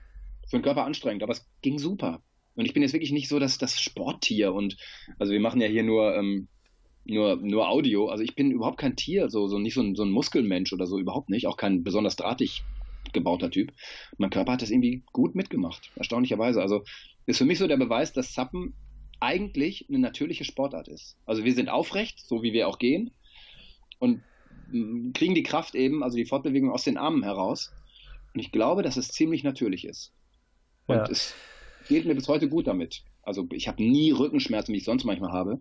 für 0.47 0.59
den 0.59 0.63
Körper 0.63 0.85
anstrengend, 0.85 1.23
aber 1.23 1.33
es 1.33 1.47
ging 1.63 1.79
super. 1.79 2.23
Und 2.55 2.65
ich 2.65 2.73
bin 2.73 2.83
jetzt 2.83 2.93
wirklich 2.93 3.13
nicht 3.13 3.29
so 3.29 3.39
das, 3.39 3.59
das 3.59 3.81
Sporttier 3.81 4.55
und 4.55 4.77
also 5.19 5.33
wir 5.33 5.41
machen 5.41 5.61
ja 5.61 5.69
hier 5.69 5.83
nur, 5.83 6.17
ähm, 6.17 6.49
nur, 7.05 7.37
nur 7.37 7.69
Audio. 7.69 8.09
Also 8.09 8.25
ich 8.25 8.35
bin 8.35 8.51
überhaupt 8.51 8.79
kein 8.79 8.97
Tier, 8.97 9.29
so, 9.29 9.47
so 9.47 9.59
nicht 9.59 9.75
so 9.75 9.83
ein, 9.83 9.95
so 9.95 10.05
ein 10.05 10.11
Muskelmensch 10.11 10.73
oder 10.73 10.87
so, 10.87 10.99
überhaupt 10.99 11.29
nicht. 11.29 11.47
Auch 11.47 11.57
kein 11.57 11.85
besonders 11.85 12.17
drahtig 12.17 12.65
gebauter 13.13 13.51
Typ. 13.51 13.73
Mein 14.19 14.31
Körper 14.31 14.53
hat 14.53 14.63
das 14.63 14.71
irgendwie 14.71 15.05
gut 15.13 15.35
mitgemacht, 15.35 15.91
erstaunlicherweise. 15.97 16.61
Also 16.61 16.83
ist 17.27 17.39
für 17.39 17.45
mich 17.45 17.59
so 17.59 17.67
der 17.67 17.77
Beweis, 17.77 18.13
dass 18.13 18.33
Zappen 18.33 18.75
eigentlich 19.21 19.87
eine 19.89 19.99
natürliche 19.99 20.45
Sportart 20.45 20.89
ist. 20.89 21.17
Also 21.27 21.45
wir 21.45 21.55
sind 21.55 21.69
aufrecht, 21.69 22.21
so 22.21 22.43
wie 22.43 22.53
wir 22.53 22.69
auch 22.69 22.79
gehen 22.79 23.11
und 23.99 24.23
kriegen 25.15 25.35
die 25.35 25.43
Kraft 25.43 25.75
eben, 25.75 26.03
also 26.03 26.17
die 26.17 26.27
Fortbewegung 26.27 26.71
aus 26.71 26.85
den 26.85 26.97
Armen 26.97 27.23
heraus. 27.23 27.73
Und 28.35 28.41
ich 28.41 28.53
glaube, 28.53 28.83
dass 28.83 28.97
es 28.97 29.09
ziemlich 29.09 29.45
natürlich 29.45 29.85
ist. 29.85 30.13
Und 30.87 30.96
ja. 30.96 31.09
es 31.11 31.35
geht 31.88 32.07
mir 32.07 32.14
bis 32.14 32.29
heute 32.29 32.49
gut 32.49 32.66
damit. 32.66 33.03
Also 33.22 33.46
ich 33.53 33.68
habe 33.68 33.83
nie 33.83 34.12
Rückenschmerzen, 34.12 34.72
wie 34.72 34.79
ich 34.79 34.85
sonst 34.85 35.05
manchmal 35.05 35.33
habe. 35.33 35.61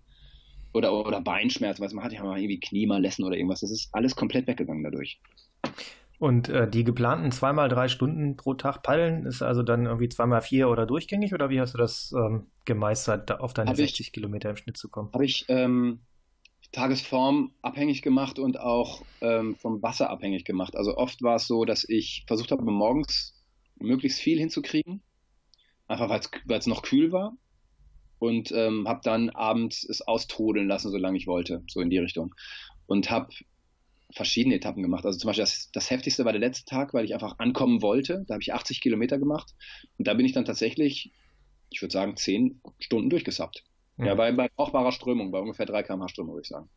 Oder, 0.74 0.94
oder 0.94 1.22
Beinschmerzen, 1.22 1.82
was 1.82 1.94
man 1.94 2.04
hat 2.04 2.12
ja 2.12 2.24
mal 2.24 2.38
irgendwie 2.38 2.60
Kniemalessen 2.60 3.24
oder 3.24 3.38
irgendwas. 3.38 3.62
Das 3.62 3.72
ist 3.72 3.90
alles 3.94 4.16
komplett 4.16 4.46
weggegangen 4.48 4.84
dadurch. 4.84 5.22
Und 6.18 6.50
äh, 6.50 6.70
die 6.70 6.84
geplanten 6.84 7.32
zweimal 7.32 7.70
drei 7.70 7.88
Stunden 7.88 8.36
pro 8.36 8.54
Tag 8.54 8.84
Paddeln 8.84 9.26
ist 9.26 9.42
also 9.42 9.64
dann 9.64 9.86
irgendwie 9.86 10.10
zweimal 10.10 10.42
vier 10.42 10.70
oder 10.70 10.86
durchgängig 10.86 11.34
oder 11.34 11.50
wie 11.50 11.60
hast 11.60 11.74
du 11.74 11.78
das 11.78 12.14
ähm, 12.16 12.48
gemeistert, 12.64 13.32
auf 13.40 13.54
deine 13.54 13.70
hab 13.70 13.78
60 13.78 14.08
ich, 14.08 14.14
Kilometer 14.14 14.50
im 14.50 14.58
Schnitt 14.58 14.78
zu 14.78 14.90
kommen? 14.90 15.12
Habe 15.14 15.26
ich 15.26 15.46
ähm, 15.50 16.00
Tagesform 16.72 17.52
abhängig 17.62 18.02
gemacht 18.02 18.40
und 18.40 18.60
auch 18.60 19.02
ähm, 19.22 19.56
vom 19.56 19.82
Wasser 19.82 20.10
abhängig 20.10 20.46
gemacht. 20.46 20.76
Also 20.76 20.98
oft 20.98 21.22
war 21.22 21.36
es 21.36 21.48
so, 21.48 21.66
dass 21.66 21.88
ich 21.88 22.24
versucht 22.28 22.52
habe, 22.52 22.64
morgens 22.64 23.34
möglichst 23.78 24.20
viel 24.20 24.40
hinzukriegen 24.40 25.02
einfach 25.88 26.10
weil 26.10 26.60
es 26.60 26.68
noch 26.68 26.82
kühl 26.82 27.12
war 27.12 27.38
und 28.20 28.52
ähm, 28.52 28.88
habe 28.88 29.02
dann 29.04 29.30
abends 29.30 29.88
es 29.88 30.02
austrudeln 30.02 30.68
lassen, 30.68 30.92
solange 30.92 31.18
ich 31.18 31.28
wollte, 31.28 31.64
so 31.68 31.82
in 31.82 31.90
die 31.90 32.00
Richtung. 32.00 32.34
Und 32.88 33.10
habe 33.10 33.30
verschiedene 34.14 34.56
Etappen 34.56 34.84
gemacht. 34.84 35.06
Also 35.06 35.18
zum 35.20 35.28
Beispiel 35.28 35.44
das, 35.44 35.72
das 35.72 35.90
heftigste 35.90 36.26
war 36.26 36.32
der 36.32 36.40
letzte 36.40 36.66
Tag, 36.66 36.94
weil 36.94 37.06
ich 37.06 37.14
einfach 37.14 37.40
ankommen 37.40 37.82
wollte. 37.82 38.24
Da 38.28 38.36
habe 38.36 38.42
ich 38.42 38.54
80 38.54 38.82
Kilometer 38.82 39.18
gemacht 39.18 39.54
und 39.98 40.08
da 40.08 40.14
bin 40.14 40.26
ich 40.26 40.32
dann 40.32 40.46
tatsächlich, 40.46 41.12
ich 41.70 41.82
würde 41.82 41.92
sagen, 41.92 42.16
10 42.16 42.62
Stunden 42.80 43.10
durchgesappt. 43.10 43.64
Mhm. 43.98 44.06
Ja, 44.06 44.16
bei, 44.16 44.32
bei 44.32 44.50
brauchbarer 44.56 44.92
Strömung, 44.92 45.32
bei 45.32 45.40
ungefähr 45.40 45.66
3 45.66 45.84
km/h 45.84 46.10
Strömung, 46.10 46.36
würde 46.36 46.44
ich 46.44 46.50
sagen. 46.50 46.70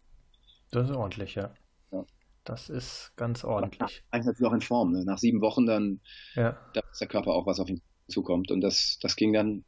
Das 0.71 0.89
ist 0.89 0.97
ordentlich, 0.97 1.35
ja. 1.35 1.55
ja. 1.93 2.05
Das 2.45 2.69
ist 2.69 3.13
ganz 3.17 3.45
ordentlich. 3.45 4.03
Eigentlich 4.11 4.27
natürlich 4.27 4.51
auch 4.51 4.55
in 4.55 4.61
Form. 4.61 4.93
Ne? 4.93 5.05
Nach 5.05 5.19
sieben 5.19 5.41
Wochen 5.41 5.67
dann, 5.67 6.01
ja. 6.35 6.59
da 6.73 6.81
ist 6.91 7.01
der 7.01 7.09
Körper 7.09 7.33
auch 7.33 7.47
was 7.47 7.61
auf 7.61 7.69
ihn 7.69 7.83
zukommt. 8.09 8.51
Und 8.51 8.61
das, 8.61 8.99
das 9.01 9.17
ging 9.17 9.33
dann, 9.33 9.65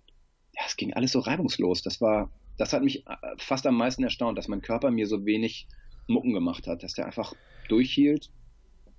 ja, 0.52 0.62
es 0.66 0.76
ging 0.76 0.92
alles 0.94 1.12
so 1.12 1.20
reibungslos. 1.20 1.82
Das 1.82 2.00
war, 2.00 2.30
das 2.58 2.72
hat 2.72 2.82
mich 2.82 3.06
äh, 3.06 3.16
fast 3.38 3.66
am 3.66 3.76
meisten 3.76 4.02
erstaunt, 4.02 4.38
dass 4.38 4.48
mein 4.48 4.62
Körper 4.62 4.90
mir 4.90 5.06
so 5.06 5.24
wenig 5.24 5.68
Mucken 6.08 6.32
gemacht 6.32 6.66
hat, 6.66 6.82
dass 6.82 6.94
der 6.94 7.06
einfach 7.06 7.34
durchhielt. 7.68 8.30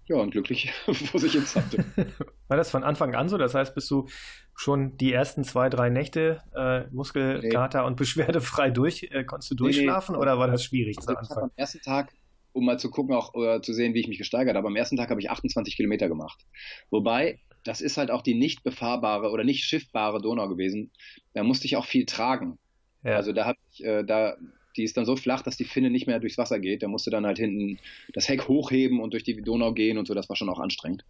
Ja, 0.07 0.17
und 0.17 0.31
glücklich 0.31 0.71
vor 1.11 1.19
sich 1.19 1.33
hin 1.33 1.43
hatte. 1.43 1.85
War 2.47 2.57
das 2.57 2.71
von 2.71 2.83
Anfang 2.83 3.15
an 3.15 3.29
so? 3.29 3.37
Das 3.37 3.53
heißt, 3.53 3.75
bist 3.75 3.89
du 3.91 4.07
schon 4.55 4.97
die 4.97 5.13
ersten 5.13 5.43
zwei, 5.43 5.69
drei 5.69 5.89
Nächte 5.89 6.41
äh, 6.55 6.93
Muskelkater 6.93 7.81
nee. 7.81 7.87
und 7.87 7.97
beschwerdefrei 7.97 8.71
durch, 8.71 9.07
äh, 9.11 9.23
konntest 9.23 9.51
du 9.51 9.55
durchschlafen 9.55 10.13
nee, 10.13 10.17
nee. 10.17 10.21
oder 10.21 10.37
war 10.37 10.47
das 10.47 10.63
schwierig 10.63 10.97
also 10.97 11.13
zu 11.13 11.17
Anfang? 11.17 11.43
Am 11.43 11.51
ersten 11.55 11.81
Tag, 11.81 12.11
um 12.51 12.65
mal 12.65 12.77
zu 12.77 12.89
gucken, 12.89 13.15
auch 13.15 13.33
äh, 13.35 13.61
zu 13.61 13.73
sehen, 13.73 13.93
wie 13.93 14.01
ich 14.01 14.07
mich 14.07 14.17
gesteigert 14.17 14.55
habe, 14.55 14.67
am 14.67 14.75
ersten 14.75 14.97
Tag 14.97 15.09
habe 15.09 15.21
ich 15.21 15.29
28 15.29 15.75
Kilometer 15.75 16.09
gemacht. 16.09 16.45
Wobei 16.89 17.39
das 17.63 17.81
ist 17.81 17.97
halt 17.97 18.11
auch 18.11 18.21
die 18.21 18.33
nicht 18.33 18.63
befahrbare 18.63 19.29
oder 19.31 19.43
nicht 19.43 19.63
schiffbare 19.63 20.21
Donau 20.21 20.47
gewesen. 20.47 20.91
Da 21.33 21.43
musste 21.43 21.65
ich 21.65 21.75
auch 21.75 21.85
viel 21.85 22.05
tragen. 22.05 22.57
Ja. 23.03 23.15
Also 23.15 23.33
da 23.33 23.45
habe 23.45 23.57
ich, 23.71 23.83
äh, 23.83 24.03
da, 24.03 24.35
die 24.77 24.83
ist 24.83 24.97
dann 24.97 25.05
so 25.05 25.15
flach, 25.15 25.41
dass 25.41 25.57
die 25.57 25.65
Finne 25.65 25.89
nicht 25.89 26.07
mehr 26.07 26.19
durchs 26.19 26.37
Wasser 26.37 26.59
geht. 26.59 26.83
Da 26.83 26.87
musste 26.87 27.11
dann 27.11 27.25
halt 27.25 27.37
hinten 27.37 27.79
das 28.13 28.27
Heck 28.29 28.47
hochheben 28.47 28.99
und 28.99 29.13
durch 29.13 29.23
die 29.23 29.41
Donau 29.41 29.73
gehen 29.73 29.97
und 29.97 30.07
so. 30.07 30.13
Das 30.13 30.29
war 30.29 30.35
schon 30.35 30.49
auch 30.49 30.59
anstrengend. 30.59 31.05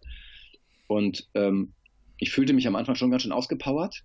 Und 0.86 1.28
ähm, 1.34 1.72
ich 2.18 2.30
fühlte 2.30 2.52
mich 2.52 2.66
am 2.66 2.76
Anfang 2.76 2.94
schon 2.94 3.10
ganz 3.10 3.22
schön 3.22 3.32
ausgepowert. 3.32 4.04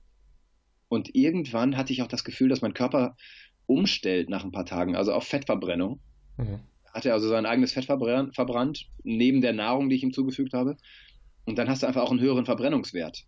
Und 0.90 1.16
irgendwann 1.16 1.76
hatte 1.76 1.92
ich 1.92 2.02
auch 2.02 2.08
das 2.08 2.24
Gefühl, 2.24 2.50
dass 2.50 2.62
mein 2.62 2.74
Körper 2.74 3.18
umstellt 3.66 4.30
nach 4.30 4.46
ein 4.46 4.52
paar 4.52 4.66
Tagen, 4.66 4.96
also 4.96 5.12
auf 5.12 5.26
Fettverbrennung. 5.26 6.00
Mhm. 6.38 6.60
Hat 6.94 7.06
er 7.06 7.14
also 7.14 7.28
sein 7.28 7.46
eigenes 7.46 7.74
Fett 7.74 7.86
verbrannt, 7.86 8.88
neben 9.04 9.42
der 9.42 9.54
Nahrung, 9.54 9.90
die 9.90 9.98
ich 9.98 10.04
ihm 10.04 10.14
zugefügt 10.14 10.54
habe. 10.54 10.78
Und 11.48 11.58
dann 11.58 11.70
hast 11.70 11.82
du 11.82 11.88
einfach 11.88 12.04
auch 12.04 12.12
einen 12.12 12.20
höheren 12.20 12.46
Verbrennungswert. 12.46 13.24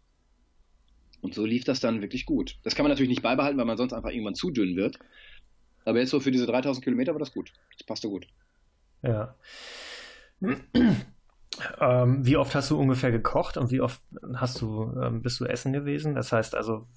Und 1.21 1.33
so 1.33 1.45
lief 1.45 1.63
das 1.63 1.79
dann 1.79 2.01
wirklich 2.01 2.25
gut. 2.25 2.57
Das 2.63 2.75
kann 2.75 2.83
man 2.83 2.91
natürlich 2.91 3.09
nicht 3.09 3.21
beibehalten, 3.21 3.57
weil 3.57 3.65
man 3.65 3.77
sonst 3.77 3.93
einfach 3.93 4.11
irgendwann 4.11 4.35
zu 4.35 4.51
dünn 4.51 4.75
wird. 4.75 4.99
Aber 5.85 5.99
jetzt 5.99 6.09
so 6.09 6.19
für 6.19 6.31
diese 6.31 6.45
3000 6.45 6.83
Kilometer 6.83 7.13
war 7.13 7.19
das 7.19 7.33
gut. 7.33 7.53
Das 7.77 7.85
passte 7.85 8.09
gut. 8.09 8.27
Ja. 9.01 9.35
Ähm, 11.79 12.25
wie 12.25 12.37
oft 12.37 12.55
hast 12.55 12.69
du 12.71 12.79
ungefähr 12.79 13.11
gekocht 13.11 13.57
und 13.57 13.71
wie 13.71 13.81
oft 13.81 14.01
hast 14.35 14.61
du, 14.61 14.93
ähm, 15.01 15.21
bist 15.21 15.39
du 15.39 15.45
essen 15.45 15.73
gewesen? 15.73 16.15
Das 16.15 16.31
heißt 16.31 16.55
also 16.55 16.87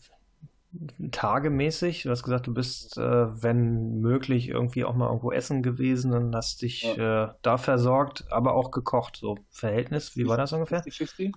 tagemäßig. 1.10 2.02
Du 2.02 2.10
hast 2.10 2.22
gesagt, 2.22 2.46
du 2.46 2.54
bist, 2.54 2.96
äh, 2.96 3.42
wenn 3.42 4.00
möglich, 4.00 4.48
irgendwie 4.48 4.84
auch 4.84 4.94
mal 4.94 5.06
irgendwo 5.06 5.32
essen 5.32 5.62
gewesen 5.62 6.12
und 6.12 6.34
hast 6.34 6.62
dich 6.62 6.82
ja. 6.82 7.24
äh, 7.24 7.34
da 7.42 7.58
versorgt, 7.58 8.24
aber 8.30 8.54
auch 8.54 8.70
gekocht. 8.70 9.16
So 9.16 9.38
Verhältnis, 9.50 10.16
wie 10.16 10.26
war 10.26 10.36
das 10.36 10.52
ungefähr? 10.52 10.82
50-50, 10.82 11.32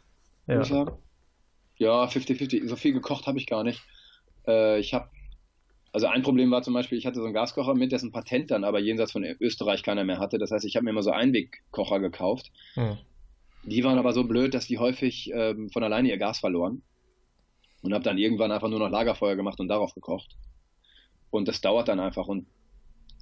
ja. 0.48 0.62
ich 0.62 0.68
sagen. 0.68 0.98
Ja, 1.78 2.06
50-50. 2.06 2.68
So 2.68 2.76
viel 2.76 2.94
gekocht 2.94 3.28
habe 3.28 3.38
ich 3.38 3.48
gar 3.48 3.64
nicht. 3.64 3.82
Äh, 4.48 4.80
ich 4.80 4.94
habe 4.94 5.10
also 5.96 6.08
ein 6.08 6.24
Problem 6.24 6.52
war 6.52 6.62
zum 6.62 6.74
Beispiel, 6.74 6.98
ich 6.98 7.06
hatte 7.06 7.20
so 7.20 7.24
einen 7.24 7.34
Gaskocher 7.34 7.74
mit, 7.74 7.94
dessen 7.94 8.12
Patent 8.12 8.52
dann 8.52 8.66
aber 8.66 8.80
jenseits 8.80 9.14
von 9.14 9.24
Österreich 9.24 9.82
keiner 9.82 10.04
mehr 10.04 10.20
hatte. 10.20 10.38
Das 10.38 10.52
heißt, 10.52 10.66
ich 10.66 10.76
habe 10.76 10.84
mir 10.84 10.90
immer 10.90 11.04
so 11.04 11.12
Einwegkocher 11.12 12.02
gekauft. 12.02 12.52
Hm. 12.74 12.98
Die 13.64 13.82
waren 13.86 13.98
aber 13.98 14.12
so 14.12 14.26
blöd, 14.26 14.54
dass 14.54 14.68
die 14.68 14.78
häufig 14.78 15.32
ähm, 15.34 15.70
von 15.70 15.84
alleine 15.86 16.10
ihr 16.10 16.18
Gas 16.18 16.40
verloren. 16.40 16.82
Und 17.86 17.94
habe 17.94 18.04
dann 18.04 18.18
irgendwann 18.18 18.52
einfach 18.52 18.70
nur 18.70 18.80
noch 18.80 18.90
Lagerfeuer 18.90 19.36
gemacht 19.36 19.60
und 19.60 19.68
darauf 19.68 19.94
gekocht. 19.94 20.36
Und 21.30 21.48
das 21.48 21.62
dauert 21.62 21.88
dann 21.88 22.00
einfach. 22.00 22.28
Und 22.28 22.48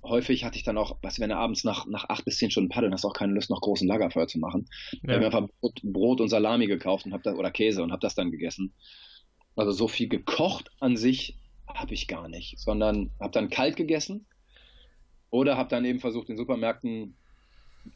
häufig 0.03 0.45
hatte 0.45 0.57
ich 0.57 0.63
dann 0.63 0.77
auch, 0.77 0.97
was 1.01 1.19
wenn 1.19 1.29
du 1.29 1.35
abends 1.35 1.63
nach, 1.63 1.85
nach 1.85 2.07
acht 2.09 2.23
bis 2.25 2.37
zehn 2.37 2.49
Stunden 2.49 2.69
paddeln, 2.69 2.93
hast 2.93 3.03
du 3.03 3.09
auch 3.09 3.13
keine 3.13 3.33
Lust, 3.33 3.49
noch 3.49 3.61
großen 3.61 3.87
Lagerfeuer 3.87 4.27
zu 4.27 4.39
machen. 4.39 4.67
Ja. 4.91 4.99
Ich 5.01 5.09
habe 5.09 5.19
mir 5.19 5.25
einfach 5.25 5.47
Brot, 5.59 5.81
Brot, 5.83 6.21
und 6.21 6.29
Salami 6.29 6.67
gekauft 6.67 7.05
und 7.05 7.13
hab 7.13 7.23
das, 7.23 7.35
oder 7.35 7.51
Käse 7.51 7.83
und 7.83 7.91
habe 7.91 8.01
das 8.01 8.15
dann 8.15 8.31
gegessen. 8.31 8.73
Also 9.55 9.71
so 9.71 9.87
viel 9.87 10.07
gekocht 10.07 10.71
an 10.79 10.97
sich 10.97 11.37
habe 11.67 11.93
ich 11.93 12.07
gar 12.07 12.27
nicht, 12.27 12.59
sondern 12.59 13.11
habe 13.19 13.31
dann 13.31 13.49
kalt 13.49 13.75
gegessen 13.75 14.25
oder 15.29 15.57
habe 15.57 15.69
dann 15.69 15.85
eben 15.85 15.99
versucht, 15.99 16.29
in 16.29 16.37
Supermärkten 16.37 17.15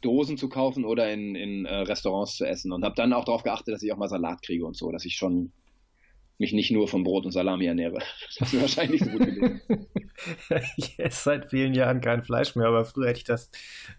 Dosen 0.02 0.36
zu 0.36 0.48
kaufen 0.48 0.84
oder 0.84 1.10
in, 1.10 1.34
in 1.34 1.64
äh, 1.64 1.74
Restaurants 1.74 2.36
zu 2.36 2.44
essen 2.44 2.72
und 2.72 2.84
habe 2.84 2.94
dann 2.94 3.12
auch 3.12 3.24
darauf 3.24 3.42
geachtet, 3.42 3.74
dass 3.74 3.82
ich 3.82 3.92
auch 3.92 3.96
mal 3.96 4.08
Salat 4.08 4.42
kriege 4.42 4.66
und 4.66 4.76
so, 4.76 4.92
dass 4.92 5.04
ich 5.04 5.16
schon 5.16 5.52
mich 6.38 6.52
nicht 6.52 6.70
nur 6.70 6.86
von 6.88 7.02
Brot 7.02 7.26
und 7.26 7.32
Salami 7.32 7.66
ernähre. 7.66 7.98
Das 8.38 8.52
ist 8.52 8.60
wahrscheinlich 8.60 9.02
so 9.04 9.10
gut 9.10 9.24
gelungen. 9.24 9.60
ich 10.76 10.98
esse 10.98 11.22
seit 11.22 11.50
vielen 11.50 11.74
Jahren 11.74 12.00
kein 12.00 12.22
Fleisch 12.22 12.54
mehr, 12.54 12.68
aber 12.68 12.84
früher 12.84 13.08
hätte 13.08 13.18
ich 13.18 13.24
das 13.24 13.50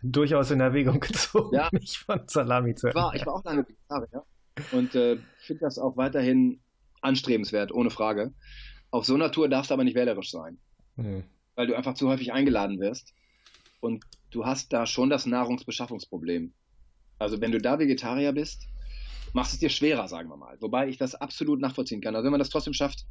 durchaus 0.02 0.52
in 0.52 0.62
Erwägung 0.62 1.00
gezogen, 1.00 1.56
ja. 1.56 1.70
mich 1.72 2.00
von 2.00 2.22
Salami 2.28 2.76
zu 2.76 2.88
ernähren. 2.88 3.12
Ich 3.16 3.16
war, 3.16 3.22
ich 3.22 3.26
war 3.26 3.36
auch 3.36 3.44
lange 3.44 3.68
Vegetarier 3.68 4.24
und 4.72 4.96
äh, 4.96 5.18
finde 5.40 5.62
das 5.62 5.78
auch 5.78 5.98
weiterhin 5.98 6.60
anstrebenswert, 7.02 7.72
ohne 7.72 7.90
Frage. 7.90 8.34
Auf 8.92 9.06
so 9.06 9.16
einer 9.16 9.32
Tour 9.32 9.50
darfst 9.50 9.72
du 9.72 9.74
aber 9.74 9.84
nicht 9.84 9.96
wählerisch 9.96 10.32
sein, 10.32 10.58
mhm. 10.96 11.24
weil 11.56 11.68
du 11.68 11.76
einfach 11.76 11.94
zu 11.94 12.10
häufig 12.10 12.34
eingeladen 12.34 12.80
wirst 12.80 13.14
und 13.82 14.04
du 14.32 14.46
hast 14.46 14.74
da 14.74 14.86
schon 14.86 15.10
das 15.10 15.26
Nahrungsbeschaffungsproblem. 15.26 16.54
Also 17.20 17.42
wenn 17.42 17.52
du 17.52 17.60
da 17.60 17.80
Vegetarier 17.80 18.32
bist, 18.32 18.68
machst 19.34 19.54
es 19.54 19.60
dir 19.60 19.70
schwerer, 19.70 20.08
sagen 20.08 20.30
wir 20.30 20.38
mal. 20.38 20.58
Wobei 20.62 20.88
ich 20.88 20.98
das 20.98 21.16
absolut 21.16 21.60
nachvollziehen 21.60 22.02
kann. 22.02 22.16
Also 22.16 22.26
wenn 22.26 22.32
man 22.32 22.40
das 22.40 22.50
trotzdem 22.50 22.74
schafft, 22.74 23.06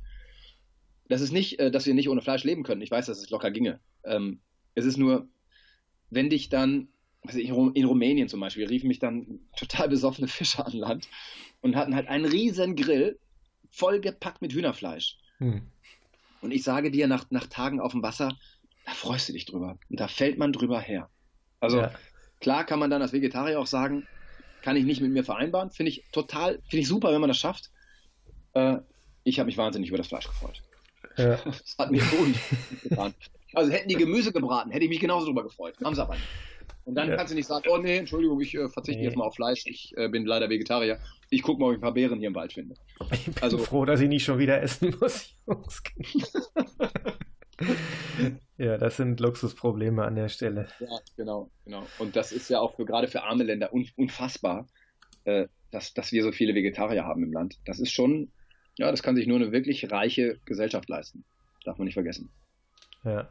das 1.08 1.20
ist 1.20 1.32
nicht, 1.32 1.58
äh, 1.58 1.70
dass 1.70 1.86
wir 1.86 1.94
nicht 1.94 2.08
ohne 2.08 2.20
Fleisch 2.20 2.44
leben 2.44 2.62
können. 2.62 2.82
Ich 2.82 2.90
weiß, 2.90 3.06
dass 3.06 3.18
es 3.18 3.30
locker 3.30 3.50
ginge. 3.50 3.80
Ähm, 4.04 4.40
es 4.74 4.84
ist 4.84 4.98
nur, 4.98 5.28
wenn 6.10 6.30
dich 6.30 6.48
dann, 6.48 6.88
also 7.22 7.38
in 7.38 7.84
Rumänien 7.84 8.28
zum 8.28 8.40
Beispiel, 8.40 8.66
riefen 8.66 8.88
mich 8.88 8.98
dann 8.98 9.40
total 9.56 9.88
besoffene 9.88 10.28
Fischer 10.28 10.66
an 10.66 10.72
Land 10.72 11.08
und 11.60 11.76
hatten 11.76 11.94
halt 11.94 12.08
einen 12.08 12.24
riesen 12.24 12.76
Grill 12.76 13.18
vollgepackt 13.70 14.42
mit 14.42 14.52
Hühnerfleisch. 14.52 15.18
Hm. 15.38 15.62
Und 16.40 16.52
ich 16.52 16.62
sage 16.62 16.90
dir, 16.90 17.08
nach, 17.08 17.26
nach 17.30 17.46
Tagen 17.46 17.80
auf 17.80 17.92
dem 17.92 18.02
Wasser, 18.02 18.36
da 18.86 18.92
freust 18.92 19.28
du 19.28 19.32
dich 19.32 19.44
drüber. 19.44 19.78
Und 19.90 20.00
da 20.00 20.08
fällt 20.08 20.38
man 20.38 20.52
drüber 20.52 20.80
her. 20.80 21.10
Also 21.60 21.80
ja. 21.80 21.92
klar 22.40 22.64
kann 22.64 22.78
man 22.78 22.90
dann 22.90 23.02
als 23.02 23.12
Vegetarier 23.12 23.58
auch 23.58 23.66
sagen, 23.66 24.06
kann 24.68 24.76
ich 24.76 24.84
nicht 24.84 25.00
mit 25.00 25.10
mir 25.10 25.24
vereinbaren. 25.24 25.70
Finde 25.70 25.90
ich 25.90 26.04
total, 26.12 26.60
finde 26.68 26.82
ich 26.82 26.88
super, 26.88 27.10
wenn 27.10 27.22
man 27.22 27.28
das 27.28 27.38
schafft. 27.38 27.70
Äh, 28.52 28.76
ich 29.24 29.38
habe 29.38 29.46
mich 29.46 29.56
wahnsinnig 29.56 29.88
über 29.88 29.96
das 29.96 30.08
Fleisch 30.08 30.26
gefreut. 30.26 30.62
Ja. 31.16 31.38
Das 31.46 31.74
hat 31.78 31.90
mir 31.90 32.02
gut 32.02 32.34
getan. 32.82 33.14
Also 33.54 33.72
hätten 33.72 33.88
die 33.88 33.94
Gemüse 33.94 34.30
gebraten, 34.30 34.70
hätte 34.70 34.84
ich 34.84 34.90
mich 34.90 35.00
genauso 35.00 35.24
drüber 35.24 35.42
gefreut. 35.42 35.74
Haben 35.82 35.94
sie 35.94 36.02
aber 36.02 36.16
nicht. 36.16 36.28
Und 36.84 36.96
dann 36.96 37.08
ja. 37.08 37.16
kannst 37.16 37.32
du 37.32 37.34
nicht 37.34 37.46
sagen, 37.46 37.64
oh 37.70 37.78
nee, 37.78 37.96
Entschuldigung, 37.96 38.38
ich 38.42 38.54
äh, 38.54 38.68
verzichte 38.68 39.00
nee. 39.00 39.06
jetzt 39.06 39.16
mal 39.16 39.24
auf 39.24 39.36
Fleisch, 39.36 39.64
ich 39.64 39.96
äh, 39.96 40.08
bin 40.08 40.26
leider 40.26 40.50
Vegetarier. 40.50 40.98
Ich 41.30 41.40
gucke 41.40 41.60
mal, 41.62 41.68
ob 41.68 41.72
ich 41.72 41.78
ein 41.78 41.80
paar 41.80 41.94
Beeren 41.94 42.18
hier 42.18 42.28
im 42.28 42.34
Wald 42.34 42.52
finde. 42.52 42.74
Ich 43.10 43.24
bin 43.24 43.34
also, 43.40 43.56
froh, 43.56 43.86
dass 43.86 44.02
ich 44.02 44.08
nicht 44.10 44.24
schon 44.24 44.38
wieder 44.38 44.60
essen 44.60 44.94
muss, 45.00 45.34
Jungs. 45.46 45.82
ja, 48.58 48.76
das 48.76 48.96
sind 48.96 49.20
Luxusprobleme 49.20 50.04
an 50.04 50.16
der 50.16 50.28
Stelle. 50.28 50.66
Ja, 50.80 50.98
genau, 51.16 51.50
genau. 51.64 51.86
Und 51.98 52.16
das 52.16 52.32
ist 52.32 52.50
ja 52.50 52.58
auch 52.58 52.74
für, 52.74 52.84
gerade 52.84 53.06
für 53.06 53.22
arme 53.22 53.44
Länder 53.44 53.72
un, 53.72 53.86
unfassbar, 53.96 54.66
äh, 55.24 55.46
dass, 55.70 55.94
dass 55.94 56.10
wir 56.10 56.24
so 56.24 56.32
viele 56.32 56.54
Vegetarier 56.54 57.04
haben 57.04 57.22
im 57.22 57.32
Land. 57.32 57.58
Das 57.64 57.78
ist 57.78 57.92
schon, 57.92 58.32
ja, 58.76 58.90
das 58.90 59.02
kann 59.02 59.14
sich 59.14 59.28
nur 59.28 59.36
eine 59.36 59.52
wirklich 59.52 59.90
reiche 59.92 60.40
Gesellschaft 60.44 60.88
leisten. 60.88 61.24
Darf 61.64 61.78
man 61.78 61.84
nicht 61.84 61.94
vergessen. 61.94 62.30
Ja. 63.04 63.28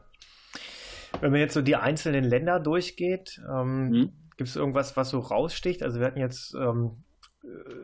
Wenn 1.19 1.31
man 1.31 1.41
jetzt 1.41 1.53
so 1.53 1.61
die 1.61 1.75
einzelnen 1.75 2.23
Länder 2.23 2.61
durchgeht, 2.61 3.41
ähm, 3.51 3.89
mhm. 3.89 4.13
gibt 4.37 4.49
es 4.49 4.55
irgendwas, 4.55 4.95
was 4.95 5.09
so 5.09 5.19
raussticht? 5.19 5.83
Also 5.83 5.99
wir 5.99 6.07
hatten 6.07 6.19
jetzt 6.19 6.53
ähm, 6.55 7.03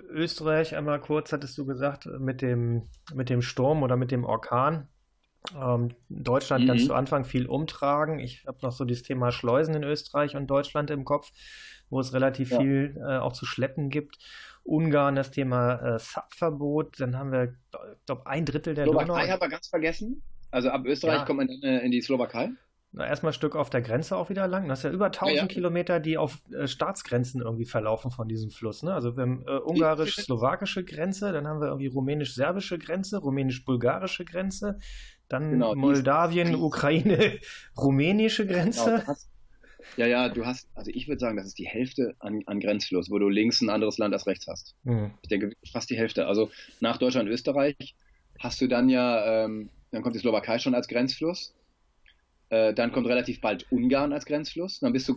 Österreich 0.10 0.76
einmal 0.76 1.02
kurz, 1.02 1.34
hattest 1.34 1.58
du 1.58 1.66
gesagt, 1.66 2.06
mit 2.06 2.42
dem, 2.42 2.90
mit 3.14 3.30
dem 3.30 3.42
Sturm 3.42 3.84
oder 3.84 3.98
mit 3.98 4.12
dem 4.12 4.24
Orkan. 4.24 4.88
Ähm, 5.60 5.90
Deutschland 6.10 6.64
mhm. 6.64 6.68
ganz 6.68 6.86
zu 6.86 6.94
Anfang 6.94 7.26
viel 7.26 7.48
umtragen. 7.48 8.20
Ich 8.20 8.46
habe 8.48 8.60
noch 8.62 8.72
so 8.72 8.86
das 8.86 9.04
Thema 9.04 9.32
Schleusen 9.32 9.76
in 9.76 9.84
Österreich 9.84 10.36
und 10.36 10.48
Deutschland 10.48 10.90
im 10.90 11.06
Kopf, 11.06 11.32
wo 11.90 12.00
es 12.00 12.14
relativ 12.14 12.52
ja. 12.52 12.60
viel 12.60 12.98
äh, 12.98 13.18
auch 13.18 13.34
zu 13.34 13.46
schleppen 13.46 13.90
gibt. 13.90 14.18
Ungarn 14.64 15.16
das 15.16 15.32
Thema 15.32 15.96
äh, 15.96 16.00
Subverbot. 16.00 17.00
Dann 17.00 17.18
haben 17.18 17.32
wir, 17.32 17.56
ich 17.94 18.06
glaube, 18.06 18.26
ein 18.28 18.46
Drittel 18.46 18.74
der 18.74 18.86
Slowakei 18.86 19.06
Donau. 19.06 19.28
haben 19.28 19.42
wir 19.42 19.50
ganz 19.50 19.68
vergessen. 19.68 20.24
Also 20.52 20.70
ab 20.70 20.86
Österreich 20.86 21.20
ja. 21.20 21.26
kommt 21.26 21.38
man 21.38 21.50
in, 21.50 21.62
in 21.62 21.92
die 21.92 22.02
Slowakei. 22.02 22.52
Na, 22.96 23.08
erstmal 23.08 23.32
ein 23.32 23.34
Stück 23.34 23.56
auf 23.56 23.72
der 23.72 23.82
Grenze 23.82 24.16
auch 24.16 24.30
wieder 24.30 24.48
lang. 24.48 24.68
Das 24.68 24.80
ist 24.80 24.84
ja 24.84 24.92
über 24.92 25.08
1000 25.08 25.36
ja, 25.36 25.42
ja. 25.42 25.48
Kilometer, 25.48 26.00
die 26.00 26.20
auf 26.20 26.38
äh, 26.52 26.68
Staatsgrenzen 26.68 27.42
irgendwie 27.42 27.66
verlaufen 27.66 28.12
von 28.12 28.28
diesem 28.28 28.52
Fluss. 28.52 28.84
Ne? 28.84 28.94
Also 28.94 29.18
wir 29.18 29.24
haben 29.24 29.44
äh, 29.48 29.58
ungarisch-slowakische 29.58 30.86
Grenze, 30.86 31.32
dann 31.34 31.48
haben 31.48 31.60
wir 31.60 31.70
irgendwie 31.70 31.88
rumänisch-serbische 31.88 32.78
Grenze, 32.78 33.18
rumänisch-bulgarische 33.18 34.26
Grenze, 34.26 34.78
dann 35.34 35.52
genau, 35.52 35.76
Moldawien, 35.76 36.56
Ukraine, 36.56 37.40
rumänische 37.78 38.46
Grenze. 38.48 38.86
Genau, 38.86 39.08
hast, 39.08 39.30
ja, 39.98 40.08
ja, 40.08 40.30
du 40.30 40.46
hast, 40.46 40.68
also 40.76 40.92
ich 40.94 41.08
würde 41.08 41.20
sagen, 41.20 41.38
das 41.38 41.48
ist 41.48 41.60
die 41.60 41.68
Hälfte 41.68 42.16
an, 42.20 42.42
an 42.46 42.60
Grenzfluss, 42.60 43.12
wo 43.12 43.20
du 43.20 43.30
links 43.30 43.62
ein 43.62 43.70
anderes 43.70 43.98
Land 43.98 44.14
als 44.14 44.28
rechts 44.28 44.48
hast. 44.48 44.76
Mhm. 44.84 45.12
Ich 45.22 45.30
denke, 45.30 45.52
fast 45.72 45.90
die 45.90 45.98
Hälfte. 45.98 46.28
Also 46.28 46.50
nach 46.80 46.98
Deutschland 46.98 47.28
und 47.28 47.34
Österreich 47.34 47.96
hast 48.40 48.62
du 48.62 48.68
dann 48.68 48.90
ja, 48.90 49.46
ähm, 49.46 49.70
dann 49.92 50.02
kommt 50.02 50.16
die 50.16 50.20
Slowakei 50.20 50.60
schon 50.60 50.74
als 50.74 50.88
Grenzfluss 50.88 51.54
äh, 52.54 52.74
dann 52.76 52.92
kommt 52.92 53.08
relativ 53.08 53.42
bald 53.42 53.66
Ungarn 53.72 54.14
als 54.14 54.26
Grenzfluss. 54.26 54.80
Dann 54.80 54.94
bist 54.94 55.10
du 55.10 55.16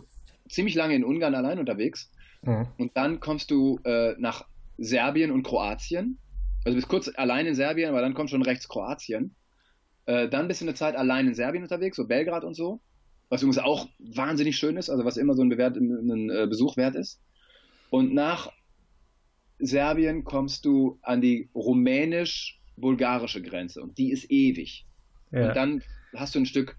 ziemlich 0.49 0.73
lange 0.73 0.95
in 0.95 1.03
Ungarn 1.03 1.35
allein 1.35 1.59
unterwegs. 1.59 2.11
Mhm. 2.41 2.67
Und 2.79 2.97
dann 2.97 3.19
kommst 3.19 3.51
du 3.51 3.79
äh, 3.83 4.15
nach 4.17 4.45
Serbien 4.79 5.29
und 5.29 5.43
Kroatien. 5.43 6.17
Also 6.65 6.75
bist 6.75 6.87
kurz 6.87 7.11
allein 7.15 7.45
in 7.45 7.53
Serbien, 7.53 7.89
aber 7.89 8.01
dann 8.01 8.15
kommt 8.15 8.31
schon 8.31 8.41
rechts 8.41 8.67
Kroatien. 8.67 9.35
Äh, 10.07 10.29
dann 10.29 10.47
bist 10.47 10.61
du 10.61 10.65
eine 10.65 10.73
Zeit 10.73 10.95
allein 10.95 11.27
in 11.27 11.35
Serbien 11.35 11.63
unterwegs, 11.63 11.97
so 11.97 12.07
Belgrad 12.07 12.43
und 12.43 12.55
so. 12.55 12.79
Was 13.29 13.41
übrigens 13.41 13.59
auch 13.59 13.87
wahnsinnig 13.99 14.57
schön 14.57 14.77
ist, 14.77 14.89
also 14.89 15.03
was 15.03 15.17
immer 15.17 15.35
so 15.35 15.43
ein, 15.43 15.49
Bewert, 15.49 15.75
ein 15.75 16.29
äh, 16.29 16.47
Besuch 16.47 16.77
wert 16.77 16.95
ist. 16.95 17.21
Und 17.89 18.13
nach 18.13 18.51
Serbien 19.59 20.23
kommst 20.23 20.65
du 20.65 20.97
an 21.01 21.19
die 21.19 21.49
rumänisch-bulgarische 21.53 23.41
Grenze 23.41 23.81
und 23.81 23.97
die 23.97 24.11
ist 24.11 24.31
ewig. 24.31 24.85
Ja. 25.31 25.49
Und 25.49 25.55
dann 25.55 25.83
hast 26.15 26.35
du 26.35 26.39
ein 26.39 26.45
Stück 26.45 26.77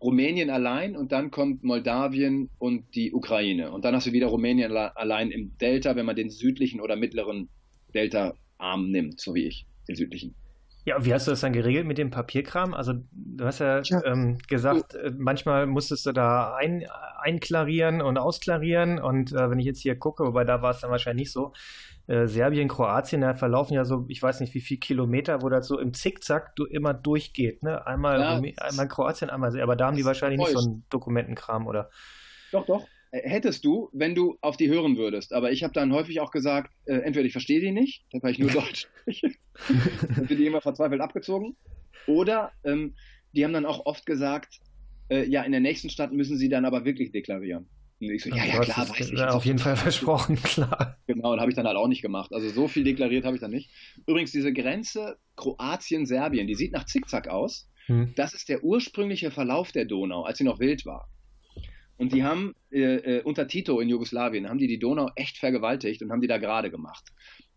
Rumänien 0.00 0.48
allein 0.48 0.96
und 0.96 1.12
dann 1.12 1.30
kommt 1.30 1.62
Moldawien 1.62 2.48
und 2.58 2.94
die 2.94 3.12
Ukraine. 3.12 3.70
Und 3.70 3.84
dann 3.84 3.94
hast 3.94 4.06
du 4.06 4.12
wieder 4.12 4.28
Rumänien 4.28 4.74
allein 4.74 5.30
im 5.30 5.58
Delta, 5.58 5.96
wenn 5.96 6.06
man 6.06 6.16
den 6.16 6.30
südlichen 6.30 6.80
oder 6.80 6.96
mittleren 6.96 7.50
Delta-Arm 7.92 8.90
nimmt, 8.90 9.20
so 9.20 9.34
wie 9.34 9.44
ich, 9.44 9.66
den 9.86 9.96
südlichen. 9.96 10.34
Ja, 10.84 11.04
wie 11.04 11.12
hast 11.12 11.26
du 11.26 11.32
das 11.32 11.40
dann 11.40 11.52
geregelt 11.52 11.86
mit 11.86 11.98
dem 11.98 12.10
Papierkram? 12.10 12.72
Also 12.72 12.94
du 13.12 13.44
hast 13.44 13.58
ja, 13.58 13.80
ja. 13.82 14.04
Ähm, 14.04 14.38
gesagt, 14.48 14.94
äh, 14.94 15.12
manchmal 15.16 15.66
musstest 15.66 16.06
du 16.06 16.12
da 16.12 16.54
ein, 16.54 16.86
einklarieren 17.18 18.00
und 18.00 18.18
ausklarieren 18.18 18.98
und 18.98 19.32
äh, 19.32 19.50
wenn 19.50 19.58
ich 19.58 19.66
jetzt 19.66 19.80
hier 19.80 19.98
gucke, 19.98 20.24
wobei 20.24 20.44
da 20.44 20.62
war 20.62 20.70
es 20.70 20.80
dann 20.80 20.90
wahrscheinlich 20.90 21.26
nicht 21.26 21.32
so, 21.32 21.52
äh, 22.06 22.26
Serbien, 22.26 22.68
Kroatien, 22.68 23.20
da 23.20 23.34
verlaufen 23.34 23.74
ja 23.74 23.84
so, 23.84 24.04
ich 24.08 24.22
weiß 24.22 24.40
nicht 24.40 24.54
wie 24.54 24.60
viele 24.60 24.80
Kilometer, 24.80 25.42
wo 25.42 25.48
das 25.48 25.66
so 25.66 25.78
im 25.78 25.92
Zickzack 25.92 26.56
du 26.56 26.64
immer 26.64 26.94
durchgeht, 26.94 27.62
ne? 27.62 27.86
Einmal, 27.86 28.20
ja, 28.20 28.64
einmal 28.64 28.88
Kroatien, 28.88 29.30
einmal, 29.30 29.60
aber 29.60 29.76
da 29.76 29.86
haben 29.86 29.96
die 29.96 30.04
wahrscheinlich 30.04 30.40
nicht 30.40 30.50
so 30.50 30.58
einen 30.58 30.84
Dokumentenkram, 30.90 31.66
oder? 31.66 31.90
Doch, 32.52 32.66
doch. 32.66 32.84
Hättest 33.12 33.64
du, 33.64 33.90
wenn 33.92 34.14
du 34.14 34.38
auf 34.40 34.56
die 34.56 34.68
hören 34.68 34.96
würdest. 34.96 35.32
Aber 35.32 35.50
ich 35.50 35.64
habe 35.64 35.72
dann 35.72 35.92
häufig 35.92 36.20
auch 36.20 36.30
gesagt, 36.30 36.72
äh, 36.84 36.94
entweder 36.98 37.26
ich 37.26 37.32
verstehe 37.32 37.60
die 37.60 37.72
nicht, 37.72 38.04
weil 38.12 38.32
ich 38.32 38.38
nur 38.38 38.50
Deutsch 38.50 38.86
spreche, 39.00 39.32
dann 40.14 40.28
sind 40.28 40.38
die 40.38 40.46
immer 40.46 40.60
verzweifelt 40.60 41.00
abgezogen. 41.00 41.56
Oder 42.06 42.52
ähm, 42.64 42.94
die 43.32 43.44
haben 43.44 43.52
dann 43.52 43.66
auch 43.66 43.84
oft 43.86 44.06
gesagt, 44.06 44.60
äh, 45.10 45.26
ja, 45.28 45.42
in 45.42 45.52
der 45.52 45.60
nächsten 45.60 45.90
Stadt 45.90 46.12
müssen 46.12 46.36
sie 46.36 46.48
dann 46.48 46.64
aber 46.64 46.84
wirklich 46.84 47.10
deklarieren. 47.10 47.68
Und 48.00 48.10
ich 48.10 48.22
so, 48.22 48.30
ja, 48.30 48.44
ja, 48.44 48.60
klar, 48.60 48.88
weiß 48.88 49.10
ich. 49.10 49.20
Auf 49.20 49.44
jeden 49.44 49.58
Fall 49.58 49.76
versprochen, 49.76 50.36
klar. 50.42 50.96
Genau, 51.06 51.32
und 51.32 51.40
habe 51.40 51.50
ich 51.50 51.56
dann 51.56 51.66
halt 51.66 51.76
auch 51.76 51.88
nicht 51.88 52.02
gemacht. 52.02 52.32
Also 52.32 52.48
so 52.48 52.66
viel 52.66 52.84
deklariert 52.84 53.24
habe 53.24 53.36
ich 53.36 53.42
dann 53.42 53.50
nicht. 53.50 53.70
Übrigens, 54.06 54.32
diese 54.32 54.52
Grenze 54.52 55.18
Kroatien-Serbien, 55.36 56.46
die 56.46 56.54
sieht 56.54 56.72
nach 56.72 56.86
Zickzack 56.86 57.28
aus. 57.28 57.68
Hm. 57.86 58.12
Das 58.14 58.34
ist 58.34 58.48
der 58.48 58.64
ursprüngliche 58.64 59.30
Verlauf 59.30 59.72
der 59.72 59.84
Donau, 59.84 60.22
als 60.22 60.38
sie 60.38 60.44
noch 60.44 60.60
wild 60.60 60.86
war. 60.86 61.08
Und 62.00 62.14
die 62.14 62.24
haben 62.24 62.54
äh, 62.72 63.18
äh, 63.18 63.22
unter 63.24 63.46
Tito 63.46 63.78
in 63.78 63.90
Jugoslawien, 63.90 64.48
haben 64.48 64.56
die 64.56 64.68
die 64.68 64.78
Donau 64.78 65.10
echt 65.16 65.36
vergewaltigt 65.36 66.00
und 66.00 66.10
haben 66.10 66.22
die 66.22 66.28
da 66.28 66.38
gerade 66.38 66.70
gemacht. 66.70 67.04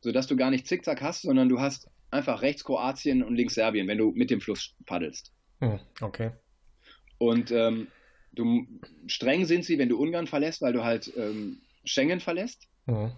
Sodass 0.01 0.27
du 0.27 0.35
gar 0.35 0.49
nicht 0.49 0.67
Zickzack 0.67 1.01
hast, 1.01 1.21
sondern 1.21 1.47
du 1.47 1.61
hast 1.61 1.89
einfach 2.11 2.41
rechts 2.41 2.65
Kroatien 2.65 3.23
und 3.23 3.35
links 3.35 3.53
Serbien, 3.53 3.87
wenn 3.87 3.97
du 3.97 4.11
mit 4.11 4.29
dem 4.29 4.41
Fluss 4.41 4.75
paddelst. 4.85 5.31
Hm, 5.61 5.79
okay. 6.01 6.31
Und 7.19 7.51
ähm, 7.51 7.87
du, 8.33 8.67
streng 9.07 9.45
sind 9.45 9.63
sie, 9.63 9.79
wenn 9.79 9.87
du 9.87 9.97
Ungarn 9.97 10.27
verlässt, 10.27 10.61
weil 10.61 10.73
du 10.73 10.83
halt 10.83 11.13
ähm, 11.15 11.59
Schengen 11.85 12.19
verlässt. 12.19 12.67
Mhm. 12.85 13.13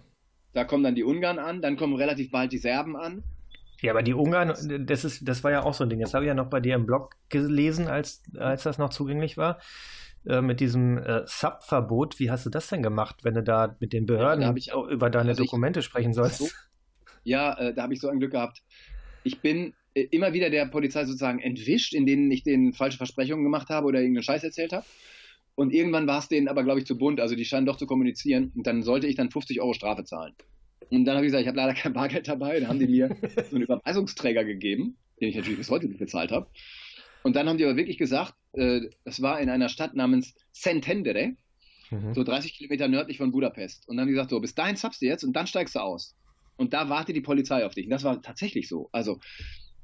Da 0.52 0.62
kommen 0.62 0.84
dann 0.84 0.94
die 0.94 1.02
Ungarn 1.02 1.40
an, 1.40 1.60
dann 1.60 1.76
kommen 1.76 1.96
relativ 1.96 2.30
bald 2.30 2.52
die 2.52 2.58
Serben 2.58 2.94
an. 2.94 3.24
Ja, 3.82 3.90
aber 3.90 4.04
die 4.04 4.14
Ungarn, 4.14 4.54
das 4.86 5.04
ist, 5.04 5.28
das 5.28 5.42
war 5.42 5.50
ja 5.50 5.64
auch 5.64 5.74
so 5.74 5.82
ein 5.82 5.90
Ding. 5.90 5.98
Das 5.98 6.14
habe 6.14 6.24
ich 6.24 6.28
ja 6.28 6.34
noch 6.34 6.50
bei 6.50 6.60
dir 6.60 6.76
im 6.76 6.86
Blog 6.86 7.16
gelesen, 7.30 7.88
als, 7.88 8.22
als 8.38 8.62
das 8.62 8.78
noch 8.78 8.90
zugänglich 8.90 9.36
war. 9.36 9.58
Äh, 10.28 10.42
mit 10.42 10.58
diesem 10.58 10.98
äh, 10.98 11.22
Sub-Verbot. 11.24 12.18
Wie 12.18 12.30
hast 12.30 12.44
du 12.44 12.50
das 12.50 12.68
denn 12.68 12.82
gemacht, 12.82 13.22
wenn 13.22 13.34
du 13.34 13.44
da 13.44 13.76
mit 13.78 13.92
den 13.92 14.06
Behörden 14.06 14.42
ja, 14.42 14.54
ich, 14.56 14.72
über 14.72 15.08
deine 15.08 15.30
also 15.30 15.44
Dokumente 15.44 15.80
ich, 15.80 15.86
sprechen 15.86 16.14
sollst? 16.14 16.38
So, 16.38 16.48
ja, 17.22 17.56
äh, 17.58 17.72
da 17.72 17.84
habe 17.84 17.94
ich 17.94 18.00
so 18.00 18.08
ein 18.08 18.18
Glück 18.18 18.32
gehabt. 18.32 18.62
Ich 19.22 19.40
bin 19.40 19.72
äh, 19.94 20.02
immer 20.10 20.32
wieder 20.32 20.50
der 20.50 20.66
Polizei 20.66 21.04
sozusagen 21.04 21.38
entwischt, 21.38 21.94
in 21.94 22.06
denen 22.06 22.28
ich 22.32 22.42
denen 22.42 22.72
falsche 22.72 22.98
Versprechungen 22.98 23.44
gemacht 23.44 23.68
habe 23.68 23.86
oder 23.86 24.00
irgendeinen 24.00 24.24
Scheiß 24.24 24.42
erzählt 24.42 24.72
habe. 24.72 24.84
Und 25.54 25.72
irgendwann 25.72 26.08
war 26.08 26.18
es 26.18 26.26
denen 26.26 26.48
aber, 26.48 26.64
glaube 26.64 26.80
ich, 26.80 26.86
zu 26.86 26.98
bunt. 26.98 27.20
Also 27.20 27.36
die 27.36 27.44
scheinen 27.44 27.66
doch 27.66 27.76
zu 27.76 27.86
kommunizieren. 27.86 28.50
Und 28.56 28.66
dann 28.66 28.82
sollte 28.82 29.06
ich 29.06 29.14
dann 29.14 29.30
50 29.30 29.60
Euro 29.60 29.74
Strafe 29.74 30.02
zahlen. 30.02 30.34
Und 30.90 31.04
dann 31.04 31.14
habe 31.14 31.24
ich 31.24 31.30
gesagt, 31.30 31.42
ich 31.42 31.48
habe 31.48 31.56
leider 31.56 31.74
kein 31.74 31.92
Bargeld 31.92 32.26
dabei. 32.26 32.58
Dann 32.58 32.68
haben 32.68 32.80
die 32.80 32.88
mir 32.88 33.16
so 33.48 33.54
einen 33.54 33.62
Überweisungsträger 33.62 34.44
gegeben, 34.44 34.96
den 35.20 35.28
ich 35.28 35.36
natürlich 35.36 35.58
bis 35.58 35.70
heute 35.70 35.86
nicht 35.86 36.00
bezahlt 36.00 36.32
habe. 36.32 36.48
Und 37.26 37.34
dann 37.34 37.48
haben 37.48 37.58
die 37.58 37.64
aber 37.64 37.76
wirklich 37.76 37.98
gesagt, 37.98 38.34
äh, 38.52 38.82
das 39.04 39.20
war 39.20 39.40
in 39.40 39.50
einer 39.50 39.68
Stadt 39.68 39.96
namens 39.96 40.36
Szentendere, 40.54 41.34
mhm. 41.90 42.14
so 42.14 42.22
30 42.22 42.56
Kilometer 42.56 42.86
nördlich 42.86 43.18
von 43.18 43.32
Budapest. 43.32 43.88
Und 43.88 43.96
dann 43.96 44.02
haben 44.02 44.06
die 44.06 44.12
gesagt, 44.12 44.30
so, 44.30 44.38
bis 44.38 44.54
dahin 44.54 44.76
zappst 44.76 45.02
du 45.02 45.06
jetzt 45.06 45.24
und 45.24 45.32
dann 45.32 45.48
steigst 45.48 45.74
du 45.74 45.80
aus. 45.80 46.14
Und 46.56 46.72
da 46.72 46.88
wartet 46.88 47.16
die 47.16 47.20
Polizei 47.20 47.66
auf 47.66 47.74
dich. 47.74 47.86
Und 47.86 47.90
das 47.90 48.04
war 48.04 48.22
tatsächlich 48.22 48.68
so. 48.68 48.90
Also 48.92 49.18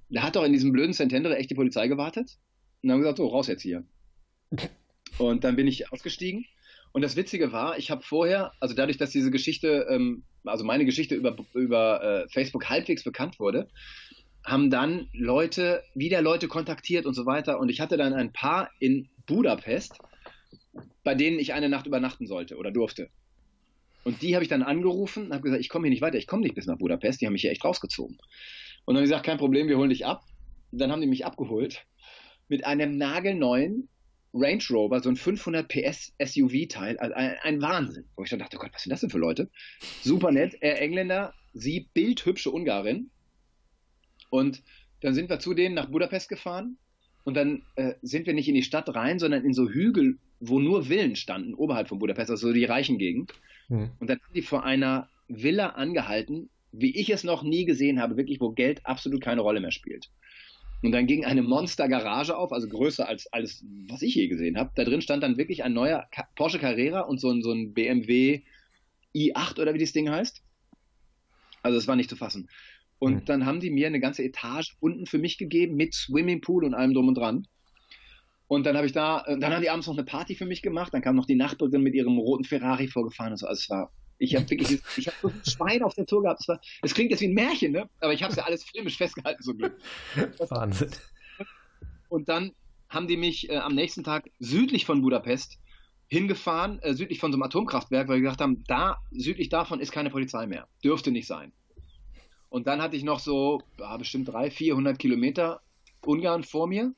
da 0.08 0.22
hat 0.22 0.36
doch 0.36 0.44
in 0.44 0.52
diesem 0.52 0.70
blöden 0.70 0.94
Centendere 0.94 1.36
echt 1.36 1.50
die 1.50 1.56
Polizei 1.56 1.88
gewartet. 1.88 2.38
Und 2.80 2.90
dann 2.90 2.92
haben 2.92 3.00
gesagt, 3.00 3.18
so, 3.18 3.26
raus 3.26 3.48
jetzt 3.48 3.62
hier. 3.62 3.82
Und 5.18 5.42
dann 5.42 5.56
bin 5.56 5.66
ich 5.66 5.90
ausgestiegen. 5.90 6.46
Und 6.92 7.02
das 7.02 7.16
Witzige 7.16 7.50
war, 7.50 7.76
ich 7.76 7.90
habe 7.90 8.04
vorher, 8.04 8.52
also 8.60 8.76
dadurch, 8.76 8.98
dass 8.98 9.10
diese 9.10 9.32
Geschichte, 9.32 9.88
ähm, 9.90 10.22
also 10.44 10.62
meine 10.62 10.84
Geschichte 10.84 11.16
über, 11.16 11.36
über 11.54 12.04
äh, 12.04 12.28
Facebook 12.28 12.68
halbwegs 12.68 13.02
bekannt 13.02 13.40
wurde, 13.40 13.68
haben 14.44 14.70
dann 14.70 15.08
Leute, 15.12 15.82
wieder 15.94 16.22
Leute 16.22 16.48
kontaktiert 16.48 17.06
und 17.06 17.14
so 17.14 17.26
weiter. 17.26 17.58
Und 17.58 17.68
ich 17.68 17.80
hatte 17.80 17.96
dann 17.96 18.12
ein 18.12 18.32
paar 18.32 18.70
in 18.78 19.08
Budapest, 19.26 19.98
bei 21.04 21.14
denen 21.14 21.38
ich 21.38 21.52
eine 21.52 21.68
Nacht 21.68 21.86
übernachten 21.86 22.26
sollte 22.26 22.56
oder 22.56 22.70
durfte. 22.70 23.08
Und 24.04 24.22
die 24.22 24.34
habe 24.34 24.42
ich 24.42 24.48
dann 24.48 24.62
angerufen 24.62 25.26
und 25.26 25.32
habe 25.32 25.42
gesagt, 25.42 25.60
ich 25.60 25.68
komme 25.68 25.86
hier 25.86 25.90
nicht 25.90 26.02
weiter, 26.02 26.18
ich 26.18 26.26
komme 26.26 26.42
nicht 26.42 26.54
bis 26.54 26.66
nach 26.66 26.78
Budapest, 26.78 27.20
die 27.20 27.26
haben 27.26 27.32
mich 27.34 27.42
hier 27.42 27.52
echt 27.52 27.64
rausgezogen. 27.64 28.16
Und 28.84 28.94
dann 28.94 28.96
habe 28.96 29.04
ich 29.04 29.10
gesagt, 29.10 29.26
kein 29.26 29.38
Problem, 29.38 29.68
wir 29.68 29.78
holen 29.78 29.90
dich 29.90 30.06
ab. 30.06 30.24
Und 30.72 30.80
dann 30.80 30.90
haben 30.90 31.00
die 31.00 31.06
mich 31.06 31.24
abgeholt 31.24 31.86
mit 32.48 32.64
einem 32.64 32.96
nagelneuen 32.96 33.88
Range 34.34 34.62
Rover, 34.70 35.00
so 35.00 35.10
ein 35.10 35.16
500 35.16 35.68
PS 35.68 36.14
SUV-Teil, 36.22 36.98
also 36.98 37.14
ein, 37.14 37.36
ein, 37.42 37.62
Wahnsinn. 37.62 38.04
Wo 38.16 38.24
ich 38.24 38.30
dann 38.30 38.38
dachte, 38.38 38.56
oh 38.56 38.60
Gott, 38.60 38.70
was 38.72 38.82
sind 38.82 38.90
das 38.90 39.00
denn 39.00 39.10
für 39.10 39.18
Leute? 39.18 39.50
Super 40.02 40.32
nett, 40.32 40.56
er 40.60 40.80
Engländer, 40.80 41.34
sie 41.52 41.88
bildhübsche 41.92 42.50
Ungarin. 42.50 43.10
Und 44.32 44.62
dann 45.02 45.12
sind 45.12 45.28
wir 45.28 45.40
zu 45.40 45.52
denen 45.52 45.74
nach 45.74 45.90
Budapest 45.90 46.30
gefahren 46.30 46.78
und 47.22 47.34
dann 47.34 47.64
äh, 47.76 47.92
sind 48.00 48.26
wir 48.26 48.32
nicht 48.32 48.48
in 48.48 48.54
die 48.54 48.62
Stadt 48.62 48.88
rein, 48.94 49.18
sondern 49.18 49.44
in 49.44 49.52
so 49.52 49.68
Hügel, 49.68 50.18
wo 50.40 50.58
nur 50.58 50.84
Villen 50.84 51.16
standen, 51.16 51.52
oberhalb 51.52 51.88
von 51.88 51.98
Budapest, 51.98 52.30
also 52.30 52.48
so 52.48 52.54
die 52.54 52.64
reichen 52.64 52.96
Gegend. 52.96 53.34
Hm. 53.68 53.90
Und 54.00 54.08
dann 54.08 54.18
haben 54.18 54.32
die 54.34 54.40
vor 54.40 54.64
einer 54.64 55.10
Villa 55.28 55.70
angehalten, 55.70 56.48
wie 56.72 56.96
ich 56.96 57.10
es 57.10 57.24
noch 57.24 57.42
nie 57.42 57.66
gesehen 57.66 58.00
habe, 58.00 58.16
wirklich, 58.16 58.40
wo 58.40 58.52
Geld 58.52 58.86
absolut 58.86 59.20
keine 59.20 59.42
Rolle 59.42 59.60
mehr 59.60 59.70
spielt. 59.70 60.08
Und 60.82 60.92
dann 60.92 61.06
ging 61.06 61.26
eine 61.26 61.42
Monster-Garage 61.42 62.34
auf, 62.34 62.50
also 62.50 62.66
größer 62.68 63.06
als 63.06 63.30
alles, 63.34 63.62
was 63.88 64.00
ich 64.00 64.14
je 64.14 64.28
gesehen 64.28 64.56
habe. 64.56 64.70
Da 64.74 64.84
drin 64.84 65.02
stand 65.02 65.22
dann 65.22 65.36
wirklich 65.36 65.62
ein 65.62 65.74
neuer 65.74 66.08
Porsche 66.36 66.58
Carrera 66.58 67.00
und 67.00 67.20
so 67.20 67.30
ein, 67.30 67.42
so 67.42 67.52
ein 67.52 67.74
BMW 67.74 68.40
i8 69.14 69.60
oder 69.60 69.74
wie 69.74 69.78
das 69.78 69.92
Ding 69.92 70.08
heißt. 70.08 70.42
Also 71.62 71.78
es 71.78 71.86
war 71.86 71.96
nicht 71.96 72.10
zu 72.10 72.16
fassen. 72.16 72.48
Und 73.02 73.14
mhm. 73.14 73.24
dann 73.24 73.46
haben 73.46 73.58
die 73.58 73.70
mir 73.70 73.88
eine 73.88 73.98
ganze 73.98 74.22
Etage 74.22 74.76
unten 74.78 75.06
für 75.06 75.18
mich 75.18 75.36
gegeben 75.36 75.74
mit 75.74 75.92
Swimmingpool 75.92 76.64
und 76.64 76.72
allem 76.72 76.94
drum 76.94 77.08
und 77.08 77.16
dran. 77.16 77.48
Und 78.46 78.64
dann 78.64 78.76
habe 78.76 78.86
ich 78.86 78.92
da, 78.92 79.24
äh, 79.26 79.36
dann 79.40 79.52
haben 79.52 79.60
die 79.60 79.70
abends 79.70 79.88
noch 79.88 79.94
eine 79.94 80.04
Party 80.04 80.36
für 80.36 80.46
mich 80.46 80.62
gemacht. 80.62 80.94
Dann 80.94 81.02
kam 81.02 81.16
noch 81.16 81.26
die 81.26 81.34
Nachbarin 81.34 81.82
mit 81.82 81.96
ihrem 81.96 82.16
roten 82.16 82.44
Ferrari 82.44 82.86
vorgefahren 82.86 83.32
und 83.32 83.38
so. 83.38 83.48
Also 83.48 83.58
es 83.58 83.70
war 83.70 83.90
ich 84.18 84.36
habe 84.36 84.48
wirklich, 84.48 84.80
ich 84.96 85.08
habe 85.08 85.16
so 85.20 85.28
ein 85.30 85.42
Schwein 85.44 85.82
auf 85.82 85.96
der 85.96 86.06
Tour 86.06 86.22
gehabt. 86.22 86.46
Es 86.82 86.94
klingt 86.94 87.10
jetzt 87.10 87.22
wie 87.22 87.26
ein 87.26 87.34
Märchen, 87.34 87.72
ne? 87.72 87.90
Aber 87.98 88.12
ich 88.12 88.22
habe 88.22 88.30
es 88.30 88.36
ja 88.36 88.44
alles 88.44 88.62
filmisch 88.62 88.96
festgehalten, 88.98 89.42
so 89.42 89.52
Glück. 89.52 89.76
Wahnsinn. 90.48 90.92
Und 92.08 92.28
dann 92.28 92.52
haben 92.88 93.08
die 93.08 93.16
mich 93.16 93.50
äh, 93.50 93.56
am 93.56 93.74
nächsten 93.74 94.04
Tag 94.04 94.30
südlich 94.38 94.84
von 94.84 95.02
Budapest 95.02 95.58
hingefahren, 96.06 96.78
äh, 96.82 96.94
südlich 96.94 97.18
von 97.18 97.32
so 97.32 97.36
einem 97.36 97.42
Atomkraftwerk, 97.42 98.06
weil 98.06 98.18
wir 98.18 98.22
gesagt 98.22 98.42
haben, 98.42 98.62
da, 98.68 98.98
südlich 99.10 99.48
davon 99.48 99.80
ist 99.80 99.90
keine 99.90 100.10
Polizei 100.10 100.46
mehr. 100.46 100.68
Dürfte 100.84 101.10
nicht 101.10 101.26
sein. 101.26 101.52
Und 102.52 102.66
dann 102.66 102.82
hatte 102.82 102.96
ich 102.96 103.02
noch 103.02 103.18
so, 103.18 103.62
ja, 103.78 103.96
bestimmt 103.96 104.28
300, 104.28 104.52
400 104.52 104.98
Kilometer 104.98 105.62
Ungarn 106.04 106.44
vor 106.44 106.66
mir. 106.66 106.92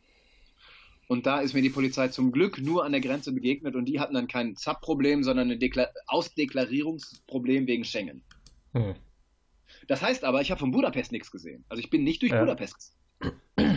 Und 1.07 1.27
da 1.27 1.39
ist 1.39 1.55
mir 1.55 1.63
die 1.63 1.71
Polizei 1.71 2.09
zum 2.09 2.33
Glück 2.33 2.61
nur 2.61 2.85
an 2.85 2.91
der 2.91 3.01
Grenze 3.01 3.31
begegnet 3.31 3.77
und 3.77 3.85
die 3.85 4.01
hatten 4.01 4.15
dann 4.15 4.27
kein 4.27 4.57
Sub-Problem, 4.57 5.23
sondern 5.23 5.53
ein 5.53 5.61
Dekla 5.61 5.91
Ausdeklarierungsproblem 6.09 7.69
wegen 7.69 7.85
Schengen. 7.85 8.25
Hm. 8.73 8.97
Das 9.87 10.03
heißt 10.03 10.25
aber, 10.25 10.41
ich 10.41 10.51
habe 10.51 10.59
von 10.59 10.73
Budapest 10.73 11.13
nichts 11.13 11.31
gesehen. 11.31 11.65
Also 11.69 11.81
ich 11.81 11.89
bin 11.89 12.03
nicht 12.03 12.23
durch 12.23 12.33
ja. 12.33 12.41
Budapest 12.41 12.97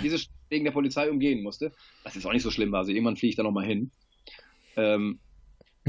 diese 0.01 0.25
wegen 0.49 0.65
der 0.65 0.71
Polizei 0.71 1.11
umgehen 1.11 1.43
musste. 1.43 1.71
Das 2.03 2.15
ist 2.15 2.25
auch 2.25 2.33
nicht 2.33 2.41
so 2.41 2.49
schlimm 2.49 2.71
war. 2.71 2.79
Also 2.79 2.91
irgendwann 2.91 3.17
fliege 3.17 3.29
ich 3.29 3.35
da 3.35 3.43
nochmal 3.43 3.67
hin. 3.67 3.91
Ähm, 4.77 5.19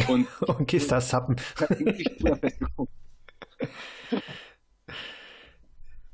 und, 0.07 0.27
und 0.47 0.69
gehst 0.69 0.93
da 0.93 1.01
sappen. 1.01 1.37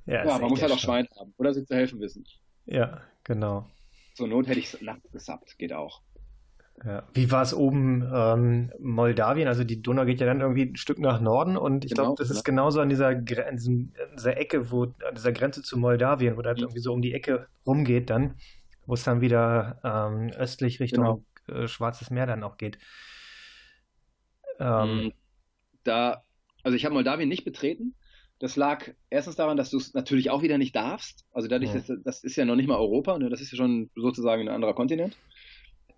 ja, 0.06 0.24
ja 0.26 0.38
man 0.38 0.50
muss 0.50 0.62
halt 0.62 0.72
auch 0.72 0.78
Schwein 0.78 1.08
haben 1.18 1.34
oder 1.36 1.54
sich 1.54 1.66
zu 1.66 1.74
helfen 1.74 2.00
wissen. 2.00 2.24
Ja, 2.66 3.02
genau. 3.24 3.66
Zur 4.14 4.28
Not 4.28 4.46
hätte 4.46 4.58
ich 4.58 4.72
es 4.72 4.80
nachts 4.80 5.10
gesappt, 5.10 5.58
geht 5.58 5.72
auch. 5.72 6.02
Ja. 6.84 7.04
Wie 7.12 7.30
war 7.30 7.42
es 7.42 7.54
oben 7.54 8.10
ähm, 8.12 8.72
Moldawien? 8.80 9.46
Also 9.46 9.62
die 9.62 9.80
Donau 9.80 10.04
geht 10.04 10.20
ja 10.20 10.26
dann 10.26 10.40
irgendwie 10.40 10.64
ein 10.64 10.76
Stück 10.76 10.98
nach 10.98 11.20
Norden 11.20 11.56
und 11.56 11.84
ich 11.84 11.92
genau, 11.92 12.06
glaube, 12.06 12.22
das 12.22 12.30
ist 12.30 12.44
genau. 12.44 12.62
genauso 12.62 12.80
an 12.80 12.88
dieser, 12.88 13.08
an 13.08 13.56
dieser 14.16 14.36
Ecke, 14.36 14.70
wo 14.72 14.84
an 14.84 15.14
dieser 15.14 15.32
Grenze 15.32 15.62
zu 15.62 15.78
Moldawien, 15.78 16.36
wo 16.36 16.42
das 16.42 16.56
mhm. 16.56 16.64
irgendwie 16.64 16.80
so 16.80 16.92
um 16.92 17.00
die 17.00 17.14
Ecke 17.14 17.46
rumgeht 17.64 18.10
dann, 18.10 18.34
wo 18.86 18.94
es 18.94 19.04
dann 19.04 19.20
wieder 19.20 19.80
ähm, 19.84 20.30
östlich 20.36 20.80
Richtung 20.80 21.24
genau. 21.46 21.62
äh, 21.62 21.68
Schwarzes 21.68 22.10
Meer 22.10 22.26
dann 22.26 22.42
auch 22.42 22.56
geht. 22.56 22.78
Ähm, 24.58 24.96
mhm. 24.96 25.12
da, 25.84 26.24
also 26.64 26.76
ich 26.76 26.84
habe 26.84 26.94
Moldawien 26.94 27.28
nicht 27.28 27.44
betreten, 27.44 27.94
das 28.38 28.56
lag 28.56 28.90
erstens 29.10 29.36
daran, 29.36 29.56
dass 29.56 29.70
du 29.70 29.78
es 29.78 29.94
natürlich 29.94 30.30
auch 30.30 30.42
wieder 30.42 30.58
nicht 30.58 30.74
darfst. 30.74 31.24
Also 31.32 31.48
dadurch, 31.48 31.72
ja. 31.72 31.80
dass, 31.80 31.92
das 32.04 32.24
ist 32.24 32.36
ja 32.36 32.44
noch 32.44 32.56
nicht 32.56 32.68
mal 32.68 32.78
Europa, 32.78 33.18
ne? 33.18 33.30
das 33.30 33.40
ist 33.40 33.52
ja 33.52 33.56
schon 33.56 33.90
sozusagen 33.94 34.42
ein 34.42 34.54
anderer 34.54 34.74
Kontinent. 34.74 35.16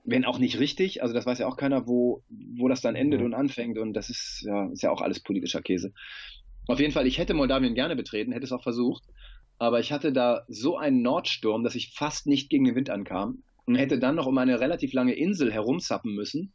Wenn 0.05 0.24
auch 0.24 0.39
nicht 0.39 0.61
richtig, 0.61 1.03
also 1.03 1.14
das 1.14 1.26
weiß 1.26 1.39
ja 1.39 1.49
auch 1.49 1.57
keiner, 1.57 1.89
wo, 1.89 2.22
wo 2.28 2.68
das 2.68 2.80
dann 2.80 2.95
endet 2.95 3.20
ja. 3.20 3.26
und 3.26 3.34
anfängt. 3.34 3.78
Und 3.78 3.95
das 3.95 4.11
ist 4.11 4.45
ja, 4.47 4.70
ist 4.70 4.82
ja 4.82 4.91
auch 4.91 5.01
alles 5.01 5.20
politischer 5.20 5.62
Käse. 5.62 5.93
Auf 6.68 6.78
jeden 6.80 6.93
Fall, 6.93 7.07
ich 7.07 7.18
hätte 7.18 7.34
Moldawien 7.34 7.74
gerne 7.74 7.97
betreten, 7.97 8.32
hätte 8.32 8.45
es 8.45 8.53
auch 8.53 8.62
versucht. 8.62 9.05
aber 9.59 9.80
ich 9.80 9.93
hatte 9.93 10.12
da 10.12 10.45
so 10.49 10.76
einen 10.76 11.03
Nordsturm, 11.03 11.64
dass 11.64 11.74
ich 11.74 11.95
fast 11.95 12.26
nicht 12.26 12.51
gegen 12.51 12.64
den 12.64 12.74
Wind 12.74 12.91
ankam 12.91 13.43
und 13.64 13.76
hätte 13.76 13.99
dann 13.99 14.14
noch 14.14 14.26
um 14.26 14.39
eine 14.39 14.61
relativ 14.61 14.93
lange 14.93 15.14
Insel 15.14 15.53
herumzappen 15.53 16.14
müssen, 16.14 16.53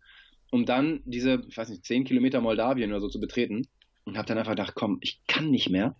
um 0.51 0.65
dann 0.65 1.01
diese, 1.05 1.43
ich 1.47 1.57
weiß 1.57 1.69
nicht, 1.69 1.85
zehn 1.85 2.03
Kilometer 2.03 2.41
Moldawien 2.41 2.91
oder 2.91 3.01
so 3.01 3.09
zu 3.09 3.19
betreten. 3.19 3.67
Und 4.03 4.17
habe 4.17 4.27
dann 4.27 4.37
einfach 4.37 4.53
gedacht, 4.53 4.73
komm, 4.73 4.97
ich 5.01 5.21
kann 5.27 5.51
nicht 5.51 5.69
mehr. 5.69 5.95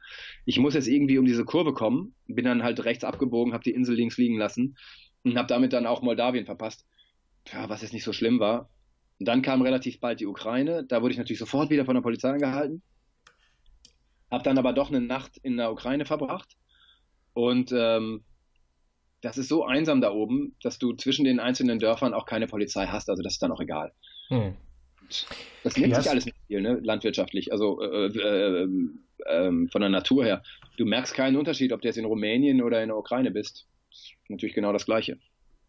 Ich 0.45 0.57
muss 0.57 0.73
jetzt 0.73 0.87
irgendwie 0.87 1.19
um 1.19 1.25
diese 1.25 1.45
Kurve 1.45 1.73
kommen. 1.73 2.15
Bin 2.27 2.45
dann 2.45 2.63
halt 2.63 2.83
rechts 2.83 3.03
abgebogen, 3.03 3.53
habe 3.53 3.63
die 3.63 3.73
Insel 3.73 3.95
links 3.95 4.17
liegen 4.17 4.37
lassen 4.37 4.75
und 5.23 5.37
habe 5.37 5.47
damit 5.47 5.71
dann 5.73 5.85
auch 5.85 6.01
Moldawien 6.01 6.45
verpasst. 6.45 6.85
Ja, 7.51 7.69
was 7.69 7.81
jetzt 7.81 7.93
nicht 7.93 8.03
so 8.03 8.13
schlimm 8.13 8.39
war. 8.39 8.69
Und 9.19 9.27
dann 9.27 9.43
kam 9.43 9.61
relativ 9.61 9.99
bald 9.99 10.19
die 10.19 10.25
Ukraine. 10.25 10.83
Da 10.83 11.01
wurde 11.01 11.11
ich 11.11 11.17
natürlich 11.19 11.39
sofort 11.39 11.69
wieder 11.69 11.85
von 11.85 11.93
der 11.93 12.01
Polizei 12.01 12.31
angehalten. 12.31 12.81
Habe 14.31 14.43
dann 14.43 14.57
aber 14.57 14.73
doch 14.73 14.89
eine 14.89 15.01
Nacht 15.01 15.37
in 15.43 15.57
der 15.57 15.71
Ukraine 15.71 16.05
verbracht. 16.05 16.57
Und 17.33 17.71
ähm, 17.71 18.23
das 19.21 19.37
ist 19.37 19.47
so 19.47 19.63
einsam 19.63 20.01
da 20.01 20.11
oben, 20.11 20.55
dass 20.63 20.79
du 20.79 20.93
zwischen 20.93 21.25
den 21.25 21.39
einzelnen 21.39 21.79
Dörfern 21.79 22.13
auch 22.13 22.25
keine 22.25 22.47
Polizei 22.47 22.87
hast. 22.87 23.09
Also 23.09 23.21
das 23.21 23.33
ist 23.33 23.43
dann 23.43 23.51
auch 23.51 23.61
egal. 23.61 23.93
Hm. 24.29 24.55
Das 25.63 25.77
nimmt 25.77 25.95
sich 25.95 26.09
alles 26.09 26.25
nicht 26.25 26.37
viel, 26.47 26.61
ne? 26.61 26.79
landwirtschaftlich, 26.81 27.51
also 27.51 27.81
äh, 27.81 28.07
äh, 28.07 28.67
äh, 29.25 29.67
von 29.67 29.81
der 29.81 29.89
Natur 29.89 30.25
her. 30.25 30.43
Du 30.77 30.85
merkst 30.85 31.13
keinen 31.13 31.37
Unterschied, 31.37 31.73
ob 31.73 31.81
du 31.81 31.87
jetzt 31.87 31.97
in 31.97 32.05
Rumänien 32.05 32.61
oder 32.61 32.81
in 32.81 32.89
der 32.89 32.97
Ukraine 32.97 33.31
bist. 33.31 33.67
Das 33.89 33.99
ist 33.99 34.13
natürlich 34.29 34.55
genau 34.55 34.73
das 34.73 34.85
Gleiche. 34.85 35.17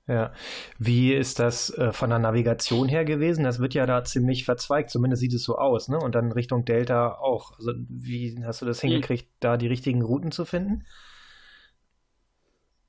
Ja, 0.09 0.32
wie 0.78 1.12
ist 1.12 1.38
das 1.38 1.70
äh, 1.78 1.93
von 1.93 2.11
der 2.11 2.18
Navigation 2.18 2.88
her 2.88 3.05
gewesen? 3.05 3.45
Das 3.45 3.61
wird 3.61 3.74
ja 3.74 3.86
da 3.86 4.03
ziemlich 4.03 4.45
verzweigt, 4.45 4.90
zumindest 4.90 5.20
sieht 5.20 5.32
es 5.32 5.45
so 5.45 5.57
aus, 5.57 5.88
ne? 5.88 5.99
Und 5.99 6.16
dann 6.16 6.32
Richtung 6.32 6.64
Delta 6.64 7.18
auch. 7.18 7.53
Also 7.57 7.72
wie 7.88 8.36
hast 8.45 8.62
du 8.62 8.66
das 8.66 8.82
hm. 8.82 8.90
hingekriegt, 8.90 9.24
hm. 9.24 9.30
da 9.38 9.57
die 9.57 9.68
richtigen 9.68 10.03
Routen 10.03 10.32
zu 10.32 10.45
finden? 10.45 10.84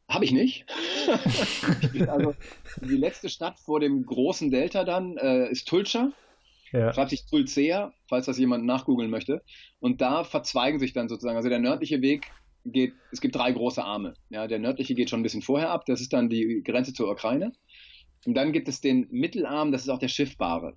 Habe 0.10 0.26
ich 0.26 0.32
nicht. 0.32 0.66
also 2.08 2.36
die 2.82 2.98
letzte 2.98 3.30
Stadt 3.30 3.60
vor 3.60 3.80
dem 3.80 4.06
großen 4.06 4.50
Delta 4.50 4.84
dann 4.84 5.18
äh, 5.18 5.50
ist 5.50 5.68
Tulcha. 5.68 6.12
Ja. 6.74 6.92
Schreibt 6.94 7.12
sich 7.12 7.26
Tulcea, 7.28 7.94
falls 8.10 8.26
das 8.26 8.40
jemand 8.40 8.66
nachgoogeln 8.66 9.10
möchte. 9.10 9.44
Und 9.80 10.02
da 10.02 10.24
verzweigen 10.24 10.80
sich 10.80 10.94
dann 10.94 11.08
sozusagen, 11.08 11.38
also 11.38 11.50
der 11.50 11.60
nördliche 11.60 12.02
Weg 12.02 12.26
geht, 12.66 12.94
es 13.12 13.22
gibt 13.22 13.36
drei 13.36 13.52
große 13.52 13.84
Arme. 13.84 14.16
Ja, 14.30 14.48
der 14.48 14.60
nördliche 14.60 14.96
geht 14.96 15.10
schon 15.10 15.20
ein 15.20 15.24
bisschen 15.24 15.44
vorher 15.44 15.70
ab, 15.70 15.86
das 15.86 16.02
ist 16.02 16.14
dann 16.14 16.30
die 16.30 16.62
Grenze 16.64 16.94
zur 16.94 17.12
Ukraine. 17.12 17.54
Und 18.26 18.34
dann 18.34 18.54
gibt 18.54 18.68
es 18.68 18.82
den 18.82 19.08
Mittelarm, 19.12 19.72
das 19.72 19.84
ist 19.84 19.90
auch 19.90 20.00
der 20.00 20.08
Schiffbare. 20.08 20.76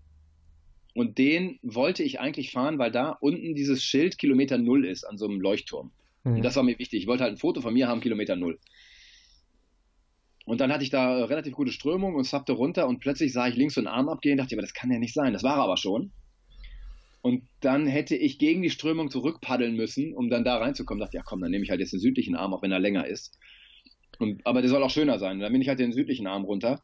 Und 0.95 1.19
den 1.19 1.59
wollte 1.63 2.03
ich 2.03 2.21
eigentlich 2.21 2.53
fahren, 2.53 2.79
weil 2.79 2.91
da 2.91 3.11
unten 3.21 3.55
dieses 3.55 3.83
Schild 3.83 4.19
Kilometer 4.19 4.59
Null 4.59 4.87
ist 4.87 5.05
an 5.05 5.19
so 5.19 5.27
einem 5.27 5.41
Leuchtturm. 5.41 5.93
Mhm. 6.25 6.37
Und 6.37 6.43
das 6.43 6.57
war 6.57 6.63
mir 6.63 6.79
wichtig. 6.79 7.03
Ich 7.03 7.07
wollte 7.07 7.23
halt 7.23 7.35
ein 7.35 7.39
Foto 7.39 7.61
von 7.61 7.73
mir 7.73 7.89
haben, 7.89 8.01
Kilometer 8.01 8.37
Null. 8.37 8.59
Und 10.47 10.61
dann 10.61 10.73
hatte 10.73 10.85
ich 10.85 10.91
da 10.91 11.25
relativ 11.25 11.55
gute 11.55 11.73
Strömung 11.73 12.15
und 12.15 12.25
zappte 12.25 12.53
runter 12.53 12.87
und 12.87 13.01
plötzlich 13.01 13.33
sah 13.33 13.49
ich 13.49 13.57
links 13.57 13.75
so 13.75 13.81
einen 13.81 13.89
Arm 13.89 14.09
abgehen, 14.09 14.39
dachte, 14.39 14.55
aber 14.55 14.63
das 14.63 14.75
kann 14.75 14.93
ja 14.93 14.99
nicht 14.99 15.13
sein. 15.13 15.33
Das 15.33 15.43
war 15.43 15.57
aber 15.57 15.77
schon. 15.77 16.13
Und 17.21 17.43
dann 17.61 17.89
hätte 17.89 18.15
ich 18.15 18.39
gegen 18.39 18.63
die 18.63 18.71
Strömung 18.71 19.11
zurückpaddeln 19.11 19.75
müssen, 19.75 20.15
um 20.15 20.31
dann 20.31 20.45
da 20.45 20.59
reinzukommen. 20.59 21.01
Dachte, 21.01 21.17
ja 21.17 21.25
komm, 21.25 21.41
dann 21.41 21.51
nehme 21.51 21.65
ich 21.65 21.71
halt 21.71 21.81
jetzt 21.81 21.93
den 21.93 21.99
südlichen 21.99 22.37
Arm, 22.37 22.55
auch 22.55 22.63
wenn 22.63 22.71
er 22.71 22.79
länger 22.79 23.09
ist. 23.09 23.37
Und, 24.21 24.47
aber 24.47 24.61
der 24.61 24.71
soll 24.71 24.85
auch 24.85 24.91
schöner 24.91 25.19
sein. 25.19 25.33
Und 25.33 25.41
dann 25.41 25.53
bin 25.53 25.61
ich 25.61 25.69
halt 25.69 25.81
den 25.81 25.93
südlichen 25.93 26.29
Arm 26.29 26.45
runter. 26.45 26.81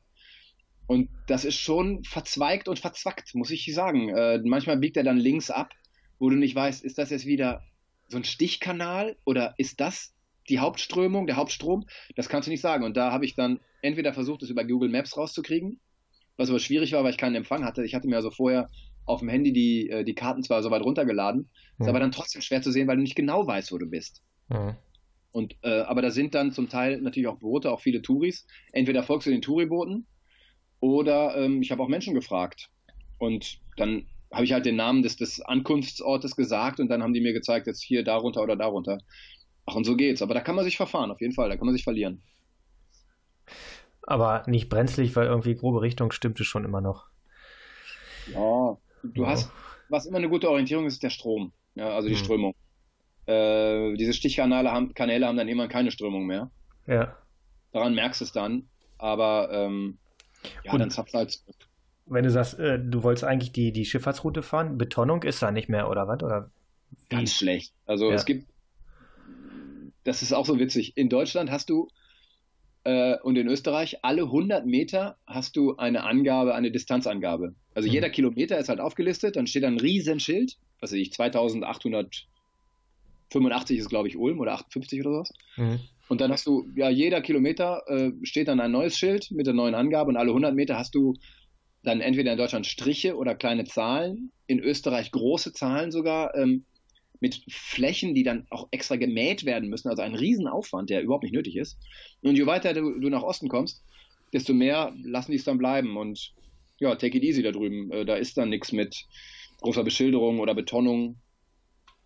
Und 0.89 1.09
das 1.29 1.45
ist 1.45 1.59
schon 1.59 2.03
verzweigt 2.03 2.67
und 2.67 2.81
verzwackt, 2.81 3.37
muss 3.37 3.53
ich 3.53 3.73
sagen. 3.73 4.09
Äh, 4.09 4.41
manchmal 4.45 4.79
biegt 4.79 4.97
er 4.97 5.05
dann 5.05 5.19
links 5.19 5.51
ab, 5.51 5.71
wo 6.19 6.29
du 6.29 6.35
nicht 6.35 6.57
weißt, 6.57 6.85
ist 6.85 6.99
das 6.99 7.11
jetzt 7.11 7.27
wieder 7.27 7.63
so 8.09 8.17
ein 8.17 8.25
Stichkanal 8.25 9.17
oder 9.25 9.55
ist 9.59 9.81
das 9.81 10.13
die 10.49 10.59
Hauptströmung, 10.59 11.27
der 11.27 11.37
Hauptstrom? 11.37 11.87
Das 12.17 12.29
kannst 12.29 12.47
du 12.47 12.51
nicht 12.51 12.61
sagen. 12.61 12.85
Und 12.85 12.97
da 12.97 13.13
habe 13.13 13.25
ich 13.25 13.35
dann 13.35 13.61
entweder 13.83 14.13
versucht, 14.13 14.43
es 14.43 14.51
über 14.51 14.65
Google 14.65 14.91
Maps 14.91 15.17
rauszukriegen, 15.17 15.81
was 16.37 16.51
aber 16.51 16.59
schwierig 16.59 16.93
war, 16.93 17.05
weil 17.05 17.11
ich 17.11 17.19
keinen 17.19 17.37
Empfang 17.37 17.65
hatte. 17.65 17.85
Ich 17.85 17.95
hatte 17.95 18.09
mir 18.09 18.17
also 18.17 18.31
vorher 18.31 18.69
auf 19.05 19.21
dem 19.21 19.29
Handy 19.29 19.53
die, 19.53 19.91
äh, 19.91 20.05
die 20.05 20.15
Karten 20.15 20.43
zwar 20.43 20.63
so 20.63 20.71
weit 20.71 20.83
runtergeladen, 20.83 21.51
ist 21.79 21.89
aber 21.89 21.99
dann 21.99 22.13
trotzdem 22.13 22.41
schwer 22.41 22.63
zu 22.63 22.71
sehen, 22.71 22.87
weil 22.87 22.97
du 22.97 23.03
nicht 23.03 23.17
genau 23.17 23.47
weißt, 23.47 23.73
wo 23.73 23.79
du 23.79 23.87
bist. 23.87 24.23
Mhm. 24.49 24.77
Und, 25.33 25.57
äh, 25.63 25.81
aber 25.81 26.03
da 26.03 26.11
sind 26.11 26.35
dann 26.35 26.53
zum 26.53 26.69
Teil 26.69 27.01
natürlich 27.01 27.27
auch 27.27 27.39
Boote, 27.39 27.73
auch 27.73 27.81
viele 27.81 28.03
Touris. 28.03 28.47
Entweder 28.73 29.03
folgst 29.03 29.27
du 29.27 29.31
den 29.31 29.43
Touribooten 29.43 30.07
oder 30.79 31.37
ähm, 31.37 31.63
ich 31.63 31.73
habe 31.73 31.83
auch 31.83 31.89
Menschen 31.89 32.15
gefragt. 32.15 32.69
Und 33.19 33.59
dann 33.77 34.07
habe 34.33 34.45
ich 34.45 34.53
halt 34.53 34.67
den 34.67 34.77
Namen 34.77 35.03
des, 35.03 35.17
des 35.17 35.41
Ankunftsortes 35.41 36.37
gesagt 36.37 36.81
und 36.81 36.89
dann 36.89 37.03
haben 37.03 37.15
die 37.15 37.21
mir 37.21 37.33
gezeigt, 37.33 37.67
jetzt 37.67 37.83
hier 37.83 38.05
darunter 38.05 38.43
oder 38.43 38.57
darunter. 38.57 38.99
Ach, 39.67 39.75
und 39.75 39.85
so 39.85 39.97
geht's. 39.97 40.23
Aber 40.23 40.35
da 40.35 40.41
kann 40.41 40.55
man 40.55 40.65
sich 40.65 40.77
verfahren, 40.77 41.11
auf 41.11 41.21
jeden 41.21 41.35
Fall. 41.35 41.49
Da 41.49 41.57
kann 41.57 41.67
man 41.67 41.75
sich 41.75 41.85
verlieren. 41.85 42.23
Aber 44.05 44.43
nicht 44.47 44.69
brenzlig, 44.69 45.15
weil 45.15 45.27
irgendwie 45.27 45.55
grobe 45.55 45.81
Richtung 45.81 46.11
stimmte 46.11 46.45
schon 46.45 46.65
immer 46.65 46.81
noch. 46.81 47.07
Ja, 48.33 48.77
Du 49.03 49.27
hast, 49.27 49.51
was 49.89 50.07
immer 50.07 50.19
eine 50.19 50.29
gute 50.29 50.49
Orientierung 50.49 50.87
ist, 50.87 50.95
ist 50.95 51.03
der 51.03 51.11
Strom, 51.11 51.53
ja, 51.75 51.91
also 51.91 52.09
die 52.09 52.15
mhm. 52.15 52.19
Strömung. 52.19 52.55
Äh, 53.27 53.95
diese 53.97 54.13
Stichkanäle 54.13 54.71
haben, 54.71 54.95
Kanäle 54.95 55.27
haben 55.27 55.37
dann 55.37 55.49
immer 55.49 55.69
keine 55.69 55.91
Strömung 55.91 56.27
mehr. 56.27 56.51
Ja. 56.87 57.17
Daran 57.73 57.95
merkst 57.95 58.21
du 58.21 58.25
es 58.25 58.33
dann, 58.33 58.69
aber 58.99 59.49
ähm, 59.53 59.99
ja, 60.65 60.73
Und 60.73 60.81
dann 60.81 60.91
zapft 60.91 61.15
halt 61.15 61.31
zurück. 61.31 61.57
Wenn 62.07 62.25
du 62.25 62.31
sagst, 62.31 62.59
äh, 62.59 62.79
du 62.79 63.03
wolltest 63.03 63.25
eigentlich 63.25 63.53
die, 63.53 63.73
die 63.73 63.85
Schifffahrtsroute 63.85 64.43
fahren, 64.43 64.77
Betonung 64.77 65.23
ist 65.23 65.43
da 65.43 65.51
nicht 65.51 65.69
mehr, 65.69 65.89
oder 65.89 66.09
was? 66.09 66.23
Oder 66.23 66.51
Ganz 67.09 67.35
schlecht. 67.35 67.73
Also 67.87 68.11
ja. 68.11 68.17
es 68.17 68.25
gibt, 68.25 68.49
das 70.05 70.23
ist 70.23 70.33
auch 70.33 70.47
so 70.47 70.59
witzig. 70.59 70.97
In 70.97 71.09
Deutschland 71.09 71.51
hast 71.51 71.71
du 71.71 71.89
äh, 72.85 73.17
und 73.23 73.37
in 73.37 73.49
Österreich 73.49 73.99
alle 74.03 74.23
100 74.23 74.67
Meter 74.67 75.17
hast 75.27 75.57
du 75.57 75.77
eine 75.77 76.05
Angabe, 76.05 76.55
eine 76.55 76.71
Distanzangabe. 76.71 77.55
Also 77.75 77.89
mhm. 77.89 77.95
jeder 77.95 78.11
Kilometer 78.11 78.59
ist 78.59 78.69
halt 78.69 78.81
aufgelistet, 78.81 79.37
dann 79.37 79.47
steht 79.47 79.65
ein 79.65 79.79
Riesenschild, 79.79 80.59
was 80.81 80.93
weiß 80.93 80.99
ich, 80.99 81.13
2885 81.13 83.79
ist 83.79 83.89
glaube 83.89 84.09
ich 84.09 84.17
Ulm 84.17 84.41
oder 84.41 84.53
58 84.53 85.01
oder 85.01 85.13
sowas. 85.13 85.33
Mhm. 85.57 85.81
Und 86.09 86.21
dann 86.21 86.33
hast 86.33 86.47
du, 86.47 86.69
ja, 86.75 86.91
jeder 86.91 87.23
Kilometer 87.23 87.85
äh, 87.87 88.11
steht 88.23 88.49
dann 88.49 88.61
ein 88.61 88.73
neues 88.73 88.99
Schild 88.99 89.31
mit 89.31 89.47
der 89.47 89.55
neuen 89.55 89.75
Angabe 89.75 90.11
und 90.11 90.17
alle 90.17 90.31
100 90.31 90.55
Meter 90.55 90.77
hast 90.77 90.95
du 90.95 91.15
dann 91.83 92.01
entweder 92.01 92.33
in 92.33 92.39
Deutschland 92.39 92.67
Striche 92.67 93.17
oder 93.17 93.35
kleine 93.35 93.65
Zahlen, 93.65 94.31
in 94.47 94.61
Österreich 94.61 95.11
große 95.11 95.53
Zahlen 95.53 95.91
sogar, 95.91 96.35
ähm, 96.37 96.65
mit 97.23 97.41
Flächen, 97.49 98.15
die 98.17 98.25
dann 98.25 98.47
auch 98.51 98.67
extra 98.73 98.97
gemäht 98.97 99.45
werden 99.45 99.71
müssen, 99.71 99.89
also 99.89 100.03
ein 100.03 100.17
Riesenaufwand, 100.17 100.91
der 100.91 101.03
überhaupt 101.03 101.23
nicht 101.23 101.33
nötig 101.33 101.57
ist. 101.57 101.79
Und 102.21 102.37
je 102.37 102.47
weiter 102.47 102.75
du, 102.75 102.99
du 102.99 103.09
nach 103.09 103.23
Osten 103.23 103.49
kommst, 103.49 103.85
desto 104.33 104.53
mehr 104.53 104.93
lassen 105.05 105.31
die 105.31 105.39
es 105.39 105.45
dann 105.45 105.57
bleiben. 105.57 105.97
Und 105.97 106.35
ja, 106.81 106.97
take 106.97 107.17
it 107.17 107.23
easy 107.23 107.41
da 107.41 107.53
drüben. 107.53 107.93
Äh, 107.93 108.05
da 108.05 108.17
ist 108.17 108.37
dann 108.37 108.49
nichts 108.49 108.73
mit 108.73 109.07
großer 109.61 109.85
Beschilderung 109.85 110.41
oder 110.41 110.57
Betonung. 110.57 111.21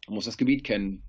Man 0.06 0.16
muss 0.16 0.26
das 0.26 0.36
Gebiet 0.36 0.64
kennen. 0.64 1.02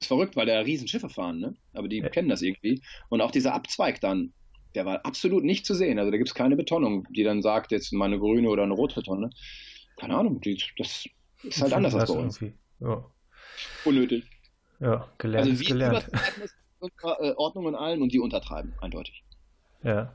Ist 0.00 0.06
verrückt, 0.06 0.36
weil 0.36 0.46
da 0.46 0.60
Riesenschiffe 0.60 1.08
fahren, 1.08 1.40
ne? 1.40 1.56
Aber 1.72 1.88
die 1.88 1.98
ja. 1.98 2.08
kennen 2.10 2.28
das 2.28 2.42
irgendwie. 2.42 2.80
Und 3.08 3.20
auch 3.22 3.32
dieser 3.32 3.54
Abzweig 3.54 4.00
dann, 4.00 4.32
der 4.76 4.86
war 4.86 5.04
absolut 5.04 5.42
nicht 5.42 5.66
zu 5.66 5.74
sehen. 5.74 5.98
Also 5.98 6.12
da 6.12 6.16
gibt 6.16 6.28
es 6.28 6.34
keine 6.34 6.54
Betonung, 6.54 7.08
die 7.10 7.24
dann 7.24 7.42
sagt, 7.42 7.72
jetzt 7.72 7.92
mal 7.92 8.04
eine 8.04 8.20
grüne 8.20 8.48
oder 8.48 8.62
eine 8.62 8.74
rote 8.74 9.02
Tonne. 9.02 9.30
Keine 9.96 10.16
Ahnung, 10.16 10.40
die, 10.40 10.62
das 10.78 11.06
ist 11.42 11.60
halt 11.60 11.72
anders 11.72 11.96
als 11.96 12.12
bei 12.12 12.18
uns. 12.18 12.40
Ja. 12.78 13.04
Unnötig. 13.84 14.24
Ja, 14.80 15.08
gelernt 15.18 15.48
also, 15.48 15.60
wie 15.60 15.64
gelernt. 15.64 16.08
Äh, 17.02 17.32
Ordnung 17.36 17.68
in 17.68 17.76
allem 17.76 18.02
und 18.02 18.12
die 18.12 18.18
untertreiben, 18.18 18.74
eindeutig. 18.80 19.22
Ja. 19.84 20.12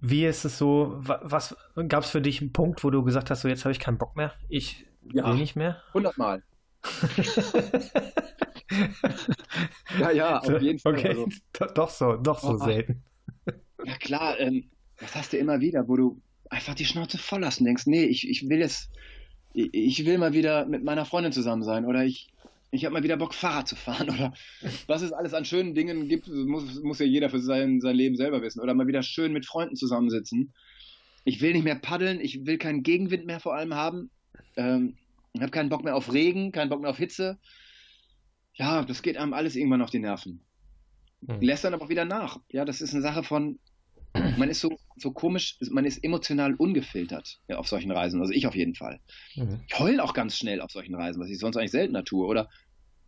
Wie 0.00 0.24
ist 0.24 0.44
es 0.44 0.56
so, 0.58 0.94
was 0.96 1.54
gab 1.88 2.04
es 2.04 2.10
für 2.10 2.22
dich 2.22 2.40
einen 2.40 2.52
Punkt, 2.52 2.82
wo 2.82 2.90
du 2.90 3.04
gesagt 3.04 3.30
hast, 3.30 3.42
so 3.42 3.48
jetzt 3.48 3.64
habe 3.64 3.72
ich 3.72 3.80
keinen 3.80 3.98
Bock 3.98 4.16
mehr, 4.16 4.32
ich 4.48 4.86
ja, 5.12 5.26
will 5.26 5.34
nicht 5.34 5.56
mehr? 5.56 5.82
Hundertmal. 5.92 6.42
ja, 10.00 10.10
ja, 10.10 10.38
auf 10.40 10.60
jeden 10.60 10.78
Fall. 10.78 10.94
Okay, 10.94 11.08
also. 11.08 11.28
doch 11.74 11.90
so, 11.90 12.16
doch 12.16 12.40
so 12.40 12.54
oh, 12.54 12.56
selten. 12.56 13.04
Ja 13.84 13.96
klar, 13.98 14.40
ähm, 14.40 14.70
das 14.98 15.14
hast 15.14 15.32
du 15.32 15.36
immer 15.36 15.60
wieder, 15.60 15.86
wo 15.86 15.96
du 15.96 16.22
einfach 16.50 16.74
die 16.74 16.84
Schnauze 16.84 17.18
voll 17.18 17.40
lassen 17.40 17.64
denkst, 17.64 17.86
nee, 17.86 18.04
ich, 18.04 18.28
ich 18.28 18.48
will 18.48 18.58
jetzt 18.58 18.90
ich 19.54 20.04
will 20.06 20.18
mal 20.18 20.32
wieder 20.32 20.66
mit 20.66 20.84
meiner 20.84 21.04
Freundin 21.04 21.32
zusammen 21.32 21.62
sein 21.62 21.84
oder 21.84 22.04
ich, 22.04 22.28
ich 22.70 22.84
habe 22.84 22.94
mal 22.94 23.02
wieder 23.02 23.16
Bock, 23.16 23.34
Fahrrad 23.34 23.68
zu 23.68 23.76
fahren 23.76 24.10
oder 24.14 24.32
was 24.86 25.02
es 25.02 25.12
alles 25.12 25.34
an 25.34 25.44
schönen 25.44 25.74
Dingen 25.74 26.08
gibt, 26.08 26.28
muss, 26.28 26.82
muss 26.82 26.98
ja 26.98 27.06
jeder 27.06 27.30
für 27.30 27.40
sein, 27.40 27.80
sein 27.80 27.96
Leben 27.96 28.16
selber 28.16 28.42
wissen. 28.42 28.60
Oder 28.60 28.74
mal 28.74 28.86
wieder 28.86 29.02
schön 29.02 29.32
mit 29.32 29.46
Freunden 29.46 29.76
zusammensitzen. 29.76 30.52
Ich 31.24 31.40
will 31.40 31.52
nicht 31.52 31.64
mehr 31.64 31.76
paddeln, 31.76 32.20
ich 32.20 32.46
will 32.46 32.58
keinen 32.58 32.82
Gegenwind 32.82 33.26
mehr 33.26 33.40
vor 33.40 33.54
allem 33.54 33.74
haben. 33.74 34.10
Ähm, 34.56 34.96
ich 35.34 35.40
habe 35.40 35.50
keinen 35.50 35.68
Bock 35.68 35.84
mehr 35.84 35.96
auf 35.96 36.12
Regen, 36.12 36.52
keinen 36.52 36.68
Bock 36.68 36.80
mehr 36.80 36.90
auf 36.90 36.98
Hitze. 36.98 37.38
Ja, 38.54 38.84
das 38.84 39.02
geht 39.02 39.16
einem 39.16 39.32
alles 39.32 39.56
irgendwann 39.56 39.82
auf 39.82 39.90
die 39.90 39.98
Nerven. 39.98 40.40
Mhm. 41.20 41.40
Lässt 41.40 41.64
dann 41.64 41.74
aber 41.74 41.84
auch 41.84 41.88
wieder 41.88 42.04
nach. 42.04 42.40
Ja, 42.50 42.64
das 42.64 42.80
ist 42.80 42.92
eine 42.92 43.02
Sache 43.02 43.22
von, 43.22 43.58
man 44.14 44.48
ist 44.48 44.60
so, 44.60 44.78
so 44.96 45.12
komisch, 45.12 45.58
man 45.70 45.84
ist 45.84 46.04
emotional 46.04 46.54
ungefiltert 46.54 47.40
ja, 47.48 47.56
auf 47.58 47.68
solchen 47.68 47.90
Reisen. 47.90 48.20
Also 48.20 48.32
ich 48.32 48.46
auf 48.46 48.54
jeden 48.54 48.74
Fall. 48.74 49.00
Mhm. 49.36 49.60
Ich 49.66 49.78
heule 49.78 50.02
auch 50.02 50.14
ganz 50.14 50.36
schnell 50.36 50.60
auf 50.60 50.70
solchen 50.70 50.94
Reisen, 50.94 51.20
was 51.20 51.28
ich 51.28 51.38
sonst 51.38 51.56
eigentlich 51.56 51.70
seltener 51.70 52.04
tue. 52.04 52.26
Oder, 52.26 52.48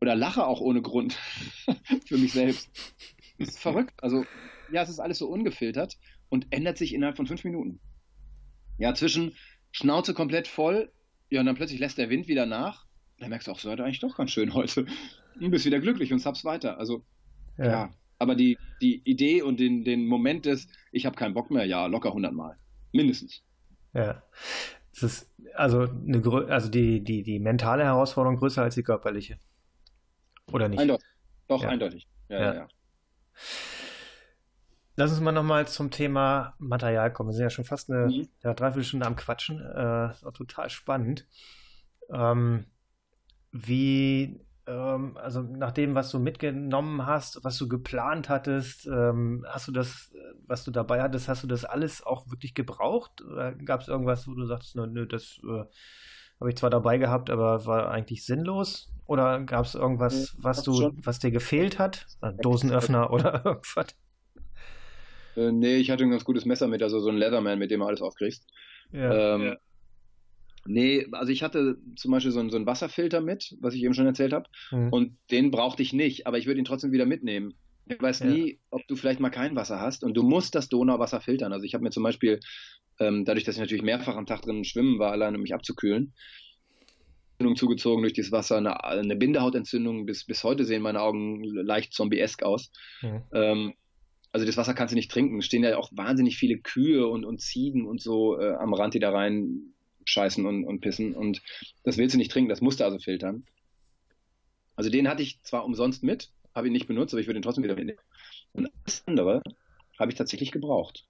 oder 0.00 0.14
lache 0.14 0.46
auch 0.46 0.61
ohne 0.61 0.82
Grund 0.82 1.18
für 2.07 2.18
mich 2.18 2.32
selbst. 2.32 2.70
Das 3.38 3.48
ist 3.48 3.59
verrückt. 3.59 3.94
Also, 4.02 4.24
ja, 4.72 4.82
es 4.82 4.88
ist 4.88 5.00
alles 5.00 5.18
so 5.18 5.28
ungefiltert 5.28 5.98
und 6.28 6.46
ändert 6.50 6.78
sich 6.78 6.94
innerhalb 6.94 7.16
von 7.16 7.26
fünf 7.26 7.44
Minuten. 7.44 7.80
Ja, 8.78 8.94
zwischen 8.94 9.34
Schnauze 9.72 10.14
komplett 10.14 10.48
voll, 10.48 10.92
ja, 11.30 11.40
und 11.40 11.46
dann 11.46 11.57
plötzlich 11.57 11.80
lässt 11.80 11.98
der 11.98 12.11
Wind 12.11 12.28
wieder 12.28 12.46
nach. 12.46 12.86
Dann 13.18 13.30
merkst 13.30 13.48
du 13.48 13.52
auch, 13.52 13.59
so 13.59 13.70
hat 13.70 13.80
eigentlich 13.80 14.00
doch 14.00 14.16
ganz 14.16 14.30
schön 14.30 14.55
heute. 14.55 14.86
Und 15.40 15.50
bist 15.50 15.64
wieder 15.64 15.80
glücklich 15.80 16.12
und 16.12 16.20
zappst 16.20 16.44
weiter. 16.44 16.78
Also, 16.78 17.05
ja. 17.59 17.64
ja. 17.64 17.94
Aber 18.19 18.35
die, 18.35 18.59
die 18.81 19.03
Idee 19.05 19.43
und 19.43 19.61
den, 19.61 19.85
den 19.85 20.07
Moment 20.07 20.47
des, 20.47 20.69
ich 20.93 21.07
habe 21.07 21.17
keinen 21.17 21.35
Bock 21.35 21.51
mehr, 21.51 21.65
ja, 21.65 21.87
locker 21.87 22.12
hundertmal. 22.12 22.57
Mindestens. 22.93 23.43
Ja. 23.93 24.23
Es 24.93 25.03
ist 25.03 25.35
also, 25.55 25.81
eine, 25.81 26.23
also 26.49 26.69
die, 26.69 27.03
die, 27.03 27.23
die 27.23 27.41
mentale 27.41 27.85
Herausforderung 27.85 28.37
größer 28.37 28.62
als 28.62 28.77
die 28.77 28.83
körperliche. 28.83 29.39
Oder 30.53 30.69
nicht? 30.69 30.79
Eindeutig. 30.79 31.07
Doch, 31.49 31.62
ja. 31.62 31.69
eindeutig. 31.69 32.09
Ja, 32.29 32.41
ja, 32.41 32.55
ja. 32.55 32.69
Lass 34.97 35.11
uns 35.11 35.21
mal 35.21 35.33
nochmal 35.33 35.67
zum 35.67 35.91
Thema 35.91 36.55
Material 36.59 37.12
kommen. 37.12 37.31
Wir 37.31 37.35
sind 37.35 37.43
ja 37.43 37.51
schon 37.51 37.65
fast 37.65 37.91
eine 37.91 38.07
mhm. 38.07 38.29
ja, 38.45 38.55
Dreiviertelstunde 38.55 39.07
am 39.07 39.17
Quatschen. 39.17 39.61
Äh, 39.61 40.12
ist 40.12 40.25
auch 40.25 40.33
total 40.33 40.71
spannend. 40.71 41.27
Ähm, 42.12 42.67
wie, 43.51 44.41
ähm, 44.67 45.17
also 45.17 45.43
nach 45.43 45.73
dem, 45.73 45.95
was 45.95 46.11
du 46.11 46.19
mitgenommen 46.19 47.07
hast, 47.07 47.43
was 47.45 47.59
du 47.59 47.69
geplant 47.69 48.29
hattest, 48.29 48.87
ähm, 48.87 49.45
hast 49.49 49.69
du 49.69 49.73
das, 49.73 50.12
was 50.47 50.65
du 50.65 50.71
dabei 50.71 51.03
hattest, 51.03 51.29
hast 51.29 51.43
du 51.43 51.47
das 51.47 51.65
alles 51.65 52.05
auch 52.05 52.31
wirklich 52.31 52.55
gebraucht? 52.55 53.23
Oder 53.23 53.53
gab 53.53 53.81
es 53.81 53.89
irgendwas, 53.89 54.27
wo 54.27 54.35
du 54.35 54.47
sagst, 54.47 54.77
nö, 54.77 54.87
nö 54.87 55.07
das 55.07 55.39
äh, 55.45 55.65
habe 56.41 56.51
ich 56.51 56.57
zwar 56.57 56.71
dabei 56.71 56.99
gehabt, 56.99 57.31
aber 57.31 57.67
war 57.67 57.91
eigentlich 57.91 58.25
sinnlos? 58.25 58.91
Oder 59.07 59.41
gab 59.41 59.67
es 59.67 59.75
irgendwas, 59.75 60.35
was 60.39 60.62
du, 60.62 60.93
was 61.03 61.19
dir 61.19 61.31
gefehlt 61.31 61.79
hat? 61.79 62.07
Ein 62.21 62.39
Dosenöffner 62.39 63.11
oder 63.12 63.45
irgendwas? 63.45 63.95
Äh, 65.37 65.53
nee, 65.53 65.77
ich 65.77 65.91
hatte 65.91 66.05
ein 66.05 66.11
ganz 66.11 66.25
gutes 66.25 66.47
Messer 66.47 66.69
mit, 66.69 66.83
also 66.83 67.01
so 67.01 67.11
ein 67.11 67.17
Leatherman, 67.17 67.59
mit 67.59 67.71
dem 67.71 67.81
du 67.81 67.87
alles 67.87 68.01
aufkriegst. 68.01 68.47
Ja, 68.93 69.35
ähm, 69.35 69.43
ja. 69.43 69.57
Nee, 70.67 71.07
also 71.12 71.31
ich 71.31 71.43
hatte 71.43 71.77
zum 71.97 72.11
Beispiel 72.11 72.33
so 72.33 72.41
einen, 72.41 72.51
so 72.51 72.57
einen 72.57 72.67
Wasserfilter 72.67 73.21
mit, 73.21 73.55
was 73.61 73.75
ich 73.75 73.83
eben 73.83 73.95
schon 73.95 74.07
erzählt 74.07 74.33
habe. 74.33 74.49
Mhm. 74.71 74.89
Und 74.91 75.17
den 75.31 75.51
brauchte 75.51 75.83
ich 75.83 75.93
nicht, 75.93 76.27
aber 76.27 76.39
ich 76.39 76.47
würde 76.47 76.59
ihn 76.59 76.65
trotzdem 76.65 76.93
wieder 76.93 77.07
mitnehmen. 77.07 77.55
Ich 77.87 78.01
weiß 78.01 78.21
ja. 78.21 78.27
nie, 78.27 78.61
ob 78.71 78.87
du 78.89 78.97
vielleicht 78.97 79.21
mal 79.21 79.31
kein 79.31 79.57
Wasser 79.57 79.81
hast 79.81 80.05
und 80.05 80.15
du 80.15 80.23
musst 80.23 80.55
das 80.55 80.71
Donauwasser 80.71 81.21
filtern. 81.21 81.53
Also 81.53 81.67
ich 81.67 81.75
habe 81.75 81.85
mir 81.85 81.91
zum 81.91 82.03
Beispiel, 82.03 82.41
ähm, 82.99 83.27
dadurch, 83.27 83.45
dass 83.45 83.57
ich 83.57 83.61
natürlich 83.61 83.85
mehrfach 83.85 84.17
am 84.17 84.27
Tag 84.27 84.43
drin 84.43 84.65
schwimmen 84.65 84.99
war, 84.99 85.12
allein 85.12 85.35
um 85.35 85.43
mich 85.43 85.53
abzukühlen, 85.53 86.15
Entzündung 87.35 87.57
zugezogen 87.57 88.03
durch 88.03 88.15
das 88.15 88.33
Wasser, 88.33 88.57
eine, 88.57 88.85
eine, 88.85 89.17
Bindehautentzündung. 89.17 90.07
Bis, 90.07 90.25
bis 90.25 90.45
heute 90.45 90.65
sehen 90.65 90.83
meine 90.83 91.03
Augen 91.03 91.43
leicht 91.43 91.93
zombieesk 91.93 92.43
aus. 92.43 92.71
Mhm. 93.03 93.23
Ähm, 93.33 93.75
also 94.33 94.47
das 94.47 94.57
Wasser 94.57 94.75
kannst 94.75 94.93
du 94.93 94.97
nicht 94.97 95.11
trinken. 95.11 95.39
Es 95.39 95.47
stehen 95.47 95.62
ja 95.62 95.77
auch 95.77 95.91
wahnsinnig 95.93 96.37
viele 96.37 96.59
Kühe 96.59 97.07
und, 97.07 97.25
und 97.25 97.41
Ziegen 97.41 97.87
und 97.87 98.01
so 98.01 98.39
äh, 98.39 98.55
am 98.55 98.73
Rand, 98.73 98.95
die 98.95 98.99
da 98.99 99.11
rein 99.11 99.74
scheißen 100.05 100.44
und, 100.46 100.64
und 100.64 100.80
pissen. 100.80 101.14
Und 101.14 101.42
das 101.82 101.96
willst 101.96 102.14
du 102.14 102.18
nicht 102.18 102.30
trinken, 102.30 102.48
das 102.48 102.61
musst 102.61 102.80
du 102.80 102.84
also 102.84 102.98
filtern. 102.98 103.44
Also 104.76 104.90
den 104.90 105.09
hatte 105.09 105.22
ich 105.22 105.40
zwar 105.42 105.64
umsonst 105.64 106.02
mit, 106.02 106.30
habe 106.55 106.66
ihn 106.66 106.72
nicht 106.72 106.86
benutzt, 106.86 107.14
aber 107.14 107.20
ich 107.20 107.26
würde 107.26 107.38
ihn 107.38 107.42
trotzdem 107.42 107.64
wieder 107.64 107.76
mitnehmen. 107.76 107.98
Und 108.52 108.70
das 108.84 109.02
andere 109.07 109.42
habe 109.98 110.11
ich 110.11 110.18
tatsächlich 110.18 110.50
gebraucht. 110.50 111.07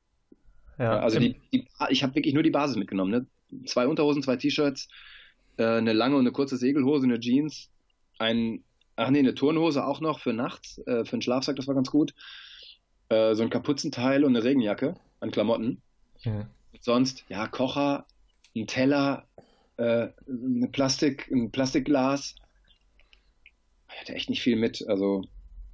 Ja, 0.79 0.99
also 0.99 1.19
die, 1.21 1.37
die, 1.53 1.67
ich 1.91 2.03
habe 2.03 2.15
wirklich 2.15 2.35
nur 2.35 2.43
die 2.43 2.51
Basis 2.51 2.77
mitgenommen. 2.77 3.11
Ne? 3.11 3.67
Zwei 3.67 3.87
Unterhosen, 3.87 4.23
zwei 4.23 4.37
T-Shirts, 4.37 4.89
äh, 5.57 5.65
eine 5.65 5.93
lange 5.93 6.17
und 6.17 6.23
eine 6.23 6.33
kurze 6.33 6.57
Segelhose, 6.57 7.05
eine 7.05 7.21
Jeans, 7.21 7.71
ein, 8.19 8.65
ach 8.97 9.11
nee, 9.11 9.21
eine 9.21 9.35
Turnhose 9.35 9.85
auch 9.85 10.01
noch 10.01 10.19
für 10.19 10.33
nachts, 10.33 10.79
äh, 10.87 11.05
für 11.05 11.13
einen 11.13 11.23
Schlafsack, 11.23 11.57
das 11.57 11.67
war 11.67 11.75
ganz 11.75 11.91
gut. 11.91 12.15
Äh, 13.09 13.35
so 13.35 13.43
ein 13.43 13.51
Kapuzenteil 13.51 14.25
und 14.25 14.35
eine 14.35 14.45
Regenjacke 14.45 14.97
an 15.21 15.31
Klamotten. 15.31 15.81
Ja. 16.23 16.49
Sonst, 16.81 17.25
ja, 17.29 17.47
Kocher, 17.47 18.07
ein 18.55 18.67
Teller, 18.67 19.27
äh, 19.77 20.09
eine 20.29 20.69
Plastik, 20.71 21.31
ein 21.31 21.51
Plastikglas. 21.51 22.35
Ich 23.93 24.01
hatte 24.01 24.15
echt 24.15 24.31
nicht 24.31 24.43
viel 24.43 24.57
mit. 24.57 24.85
Also 24.89 25.23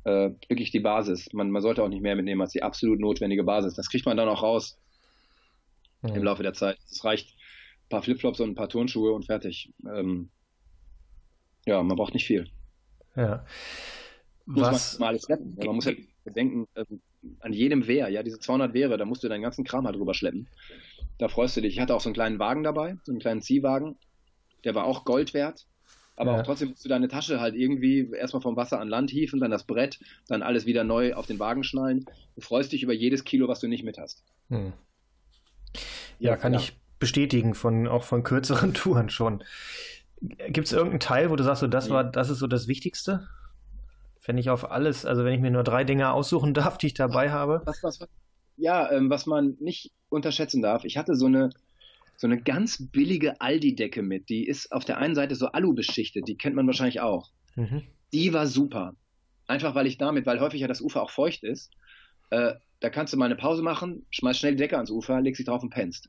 äh, 0.05 0.31
wirklich 0.49 0.71
die 0.71 0.81
Basis. 0.81 1.33
Man, 1.33 1.51
man 1.51 1.63
sollte 1.63 1.83
auch 1.83 1.89
nicht 1.89 2.03
mehr 2.03 2.17
mitnehmen 2.17 2.41
als 2.41 2.53
die 2.53 2.63
absolut 2.63 3.01
notwendige 3.01 3.45
Basis. 3.45 3.75
Das 3.75 3.89
kriegt 3.89 4.07
man 4.07 4.17
dann 4.17 4.29
auch 4.29 4.43
raus 4.43 4.79
ja. 6.03 6.15
im 6.15 6.25
Laufe 6.25 6.43
der 6.43 6.55
Zeit. 6.55 6.79
Es 6.91 7.05
reicht 7.05 7.35
ein 7.35 7.89
paar 7.89 8.03
Flipflops 8.03 8.41
und 8.41 8.51
ein 8.51 8.55
paar 8.55 8.69
Turnschuhe 8.69 9.13
und 9.13 9.27
fertig. 9.27 9.73
Ähm, 9.85 10.31
ja, 11.67 11.83
man 11.83 11.97
braucht 11.97 12.15
nicht 12.15 12.27
viel. 12.27 12.51
Ja. 13.17 13.45
Was? 14.47 14.73
Muss 14.73 14.99
man 14.99 15.07
mal 15.07 15.09
alles 15.09 15.29
retten. 15.29 15.57
Man 15.65 15.77
muss 15.77 15.85
ja 15.85 15.93
bedenken, 16.25 16.67
an 17.41 17.53
jedem 17.53 17.87
Wehr, 17.87 18.09
ja, 18.09 18.23
diese 18.23 18.39
200 18.39 18.75
Wehre, 18.75 18.97
da 18.97 19.05
musst 19.05 19.23
du 19.23 19.29
deinen 19.29 19.43
ganzen 19.43 19.65
Kram 19.65 19.87
halt 19.87 19.97
drüber 19.97 20.15
schleppen. 20.15 20.49
Da 21.19 21.29
freust 21.29 21.57
du 21.57 21.61
dich. 21.61 21.75
Ich 21.75 21.81
hatte 21.81 21.95
auch 21.95 22.01
so 22.01 22.09
einen 22.09 22.15
kleinen 22.15 22.39
Wagen 22.39 22.63
dabei, 22.63 22.97
so 23.05 23.13
einen 23.13 23.21
kleinen 23.21 23.43
Ziehwagen. 23.43 23.97
Der 24.65 24.75
war 24.75 24.85
auch 24.85 25.05
Gold 25.05 25.35
wert. 25.35 25.67
Aber 26.17 26.33
ja. 26.33 26.41
auch 26.41 26.45
trotzdem 26.45 26.71
musst 26.71 26.85
du 26.85 26.89
deine 26.89 27.09
Tasche 27.09 27.41
halt 27.41 27.55
irgendwie 27.55 28.11
erstmal 28.13 28.43
vom 28.43 28.57
Wasser 28.57 28.79
an 28.79 28.89
Land 28.89 29.11
hieven, 29.11 29.41
dann 29.41 29.51
das 29.51 29.65
Brett, 29.65 29.99
dann 30.29 30.43
alles 30.43 30.67
wieder 30.67 30.85
neu 30.85 31.15
auf 31.15 31.27
den 31.27 31.39
Wagen 31.39 31.65
schnallen. 31.65 32.05
Du 32.35 32.43
freust 32.43 32.73
dich 32.73 32.83
über 32.83 32.93
jedes 32.93 33.25
Kilo, 33.25 33.49
was 33.49 33.61
du 33.61 33.69
nicht 33.69 33.85
mit 33.85 33.99
hast. 33.99 34.23
Hm. 34.49 34.73
Ja, 36.19 36.33
ja, 36.33 36.37
kann 36.37 36.53
ja. 36.53 36.61
ich 36.61 36.79
bestätigen, 36.99 37.55
von, 37.55 37.89
auch 37.89 38.05
von 38.05 38.23
kürzeren 38.23 38.75
Touren 38.75 39.09
schon. 39.09 39.43
Gibt 40.21 40.67
es 40.67 40.73
irgendeinen 40.73 41.01
Teil, 41.01 41.31
wo 41.31 41.37
du 41.37 41.45
sagst, 41.45 41.61
so, 41.61 41.67
das 41.67 41.89
war, 41.89 42.05
das 42.05 42.29
ist 42.29 42.39
so 42.39 42.47
das 42.47 42.69
Wichtigste? 42.69 43.27
Wenn 44.25 44.39
ich 44.39 44.51
auf 44.51 44.71
alles, 44.71 45.07
also 45.07 45.25
wenn 45.25 45.33
ich 45.33 45.41
mir 45.41 45.51
nur 45.51 45.65
drei 45.65 45.85
Dinge 45.85 46.13
aussuchen 46.13 46.55
darf, 46.55 46.79
die 46.79 46.89
ich 46.89 46.95
dabei 46.95 47.31
habe. 47.31 47.63
Was, 47.65 47.83
was, 47.83 48.01
was? 48.01 48.09
Ja, 48.57 48.91
ähm, 48.93 49.09
was 49.09 49.27
man 49.27 49.57
nicht 49.61 49.93
unterschätzen 50.11 50.61
darf, 50.61 50.85
ich 50.85 50.99
hatte 50.99 51.15
so 51.15 51.27
eine, 51.27 51.51
so 52.17 52.27
eine 52.27 52.43
ganz 52.43 52.91
billige 52.91 53.41
Aldi-Decke 53.41 54.03
mit. 54.03 54.29
Die 54.29 54.47
ist 54.47 54.73
auf 54.73 54.85
der 54.85 54.99
einen 54.99 55.15
Seite 55.15 55.35
so 55.35 55.47
Alu 55.47 55.75
beschichtet, 55.75 56.29
die 56.29 56.37
kennt 56.37 56.57
man 56.57 56.67
wahrscheinlich 56.67 57.01
auch. 57.01 57.31
Mhm. 57.57 57.83
Die 58.13 58.33
war 58.35 58.47
super. 58.47 58.95
Einfach 59.47 59.75
weil 59.75 59.87
ich 59.87 59.99
damit, 59.99 60.27
weil 60.27 60.41
häufig 60.41 60.61
ja 60.61 60.69
das 60.69 60.83
Ufer 60.83 61.03
auch 61.03 61.11
feucht 61.11 61.43
ist, 61.43 61.73
äh, 62.31 62.55
da 62.81 62.91
kannst 62.91 63.13
du 63.13 63.17
mal 63.17 63.27
eine 63.27 63.37
Pause 63.37 63.63
machen, 63.63 64.07
schmeiß 64.11 64.39
schnell 64.39 64.53
die 64.53 64.59
Decke 64.59 64.77
ans 64.77 64.91
Ufer, 64.91 65.21
legst 65.21 65.39
dich 65.39 65.47
drauf 65.47 65.63
und 65.63 65.71
pennst. 65.71 66.09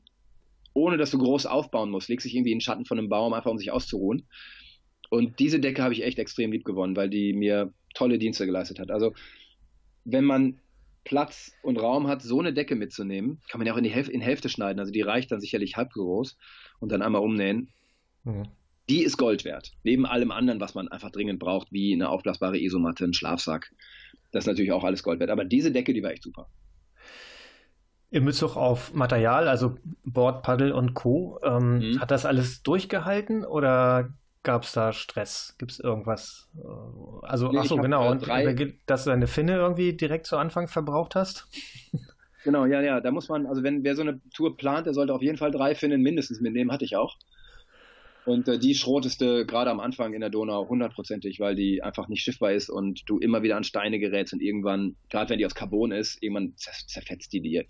Ohne 0.74 0.96
dass 0.96 1.10
du 1.10 1.18
groß 1.18 1.46
aufbauen 1.46 1.90
musst, 1.90 2.08
legst 2.08 2.24
dich 2.24 2.34
irgendwie 2.34 2.52
in 2.52 2.58
den 2.58 2.62
Schatten 2.62 2.86
von 2.86 2.98
einem 2.98 3.08
Baum, 3.08 3.34
einfach 3.34 3.50
um 3.50 3.58
sich 3.58 3.70
auszuruhen. 3.70 4.26
Und 5.10 5.38
diese 5.38 5.60
Decke 5.60 5.82
habe 5.82 5.92
ich 5.92 6.02
echt 6.02 6.18
extrem 6.18 6.52
lieb 6.52 6.64
gewonnen, 6.64 6.96
weil 6.96 7.10
die 7.10 7.34
mir 7.34 7.72
tolle 7.94 8.18
Dienste 8.18 8.46
geleistet 8.46 8.78
hat. 8.78 8.90
Also 8.90 9.14
wenn 10.04 10.24
man 10.24 10.58
Platz 11.04 11.52
und 11.62 11.80
Raum 11.80 12.06
hat, 12.06 12.22
so 12.22 12.40
eine 12.40 12.52
Decke 12.52 12.76
mitzunehmen, 12.76 13.40
kann 13.48 13.58
man 13.58 13.66
ja 13.66 13.72
auch 13.72 13.78
in 13.78 13.84
die 13.84 13.90
Hälfte, 13.90 14.12
in 14.12 14.20
Hälfte 14.20 14.48
schneiden. 14.48 14.78
Also 14.78 14.92
die 14.92 15.02
reicht 15.02 15.32
dann 15.32 15.40
sicherlich 15.40 15.76
halb 15.76 15.92
groß 15.92 16.36
und 16.80 16.92
dann 16.92 17.02
einmal 17.02 17.22
umnähen. 17.22 17.72
Mhm. 18.24 18.44
Die 18.88 19.02
ist 19.02 19.16
Gold 19.16 19.44
wert. 19.44 19.72
Neben 19.84 20.06
allem 20.06 20.30
anderen, 20.30 20.60
was 20.60 20.74
man 20.74 20.88
einfach 20.88 21.10
dringend 21.10 21.38
braucht, 21.38 21.72
wie 21.72 21.92
eine 21.92 22.08
aufblasbare 22.08 22.58
Isomatte, 22.58 23.04
ein 23.04 23.14
Schlafsack. 23.14 23.72
Das 24.30 24.44
ist 24.44 24.48
natürlich 24.48 24.72
auch 24.72 24.84
alles 24.84 25.02
Gold 25.02 25.20
wert. 25.20 25.30
Aber 25.30 25.44
diese 25.44 25.72
Decke, 25.72 25.92
die 25.92 26.02
war 26.02 26.10
echt 26.10 26.22
super. 26.22 26.48
In 28.10 28.24
Bezug 28.24 28.56
auf 28.56 28.92
Material, 28.92 29.48
also 29.48 29.76
Bord, 30.04 30.42
Paddel 30.42 30.72
und 30.72 30.94
Co., 30.94 31.40
ähm, 31.42 31.78
mhm. 31.78 32.00
hat 32.00 32.10
das 32.10 32.26
alles 32.26 32.62
durchgehalten 32.62 33.44
oder 33.44 34.12
gab 34.42 34.64
es 34.64 34.72
da 34.72 34.92
Stress? 34.92 35.54
Gibt 35.58 35.72
es 35.72 35.80
irgendwas? 35.80 36.48
Äh, 36.56 37.26
also, 37.26 37.50
nee, 37.50 37.58
achso, 37.58 37.76
genau. 37.76 38.10
Und 38.10 38.26
drei... 38.26 38.74
dass 38.86 39.04
du 39.04 39.10
deine 39.10 39.26
Finne 39.26 39.56
irgendwie 39.56 39.92
direkt 39.94 40.26
zu 40.26 40.36
Anfang 40.36 40.68
verbraucht 40.68 41.14
hast? 41.14 41.46
Genau, 42.44 42.66
ja, 42.66 42.82
ja. 42.82 43.00
Da 43.00 43.12
muss 43.12 43.28
man, 43.28 43.46
also 43.46 43.62
wenn 43.62 43.84
wer 43.84 43.94
so 43.94 44.02
eine 44.02 44.20
Tour 44.34 44.56
plant, 44.56 44.86
der 44.86 44.94
sollte 44.94 45.14
auf 45.14 45.22
jeden 45.22 45.38
Fall 45.38 45.52
drei 45.52 45.76
Finnen 45.76 46.02
mindestens 46.02 46.40
mitnehmen, 46.40 46.72
hatte 46.72 46.84
ich 46.84 46.96
auch. 46.96 47.16
Und 48.24 48.46
äh, 48.48 48.58
die 48.58 48.74
schroteste 48.74 49.46
gerade 49.46 49.70
am 49.70 49.80
Anfang 49.80 50.12
in 50.12 50.20
der 50.20 50.30
Donau 50.30 50.68
hundertprozentig, 50.68 51.40
weil 51.40 51.54
die 51.54 51.82
einfach 51.82 52.08
nicht 52.08 52.22
schiffbar 52.22 52.52
ist 52.52 52.68
und 52.68 53.08
du 53.08 53.18
immer 53.18 53.42
wieder 53.42 53.56
an 53.56 53.64
Steine 53.64 53.98
gerätst 53.98 54.32
und 54.32 54.42
irgendwann, 54.42 54.96
gerade 55.10 55.30
wenn 55.30 55.38
die 55.38 55.46
aus 55.46 55.54
Carbon 55.54 55.92
ist, 55.92 56.22
irgendwann 56.22 56.54
zerfetzt 56.56 57.32
die 57.32 57.40
dir. 57.40 57.64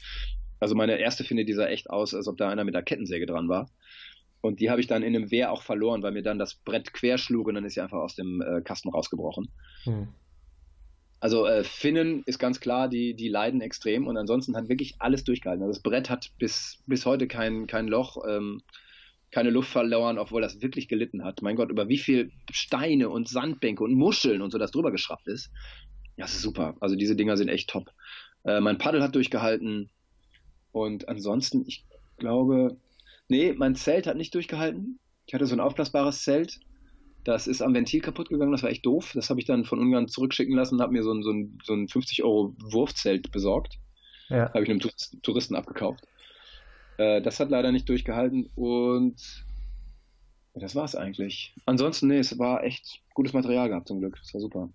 Also 0.61 0.75
meine 0.75 0.99
erste 0.99 1.25
Finne, 1.25 1.45
die 1.45 1.55
sah 1.55 1.67
echt 1.67 1.91
aus, 1.91 2.15
als 2.15 2.29
ob 2.29 2.37
da 2.37 2.49
einer 2.49 2.65
mit 2.65 2.75
der 2.75 2.83
Kettensäge 2.83 3.27
dran 3.27 3.49
war. 3.49 3.71
Und 4.43 4.61
die 4.61 4.71
habe 4.71 4.81
ich 4.81 4.89
dann 4.89 5.03
in 5.03 5.17
einem 5.17 5.31
Wehr 5.31 5.53
auch 5.53 5.63
verloren, 5.63 6.03
weil 6.03 6.13
mir 6.13 6.23
dann 6.23 6.39
das 6.39 6.55
Brett 6.57 6.93
querschlug 6.93 7.47
und 7.47 7.55
dann 7.55 7.65
ist 7.65 7.75
sie 7.75 7.81
einfach 7.81 7.99
aus 7.99 8.17
dem 8.17 8.43
äh, 8.43 8.61
Kasten 8.61 8.91
rausgebrochen. 8.91 9.49
Hm. 9.85 10.09
Also 11.21 11.47
äh, 11.47 11.63
Finnen 11.63 12.25
ist 12.27 12.41
ganz 12.41 12.59
klar, 12.59 12.89
die, 12.89 13.15
die 13.15 13.29
leiden 13.29 13.61
extrem 13.61 14.09
und 14.09 14.17
ansonsten 14.17 14.57
hat 14.57 14.69
wirklich 14.69 14.97
alles 14.99 15.23
durchgehalten. 15.23 15.63
Also 15.63 15.75
das 15.75 15.83
Brett 15.83 16.11
hat 16.11 16.33
bis, 16.39 16.83
bis 16.89 17.07
heute 17.07 17.29
kein, 17.29 17.69
kein 17.69 17.87
Loch, 17.87 18.17
ähm, 18.29 18.61
keine 19.31 19.51
Luft 19.51 19.71
verloren, 19.71 20.19
obwohl 20.19 20.43
das 20.43 20.61
wirklich 20.61 20.89
gelitten 20.89 21.23
hat. 21.23 21.41
Mein 21.41 21.55
Gott, 21.55 21.71
über 21.71 21.89
wie 21.89 21.99
viel 21.99 22.33
Steine 22.51 23.09
und 23.09 23.29
Sandbänke 23.29 23.85
und 23.85 23.95
Muscheln 23.95 24.43
und 24.43 24.51
so 24.51 24.59
das 24.59 24.73
drüber 24.73 24.91
geschraubt 24.91 25.29
ist. 25.29 25.53
Ja, 26.17 26.25
das 26.25 26.35
ist 26.35 26.43
super. 26.43 26.75
Also 26.81 26.97
diese 26.97 27.15
Dinger 27.15 27.37
sind 27.37 27.49
echt 27.49 27.71
top. 27.71 27.93
Äh, 28.43 28.61
mein 28.61 28.79
Paddel 28.79 29.01
hat 29.01 29.15
durchgehalten 29.15 29.89
und 30.73 31.09
ansonsten, 31.09 31.65
ich 31.69 31.85
glaube, 32.19 32.77
Nee, 33.33 33.55
mein 33.57 33.75
Zelt 33.77 34.07
hat 34.07 34.19
nicht 34.19 34.35
durchgehalten. 34.35 35.01
Ich 35.25 35.33
hatte 35.33 35.47
so 35.47 35.55
ein 35.55 35.61
aufblasbares 35.61 36.23
Zelt. 36.23 36.61
Das 37.25 37.47
ist 37.47 37.63
am 37.63 37.73
Ventil 37.73 38.03
kaputt 38.03 38.29
gegangen, 38.29 38.53
das 38.53 38.63
war 38.63 38.69
echt 38.69 38.85
doof. 38.85 39.13
Das 39.15 39.31
habe 39.31 39.41
ich 39.41 39.47
dann 39.47 39.65
von 39.65 39.79
Ungarn 39.79 40.07
zurückschicken 40.07 40.55
lassen 40.55 40.75
und 40.75 40.83
habe 40.83 40.93
mir 40.93 41.03
so 41.03 41.15
ein, 41.15 41.23
so 41.23 41.31
ein, 41.31 41.59
so 41.65 41.73
ein 41.73 41.89
50 41.89 42.25
Euro 42.25 42.55
Wurfzelt 42.61 43.33
besorgt. 43.33 43.79
Ja. 44.29 44.53
Habe 44.53 44.65
ich 44.65 44.69
einem 44.69 44.81
Touristen 45.23 45.55
abgekauft. 45.55 46.07
Äh, 46.99 47.23
das 47.23 47.41
hat 47.41 47.49
leider 47.49 47.73
nicht 47.73 47.89
durchgehalten 47.89 48.51
und 48.55 49.17
das 50.53 50.75
war 50.75 50.85
es 50.85 50.95
eigentlich. 50.95 51.55
Ansonsten, 51.65 52.09
nee, 52.09 52.19
es 52.19 52.39
war 52.39 52.63
echt 52.63 53.01
gutes 53.15 53.33
Material 53.33 53.71
gehabt 53.71 53.89
zum 53.89 54.01
Glück. 54.01 54.19
Das 54.21 54.35
war 54.35 54.43
super. 54.43 54.69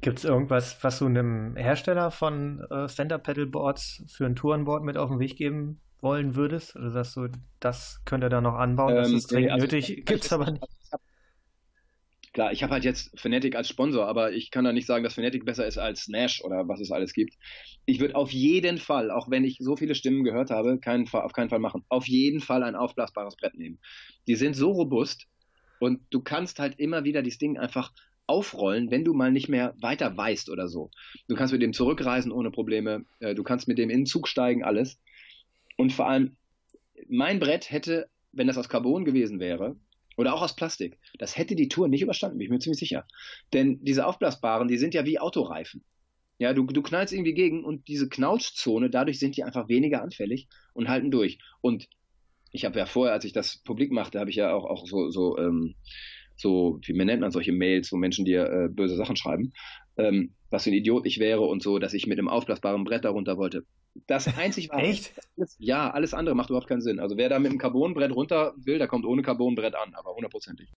Gibt 0.00 0.20
es 0.20 0.24
irgendwas, 0.24 0.82
was 0.82 1.00
du 1.00 1.04
einem 1.04 1.54
Hersteller 1.56 2.10
von 2.10 2.60
äh, 2.70 2.88
Stand-Up-Pedalboards 2.88 4.04
für 4.06 4.24
ein 4.24 4.36
Tourenboard 4.36 4.84
mit 4.84 4.96
auf 4.96 5.10
den 5.10 5.18
Weg 5.18 5.36
geben 5.36 5.82
wollen 6.04 6.36
würdest? 6.36 6.76
Oder 6.76 6.92
sagst 6.92 7.16
du, 7.16 7.28
das 7.58 8.00
könnt 8.04 8.22
ihr 8.22 8.28
da 8.28 8.40
noch 8.40 8.54
anbauen, 8.54 8.94
das 8.94 9.08
ähm, 9.08 9.16
ist 9.16 9.32
dringend 9.32 9.46
nee, 9.46 9.52
also, 9.52 9.64
nötig? 9.64 10.06
Gibt 10.06 10.24
es 10.24 10.32
aber 10.32 10.52
nicht. 10.52 10.64
Klar, 12.32 12.52
ich 12.52 12.64
habe 12.64 12.72
halt 12.72 12.84
jetzt 12.84 13.18
Fnatic 13.18 13.54
als 13.54 13.68
Sponsor, 13.68 14.06
aber 14.06 14.32
ich 14.32 14.50
kann 14.50 14.64
da 14.64 14.72
nicht 14.72 14.86
sagen, 14.86 15.04
dass 15.04 15.14
Fnatic 15.14 15.44
besser 15.44 15.66
ist 15.66 15.78
als 15.78 16.08
Nash 16.08 16.42
oder 16.42 16.66
was 16.66 16.80
es 16.80 16.90
alles 16.90 17.12
gibt. 17.12 17.34
Ich 17.86 18.00
würde 18.00 18.16
auf 18.16 18.32
jeden 18.32 18.78
Fall, 18.78 19.12
auch 19.12 19.30
wenn 19.30 19.44
ich 19.44 19.58
so 19.60 19.76
viele 19.76 19.94
Stimmen 19.94 20.24
gehört 20.24 20.50
habe, 20.50 20.80
keinen, 20.80 21.08
auf 21.12 21.32
keinen 21.32 21.48
Fall 21.48 21.60
machen, 21.60 21.84
auf 21.88 22.08
jeden 22.08 22.40
Fall 22.40 22.64
ein 22.64 22.74
aufblasbares 22.74 23.36
Brett 23.36 23.54
nehmen. 23.54 23.78
Die 24.26 24.34
sind 24.34 24.54
so 24.54 24.72
robust 24.72 25.26
und 25.78 26.00
du 26.10 26.22
kannst 26.22 26.58
halt 26.58 26.80
immer 26.80 27.04
wieder 27.04 27.22
dieses 27.22 27.38
Ding 27.38 27.56
einfach 27.56 27.92
aufrollen, 28.26 28.90
wenn 28.90 29.04
du 29.04 29.12
mal 29.12 29.30
nicht 29.30 29.48
mehr 29.48 29.74
weiter 29.80 30.16
weißt 30.16 30.50
oder 30.50 30.66
so. 30.66 30.90
Du 31.28 31.36
kannst 31.36 31.52
mit 31.52 31.62
dem 31.62 31.72
zurückreisen 31.72 32.32
ohne 32.32 32.50
Probleme, 32.50 33.04
äh, 33.20 33.36
du 33.36 33.44
kannst 33.44 33.68
mit 33.68 33.78
dem 33.78 33.90
in 33.90 34.00
den 34.00 34.06
Zug 34.06 34.26
steigen, 34.28 34.64
alles. 34.64 34.98
Und 35.76 35.92
vor 35.92 36.08
allem, 36.08 36.36
mein 37.08 37.40
Brett 37.40 37.70
hätte, 37.70 38.08
wenn 38.32 38.46
das 38.46 38.58
aus 38.58 38.68
Carbon 38.68 39.04
gewesen 39.04 39.40
wäre, 39.40 39.76
oder 40.16 40.34
auch 40.34 40.42
aus 40.42 40.56
Plastik. 40.56 40.98
Das 41.18 41.36
hätte 41.36 41.56
die 41.56 41.68
Tour 41.68 41.88
nicht 41.88 42.02
überstanden, 42.02 42.38
bin 42.38 42.46
ich 42.46 42.50
mir 42.50 42.58
ziemlich 42.58 42.78
sicher. 42.78 43.06
Denn 43.52 43.82
diese 43.82 44.06
aufblasbaren, 44.06 44.68
die 44.68 44.78
sind 44.78 44.94
ja 44.94 45.04
wie 45.04 45.18
Autoreifen. 45.18 45.84
Ja, 46.38 46.52
du, 46.52 46.64
du 46.64 46.82
knallst 46.82 47.12
irgendwie 47.12 47.34
gegen 47.34 47.64
und 47.64 47.86
diese 47.88 48.08
Knautschzone, 48.08 48.90
dadurch 48.90 49.18
sind 49.18 49.36
die 49.36 49.44
einfach 49.44 49.68
weniger 49.68 50.02
anfällig 50.02 50.48
und 50.72 50.88
halten 50.88 51.10
durch. 51.10 51.38
Und 51.60 51.88
ich 52.50 52.64
habe 52.64 52.78
ja 52.78 52.86
vorher, 52.86 53.14
als 53.14 53.24
ich 53.24 53.32
das 53.32 53.58
publik 53.58 53.92
machte, 53.92 54.18
habe 54.18 54.30
ich 54.30 54.36
ja 54.36 54.52
auch, 54.52 54.64
auch 54.64 54.86
so, 54.86 55.10
so, 55.10 55.38
ähm, 55.38 55.74
so, 56.36 56.80
wie 56.84 56.92
nennt 56.92 57.20
man 57.20 57.30
solche 57.30 57.52
Mails, 57.52 57.92
wo 57.92 57.96
Menschen 57.96 58.24
dir 58.24 58.46
äh, 58.46 58.68
böse 58.68 58.96
Sachen 58.96 59.16
schreiben, 59.16 59.52
ähm, 59.96 60.34
was 60.50 60.64
für 60.64 60.70
ein 60.70 60.74
Idiot 60.74 61.06
ich 61.06 61.18
wäre 61.20 61.42
und 61.42 61.62
so, 61.62 61.78
dass 61.78 61.94
ich 61.94 62.06
mit 62.06 62.18
einem 62.18 62.28
aufblasbaren 62.28 62.84
Brett 62.84 63.04
darunter 63.04 63.36
wollte. 63.36 63.64
Das 64.06 64.26
einzig 64.36 64.70
war. 64.70 64.80
Echt? 64.80 65.12
ja, 65.58 65.90
alles 65.90 66.14
andere 66.14 66.34
macht 66.34 66.50
überhaupt 66.50 66.68
keinen 66.68 66.80
Sinn. 66.80 67.00
Also 67.00 67.16
wer 67.16 67.28
da 67.28 67.38
mit 67.38 67.50
einem 67.50 67.58
Carbonbrett 67.58 68.12
runter 68.12 68.54
will, 68.56 68.78
der 68.78 68.88
kommt 68.88 69.04
ohne 69.04 69.22
Carbonbrett 69.22 69.74
an, 69.74 69.94
aber 69.94 70.14
hundertprozentig. 70.14 70.72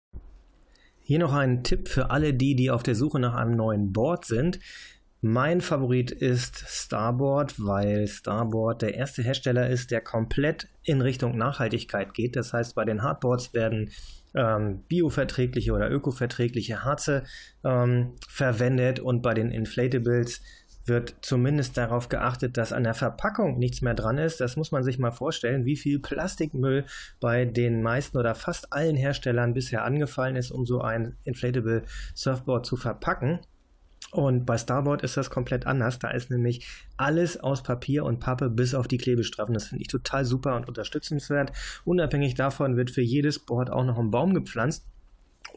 Hier 1.00 1.18
noch 1.18 1.32
ein 1.32 1.62
Tipp 1.62 1.88
für 1.88 2.10
alle 2.10 2.34
die, 2.34 2.56
die 2.56 2.70
auf 2.70 2.82
der 2.82 2.94
Suche 2.94 3.20
nach 3.20 3.34
einem 3.34 3.56
neuen 3.56 3.92
Board 3.92 4.24
sind. 4.24 4.58
Mein 5.22 5.60
Favorit 5.60 6.10
ist 6.10 6.64
Starboard, 6.66 7.54
weil 7.58 8.06
Starboard 8.06 8.82
der 8.82 8.94
erste 8.94 9.22
Hersteller 9.22 9.68
ist, 9.68 9.90
der 9.90 10.00
komplett 10.00 10.68
in 10.82 11.00
Richtung 11.00 11.36
Nachhaltigkeit 11.36 12.12
geht. 12.12 12.36
Das 12.36 12.52
heißt, 12.52 12.74
bei 12.74 12.84
den 12.84 13.02
Hardboards 13.02 13.54
werden 13.54 13.90
ähm, 14.34 14.82
bioverträgliche 14.88 15.72
oder 15.72 15.90
ökoverträgliche 15.90 16.84
Harze 16.84 17.24
ähm, 17.64 18.12
verwendet 18.28 19.00
und 19.00 19.22
bei 19.22 19.32
den 19.32 19.50
Inflatables 19.50 20.42
wird 20.86 21.16
zumindest 21.20 21.76
darauf 21.76 22.08
geachtet, 22.08 22.56
dass 22.56 22.72
an 22.72 22.84
der 22.84 22.94
Verpackung 22.94 23.58
nichts 23.58 23.82
mehr 23.82 23.94
dran 23.94 24.18
ist. 24.18 24.40
Das 24.40 24.56
muss 24.56 24.72
man 24.72 24.84
sich 24.84 24.98
mal 24.98 25.10
vorstellen, 25.10 25.64
wie 25.64 25.76
viel 25.76 25.98
Plastikmüll 25.98 26.84
bei 27.20 27.44
den 27.44 27.82
meisten 27.82 28.16
oder 28.18 28.34
fast 28.34 28.72
allen 28.72 28.96
Herstellern 28.96 29.54
bisher 29.54 29.84
angefallen 29.84 30.36
ist, 30.36 30.50
um 30.50 30.66
so 30.66 30.80
ein 30.80 31.16
Inflatable 31.24 31.82
Surfboard 32.14 32.66
zu 32.66 32.76
verpacken. 32.76 33.40
Und 34.12 34.46
bei 34.46 34.56
Starboard 34.56 35.02
ist 35.02 35.16
das 35.16 35.30
komplett 35.30 35.66
anders. 35.66 35.98
Da 35.98 36.10
ist 36.10 36.30
nämlich 36.30 36.66
alles 36.96 37.38
aus 37.38 37.62
Papier 37.62 38.04
und 38.04 38.20
Pappe 38.20 38.48
bis 38.48 38.74
auf 38.74 38.86
die 38.88 38.98
Klebestreifen. 38.98 39.52
Das 39.52 39.66
finde 39.66 39.82
ich 39.82 39.88
total 39.88 40.24
super 40.24 40.56
und 40.56 40.68
unterstützenswert. 40.68 41.52
Unabhängig 41.84 42.34
davon 42.34 42.76
wird 42.76 42.90
für 42.90 43.02
jedes 43.02 43.38
Board 43.40 43.70
auch 43.70 43.84
noch 43.84 43.98
ein 43.98 44.10
Baum 44.10 44.32
gepflanzt 44.32 44.86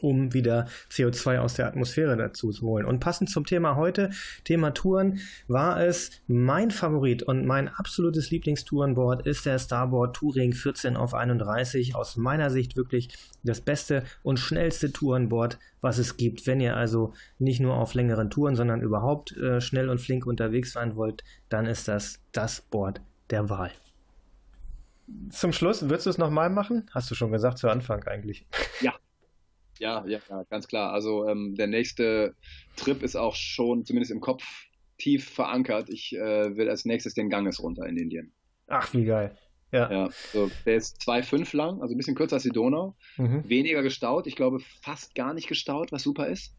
um 0.00 0.32
wieder 0.32 0.66
CO2 0.90 1.38
aus 1.38 1.54
der 1.54 1.66
Atmosphäre 1.66 2.16
dazu 2.16 2.50
zu 2.50 2.66
holen. 2.66 2.84
Und 2.84 3.00
passend 3.00 3.30
zum 3.30 3.44
Thema 3.44 3.76
heute, 3.76 4.10
Thema 4.44 4.72
Touren, 4.72 5.20
war 5.48 5.80
es 5.80 6.10
mein 6.26 6.70
Favorit 6.70 7.22
und 7.22 7.46
mein 7.46 7.68
absolutes 7.68 8.30
Lieblingstourenboard 8.30 9.26
ist 9.26 9.46
der 9.46 9.58
Starboard 9.58 10.16
Touring 10.16 10.52
14 10.52 10.96
auf 10.96 11.14
31. 11.14 11.94
Aus 11.94 12.16
meiner 12.16 12.50
Sicht 12.50 12.76
wirklich 12.76 13.08
das 13.42 13.60
beste 13.60 14.04
und 14.22 14.38
schnellste 14.38 14.92
Tourenboard, 14.92 15.58
was 15.80 15.98
es 15.98 16.16
gibt. 16.16 16.46
Wenn 16.46 16.60
ihr 16.60 16.76
also 16.76 17.14
nicht 17.38 17.60
nur 17.60 17.74
auf 17.74 17.94
längeren 17.94 18.30
Touren, 18.30 18.56
sondern 18.56 18.82
überhaupt 18.82 19.36
äh, 19.36 19.60
schnell 19.60 19.88
und 19.88 20.00
flink 20.00 20.26
unterwegs 20.26 20.72
sein 20.72 20.96
wollt, 20.96 21.24
dann 21.48 21.66
ist 21.66 21.88
das 21.88 22.20
das 22.32 22.60
Board 22.60 23.00
der 23.30 23.48
Wahl. 23.48 23.70
Zum 25.30 25.52
Schluss, 25.52 25.82
würdest 25.82 26.06
du 26.06 26.10
es 26.10 26.18
nochmal 26.18 26.50
machen? 26.50 26.88
Hast 26.92 27.10
du 27.10 27.14
schon 27.14 27.32
gesagt 27.32 27.58
zu 27.58 27.68
Anfang 27.68 28.04
eigentlich. 28.04 28.46
Ja, 28.80 28.94
ja, 29.80 30.04
ja, 30.06 30.20
ganz 30.50 30.68
klar. 30.68 30.92
Also 30.92 31.26
ähm, 31.26 31.54
der 31.56 31.66
nächste 31.66 32.34
Trip 32.76 33.02
ist 33.02 33.16
auch 33.16 33.34
schon 33.34 33.84
zumindest 33.84 34.12
im 34.12 34.20
Kopf 34.20 34.44
tief 34.98 35.28
verankert. 35.28 35.88
Ich 35.88 36.14
äh, 36.14 36.56
will 36.56 36.68
als 36.68 36.84
nächstes 36.84 37.14
den 37.14 37.30
Ganges 37.30 37.62
runter 37.62 37.86
in 37.86 37.96
Indien. 37.96 38.32
Ach, 38.68 38.92
wie 38.92 39.04
geil. 39.04 39.36
Ja. 39.72 39.90
ja 39.90 40.10
so, 40.32 40.50
der 40.66 40.76
ist 40.76 41.00
2,5 41.00 41.56
lang, 41.56 41.80
also 41.80 41.94
ein 41.94 41.96
bisschen 41.96 42.14
kürzer 42.14 42.36
als 42.36 42.42
die 42.42 42.50
Donau. 42.50 42.94
Mhm. 43.16 43.48
Weniger 43.48 43.82
gestaut, 43.82 44.26
ich 44.26 44.36
glaube 44.36 44.60
fast 44.82 45.14
gar 45.14 45.32
nicht 45.32 45.48
gestaut, 45.48 45.92
was 45.92 46.02
super 46.02 46.26
ist. 46.26 46.54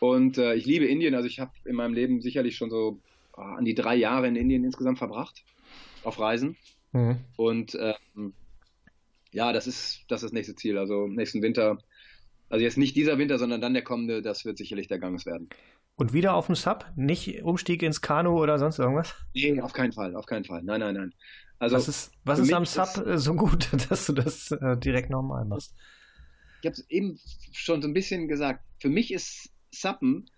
Und 0.00 0.36
äh, 0.36 0.54
ich 0.54 0.66
liebe 0.66 0.86
Indien, 0.86 1.14
also 1.14 1.26
ich 1.26 1.38
habe 1.40 1.52
in 1.64 1.76
meinem 1.76 1.94
Leben 1.94 2.20
sicherlich 2.20 2.56
schon 2.56 2.70
so 2.70 3.00
oh, 3.36 3.40
an 3.40 3.64
die 3.64 3.74
drei 3.74 3.94
Jahre 3.94 4.26
in 4.26 4.36
Indien 4.36 4.64
insgesamt 4.64 4.98
verbracht, 4.98 5.44
auf 6.02 6.18
Reisen. 6.18 6.56
Mhm. 6.92 7.18
Und 7.36 7.78
ähm, 7.80 8.34
ja, 9.32 9.52
das 9.52 9.66
ist, 9.66 10.04
das 10.08 10.22
ist 10.22 10.30
das 10.30 10.32
nächste 10.32 10.54
Ziel. 10.54 10.78
Also 10.78 11.06
nächsten 11.06 11.42
Winter 11.42 11.78
also 12.48 12.62
jetzt 12.62 12.78
nicht 12.78 12.96
dieser 12.96 13.18
Winter, 13.18 13.38
sondern 13.38 13.60
dann 13.60 13.74
der 13.74 13.82
kommende, 13.82 14.22
das 14.22 14.44
wird 14.44 14.58
sicherlich 14.58 14.88
der 14.88 14.98
Ganges 14.98 15.26
werden. 15.26 15.48
Und 15.96 16.12
wieder 16.12 16.34
auf 16.34 16.46
dem 16.46 16.54
Sub? 16.54 16.84
Nicht 16.94 17.42
Umstieg 17.42 17.82
ins 17.82 18.02
Kanu 18.02 18.38
oder 18.38 18.58
sonst 18.58 18.78
irgendwas? 18.78 19.14
Nee, 19.34 19.60
auf 19.60 19.72
keinen 19.72 19.92
Fall, 19.92 20.14
auf 20.14 20.26
keinen 20.26 20.44
Fall. 20.44 20.62
Nein, 20.62 20.80
nein, 20.80 20.94
nein. 20.94 21.14
Also 21.58 21.76
was 21.76 21.88
ist, 21.88 22.12
was 22.24 22.38
ist 22.38 22.52
am 22.52 22.66
Sub 22.66 22.98
ist, 23.06 23.24
so 23.24 23.34
gut, 23.34 23.68
dass 23.90 24.06
du 24.06 24.12
das 24.12 24.50
äh, 24.52 24.76
direkt 24.76 25.10
nochmal 25.10 25.44
machst? 25.46 25.74
Ich 26.60 26.66
habe 26.66 26.74
es 26.74 26.90
eben 26.90 27.18
schon 27.52 27.80
so 27.80 27.88
ein 27.88 27.94
bisschen 27.94 28.28
gesagt. 28.28 28.62
Für 28.78 28.90
mich 28.90 29.12
ist 29.12 29.50
Suppen 29.70 30.28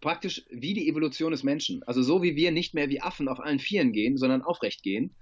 praktisch 0.00 0.44
wie 0.50 0.74
die 0.74 0.88
Evolution 0.88 1.32
des 1.32 1.42
Menschen. 1.42 1.82
Also 1.84 2.02
so 2.02 2.22
wie 2.22 2.36
wir 2.36 2.52
nicht 2.52 2.74
mehr 2.74 2.88
wie 2.88 3.00
Affen 3.00 3.28
auf 3.28 3.40
allen 3.40 3.58
Vieren 3.58 3.92
gehen, 3.92 4.16
sondern 4.16 4.42
aufrecht 4.42 4.82
gehen, 4.82 5.14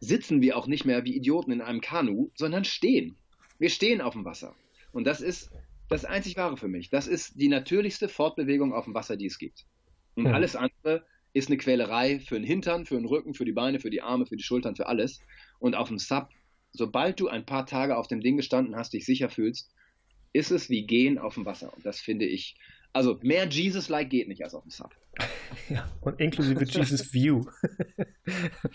sitzen 0.00 0.40
wir 0.40 0.56
auch 0.56 0.66
nicht 0.66 0.84
mehr 0.84 1.04
wie 1.04 1.16
Idioten 1.16 1.52
in 1.52 1.60
einem 1.60 1.80
Kanu, 1.80 2.30
sondern 2.34 2.64
stehen. 2.64 3.16
Wir 3.58 3.70
stehen 3.70 4.00
auf 4.00 4.12
dem 4.12 4.24
Wasser. 4.24 4.54
Und 4.92 5.06
das 5.06 5.20
ist 5.20 5.50
das 5.88 6.04
einzig 6.04 6.36
Wahre 6.36 6.56
für 6.56 6.68
mich. 6.68 6.90
Das 6.90 7.06
ist 7.06 7.38
die 7.40 7.48
natürlichste 7.48 8.08
Fortbewegung 8.08 8.72
auf 8.72 8.84
dem 8.84 8.94
Wasser, 8.94 9.16
die 9.16 9.26
es 9.26 9.38
gibt. 9.38 9.66
Und 10.14 10.26
ja. 10.26 10.32
alles 10.32 10.56
andere 10.56 11.04
ist 11.32 11.48
eine 11.48 11.58
Quälerei 11.58 12.20
für 12.20 12.36
den 12.36 12.44
Hintern, 12.44 12.86
für 12.86 12.96
den 12.96 13.04
Rücken, 13.04 13.34
für 13.34 13.44
die 13.44 13.52
Beine, 13.52 13.78
für 13.78 13.90
die 13.90 14.02
Arme, 14.02 14.26
für 14.26 14.36
die 14.36 14.42
Schultern, 14.42 14.74
für 14.74 14.86
alles. 14.86 15.20
Und 15.58 15.74
auf 15.74 15.88
dem 15.88 15.98
Sub, 15.98 16.30
sobald 16.72 17.20
du 17.20 17.28
ein 17.28 17.44
paar 17.44 17.66
Tage 17.66 17.96
auf 17.96 18.08
dem 18.08 18.20
Ding 18.20 18.36
gestanden 18.36 18.74
hast, 18.74 18.94
dich 18.94 19.04
sicher 19.04 19.28
fühlst, 19.28 19.70
ist 20.32 20.50
es 20.50 20.70
wie 20.70 20.86
gehen 20.86 21.18
auf 21.18 21.34
dem 21.34 21.44
Wasser. 21.44 21.72
Und 21.74 21.84
das 21.84 22.00
finde 22.00 22.24
ich, 22.24 22.56
also 22.92 23.18
mehr 23.22 23.46
Jesus-like 23.46 24.08
geht 24.08 24.28
nicht 24.28 24.42
als 24.42 24.54
auf 24.54 24.62
dem 24.62 24.70
Sub. 24.70 24.94
Ja, 25.68 25.88
und 26.00 26.20
inklusive 26.20 26.64
Jesus 26.68 27.12
View. 27.12 27.44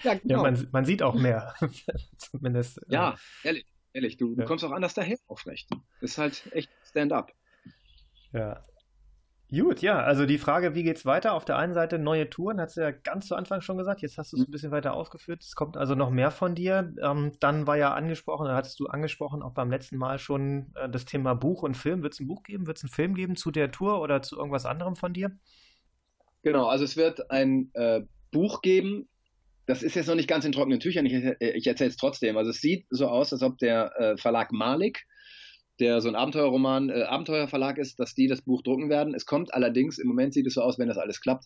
Ja, 0.04 0.16
genau. 0.16 0.38
ja 0.38 0.42
man, 0.42 0.68
man, 0.72 0.86
sieht 0.86 1.04
auch 1.04 1.16
mehr. 1.16 1.54
Zumindest. 2.18 2.80
Ja, 2.88 3.18
äh, 3.44 3.48
ehrlich. 3.48 3.66
Ehrlich, 3.94 4.18
du, 4.18 4.36
ja. 4.36 4.46
kommst 4.46 4.64
auch 4.64 4.72
anders 4.72 4.94
daher 4.94 5.18
aufrecht. 5.28 5.70
Ist 6.00 6.18
halt 6.18 6.48
echt 6.54 6.70
Stand-up. 6.86 7.34
Ja. 8.34 8.64
Gut, 9.54 9.82
ja, 9.82 10.00
also 10.00 10.26
die 10.26 10.38
Frage, 10.38 10.76
wie 10.76 10.84
geht's 10.84 11.06
weiter? 11.06 11.34
Auf 11.34 11.44
der 11.44 11.58
einen 11.58 11.74
Seite 11.74 12.00
neue 12.00 12.30
Touren, 12.30 12.62
hast 12.62 12.78
du 12.78 12.82
ja 12.82 12.92
ganz 12.92 13.28
zu 13.28 13.36
Anfang 13.36 13.60
schon 13.60 13.78
gesagt, 13.78 14.02
jetzt 14.02 14.18
hast 14.18 14.32
du 14.32 14.38
es 14.38 14.48
ein 14.48 14.52
bisschen 14.52 14.72
weiter 14.72 14.94
ausgeführt, 14.94 15.44
es 15.44 15.56
kommt 15.56 15.76
also 15.76 15.94
noch 15.94 16.10
mehr 16.10 16.32
von 16.32 16.56
dir. 16.56 16.94
Ähm, 17.02 17.34
dann 17.42 17.68
war 17.68 17.76
ja 17.76 17.94
angesprochen, 17.94 18.46
oder 18.46 18.56
hattest 18.56 18.80
du 18.80 18.88
angesprochen, 18.88 19.42
auch 19.42 19.52
beim 19.52 19.70
letzten 19.70 19.98
Mal 19.98 20.20
schon 20.20 20.72
äh, 20.76 20.90
das 20.90 21.04
Thema 21.04 21.34
Buch 21.34 21.64
und 21.64 21.76
Film. 21.76 22.02
Wird 22.02 22.14
es 22.14 22.22
ein 22.22 22.28
Buch 22.28 22.44
geben, 22.44 22.66
wird 22.66 22.78
es 22.78 22.84
einen 22.86 22.94
Film 22.94 23.14
geben 23.14 23.36
zu 23.36 23.52
der 23.52 23.74
Tour 23.74 24.00
oder 24.00 24.22
zu 24.22 24.38
irgendwas 24.38 24.66
anderem 24.66 24.96
von 24.96 25.12
dir? 25.12 25.38
Genau, 26.44 26.68
also 26.68 26.86
es 26.86 26.96
wird 26.96 27.30
ein 27.30 27.72
äh, 27.74 28.04
Buch 28.32 28.62
geben, 28.62 29.10
das 29.72 29.84
ist 29.84 29.96
jetzt 29.96 30.08
noch 30.08 30.16
nicht 30.16 30.28
ganz 30.28 30.44
in 30.44 30.52
trockenen 30.52 30.82
Tüchern, 30.82 31.06
ich, 31.06 31.14
ich 31.40 31.66
erzähle 31.66 31.92
es 31.92 31.96
trotzdem. 31.96 32.36
Also 32.36 32.50
es 32.52 32.60
sieht 32.60 32.88
so 32.90 33.08
aus, 33.08 33.32
als 33.32 33.42
ob 33.42 33.58
der 33.58 33.98
äh, 33.98 34.18
Verlag 34.18 34.52
Malik, 34.52 35.06
der 35.80 36.02
so 36.02 36.10
ein 36.10 36.16
Abenteuerroman, 36.16 36.90
äh, 36.90 37.04
Abenteuerverlag 37.04 37.78
ist, 37.78 37.98
dass 37.98 38.14
die 38.14 38.28
das 38.28 38.42
Buch 38.42 38.64
drucken 38.64 38.90
werden. 38.90 39.16
Es 39.16 39.26
kommt 39.26 39.54
allerdings, 39.54 39.98
im 39.98 40.10
Moment 40.10 40.34
sieht 40.34 40.46
es 40.46 40.56
so 40.56 40.62
aus, 40.62 40.78
wenn 40.78 40.90
das 40.90 40.98
alles 40.98 41.22
klappt, 41.22 41.46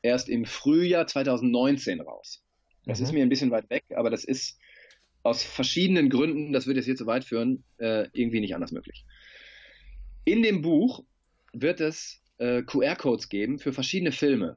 erst 0.00 0.30
im 0.30 0.46
Frühjahr 0.46 1.06
2019 1.06 2.00
raus. 2.00 2.42
Das 2.86 2.98
mhm. 2.98 3.04
ist 3.04 3.12
mir 3.12 3.22
ein 3.22 3.28
bisschen 3.28 3.50
weit 3.50 3.68
weg, 3.68 3.84
aber 3.94 4.08
das 4.08 4.24
ist 4.24 4.58
aus 5.22 5.42
verschiedenen 5.42 6.08
Gründen, 6.08 6.54
das 6.54 6.66
würde 6.66 6.78
jetzt 6.78 6.86
hier 6.86 6.96
zu 6.96 7.06
weit 7.06 7.24
führen, 7.24 7.62
äh, 7.76 8.08
irgendwie 8.14 8.40
nicht 8.40 8.54
anders 8.54 8.72
möglich. 8.72 9.04
In 10.24 10.42
dem 10.42 10.62
Buch 10.62 11.04
wird 11.52 11.82
es 11.82 12.22
äh, 12.38 12.62
QR-Codes 12.62 13.28
geben 13.28 13.58
für 13.58 13.74
verschiedene 13.74 14.12
Filme, 14.12 14.56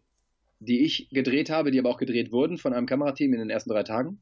die 0.60 0.82
ich 0.82 1.10
gedreht 1.10 1.49
habe, 1.49 1.72
die 1.72 1.80
aber 1.80 1.89
auch 1.89 1.97
gedreht 1.97 2.32
wurden 2.32 2.57
von 2.57 2.74
einem 2.74 2.86
Kamerateam 2.86 3.34
in 3.34 3.39
den 3.39 3.49
ersten 3.49 3.70
drei 3.70 3.84
Tagen. 3.84 4.22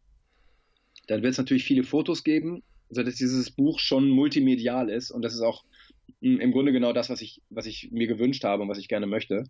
Dann 1.07 1.23
wird 1.23 1.31
es 1.31 1.37
natürlich 1.37 1.63
viele 1.63 1.83
Fotos 1.83 2.23
geben, 2.23 2.63
sodass 2.89 3.15
dieses 3.15 3.51
Buch 3.51 3.79
schon 3.79 4.09
multimedial 4.09 4.89
ist 4.89 5.11
und 5.11 5.21
das 5.23 5.33
ist 5.33 5.41
auch 5.41 5.63
hm, 6.21 6.39
im 6.39 6.51
Grunde 6.51 6.71
genau 6.71 6.93
das, 6.93 7.09
was 7.09 7.21
ich, 7.21 7.41
was 7.49 7.65
ich 7.65 7.89
mir 7.91 8.07
gewünscht 8.07 8.43
habe 8.43 8.63
und 8.63 8.69
was 8.69 8.77
ich 8.77 8.87
gerne 8.87 9.07
möchte. 9.07 9.43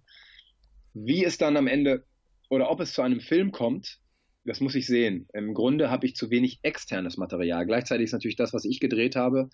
Wie 0.93 1.23
es 1.23 1.37
dann 1.37 1.57
am 1.57 1.67
Ende 1.67 2.05
oder 2.49 2.71
ob 2.71 2.79
es 2.79 2.93
zu 2.93 3.01
einem 3.01 3.19
Film 3.19 3.51
kommt, 3.51 3.99
das 4.45 4.61
muss 4.61 4.75
ich 4.75 4.87
sehen. 4.87 5.27
Im 5.33 5.53
Grunde 5.53 5.91
habe 5.91 6.05
ich 6.05 6.15
zu 6.15 6.29
wenig 6.31 6.59
externes 6.61 7.17
Material. 7.17 7.65
Gleichzeitig 7.65 8.05
ist 8.05 8.13
natürlich 8.13 8.37
das, 8.37 8.53
was 8.53 8.63
ich 8.63 8.79
gedreht 8.79 9.17
habe, 9.17 9.49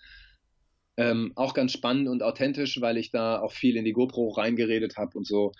ähm, 0.97 1.31
auch 1.35 1.55
ganz 1.55 1.73
spannend 1.73 2.07
und 2.07 2.21
authentisch, 2.21 2.79
weil 2.79 2.97
ich 2.97 3.09
da 3.09 3.41
auch 3.41 3.51
viel 3.51 3.75
in 3.75 3.85
die 3.85 3.93
GoPro 3.93 4.29
reingeredet 4.29 4.95
habe 4.97 5.17
und 5.17 5.25
so. 5.25 5.51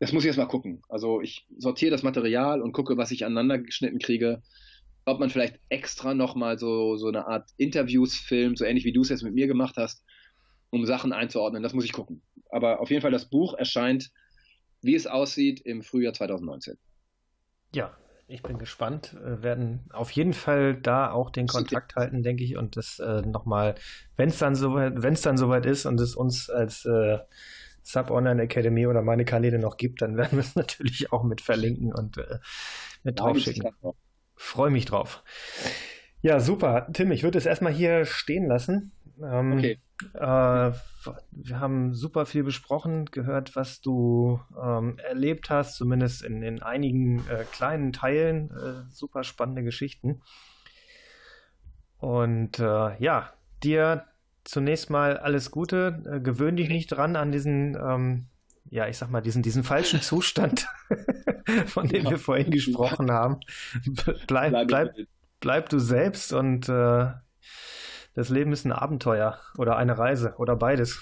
Das 0.00 0.12
muss 0.12 0.24
ich 0.24 0.28
erst 0.28 0.38
mal 0.38 0.46
gucken. 0.46 0.82
Also 0.88 1.20
ich 1.20 1.46
sortiere 1.56 1.90
das 1.90 2.02
Material 2.02 2.60
und 2.60 2.72
gucke, 2.72 2.96
was 2.96 3.10
ich 3.10 3.24
aneinander 3.24 3.58
geschnitten 3.58 3.98
kriege. 3.98 4.42
Ob 5.06 5.20
man 5.20 5.30
vielleicht 5.30 5.60
extra 5.68 6.14
nochmal 6.14 6.58
so, 6.58 6.96
so 6.96 7.08
eine 7.08 7.26
Art 7.26 7.50
Interviews 7.56 8.16
filmt, 8.16 8.58
so 8.58 8.64
ähnlich 8.64 8.84
wie 8.84 8.92
du 8.92 9.02
es 9.02 9.10
jetzt 9.10 9.22
mit 9.22 9.34
mir 9.34 9.46
gemacht 9.46 9.76
hast, 9.76 10.02
um 10.70 10.86
Sachen 10.86 11.12
einzuordnen. 11.12 11.62
Das 11.62 11.74
muss 11.74 11.84
ich 11.84 11.92
gucken. 11.92 12.22
Aber 12.50 12.80
auf 12.80 12.90
jeden 12.90 13.02
Fall, 13.02 13.10
das 13.10 13.28
Buch 13.28 13.54
erscheint, 13.54 14.10
wie 14.80 14.94
es 14.94 15.06
aussieht, 15.06 15.60
im 15.60 15.82
Frühjahr 15.82 16.12
2019. 16.12 16.76
Ja, 17.74 17.96
ich 18.26 18.42
bin 18.42 18.58
gespannt. 18.58 19.16
Wir 19.22 19.42
werden 19.42 19.88
auf 19.92 20.10
jeden 20.10 20.32
Fall 20.32 20.74
da 20.74 21.10
auch 21.10 21.30
den 21.30 21.46
Kontakt 21.46 21.96
halten, 21.96 22.22
denke 22.22 22.44
ich, 22.44 22.56
und 22.56 22.76
das 22.76 22.98
äh, 22.98 23.22
nochmal, 23.22 23.74
wenn 24.16 24.28
es 24.28 24.38
dann 24.38 24.54
soweit, 24.54 25.02
wenn 25.02 25.14
es 25.14 25.22
dann 25.22 25.36
soweit 25.36 25.66
ist 25.66 25.84
und 25.86 26.00
es 26.00 26.14
uns 26.14 26.48
als 26.48 26.84
äh, 26.86 27.18
Sub 27.84 28.10
Online 28.10 28.42
Academy 28.42 28.86
oder 28.86 29.02
meine 29.02 29.24
Kanäle 29.24 29.58
noch 29.58 29.76
gibt, 29.76 30.02
dann 30.02 30.16
werden 30.16 30.32
wir 30.32 30.40
es 30.40 30.56
natürlich 30.56 31.12
auch 31.12 31.22
mit 31.22 31.40
verlinken 31.40 31.94
und 31.94 32.18
äh, 32.18 32.38
mit 33.04 33.20
draufschicken. 33.20 33.70
Freue 34.34 34.70
mich 34.70 34.86
drauf. 34.86 35.22
Ja, 36.22 36.40
super. 36.40 36.88
Tim, 36.92 37.12
ich 37.12 37.22
würde 37.22 37.38
es 37.38 37.46
erstmal 37.46 37.72
hier 37.72 38.06
stehen 38.06 38.48
lassen. 38.48 38.92
Ähm, 39.22 39.52
okay. 39.52 39.78
Äh, 40.14 40.72
wir 41.30 41.60
haben 41.60 41.92
super 41.92 42.26
viel 42.26 42.42
besprochen, 42.42 43.04
gehört, 43.06 43.54
was 43.54 43.80
du 43.80 44.40
ähm, 44.60 44.98
erlebt 44.98 45.50
hast, 45.50 45.76
zumindest 45.76 46.24
in, 46.24 46.42
in 46.42 46.62
einigen 46.62 47.18
äh, 47.28 47.44
kleinen 47.52 47.92
Teilen. 47.92 48.50
Äh, 48.50 48.90
super 48.90 49.22
spannende 49.22 49.62
Geschichten. 49.62 50.22
Und 51.98 52.58
äh, 52.58 52.98
ja, 52.98 53.32
dir 53.62 54.06
zunächst 54.44 54.90
mal 54.90 55.16
alles 55.16 55.50
Gute. 55.50 56.02
Äh, 56.06 56.20
gewöhn 56.20 56.56
dich 56.56 56.68
nicht 56.68 56.88
dran 56.88 57.16
an 57.16 57.32
diesen, 57.32 57.76
ähm, 57.76 58.26
ja, 58.70 58.88
ich 58.88 58.98
sag 58.98 59.10
mal, 59.10 59.20
diesen, 59.20 59.42
diesen 59.42 59.64
falschen 59.64 60.00
Zustand, 60.02 60.66
von 61.66 61.88
dem 61.88 62.04
ja. 62.04 62.10
wir 62.10 62.18
vorhin 62.18 62.50
gesprochen 62.50 63.10
haben. 63.10 63.40
Bleib, 64.26 64.68
bleib, 64.68 64.94
bleib 65.40 65.68
du 65.68 65.78
selbst 65.78 66.32
und 66.32 66.68
äh, 66.68 67.06
das 68.14 68.28
Leben 68.28 68.52
ist 68.52 68.64
ein 68.64 68.72
Abenteuer 68.72 69.40
oder 69.58 69.76
eine 69.76 69.98
Reise 69.98 70.34
oder 70.38 70.54
beides. 70.54 71.00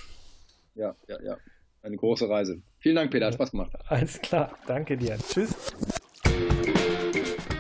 Ja, 0.75 0.95
ja, 1.09 1.21
ja. 1.23 1.37
Eine 1.83 1.97
große 1.97 2.29
Reise. 2.29 2.63
Vielen 2.79 2.95
Dank, 2.95 3.11
Peter. 3.11 3.27
Hat 3.27 3.35
Spaß 3.35 3.51
gemacht. 3.51 3.73
Alles 3.89 4.21
klar. 4.23 4.57
Danke 4.67 4.97
dir. 4.97 5.19
Tschüss. 5.19 5.55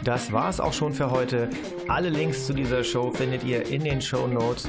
Das 0.04 0.32
war's 0.32 0.60
auch 0.60 0.72
schon 0.72 0.92
für 0.94 1.10
heute. 1.10 1.50
Alle 1.88 2.08
Links 2.08 2.46
zu 2.46 2.54
dieser 2.54 2.82
Show 2.82 3.12
findet 3.12 3.44
ihr 3.44 3.66
in 3.68 3.84
den 3.84 4.00
Show 4.00 4.26
Notes. 4.26 4.68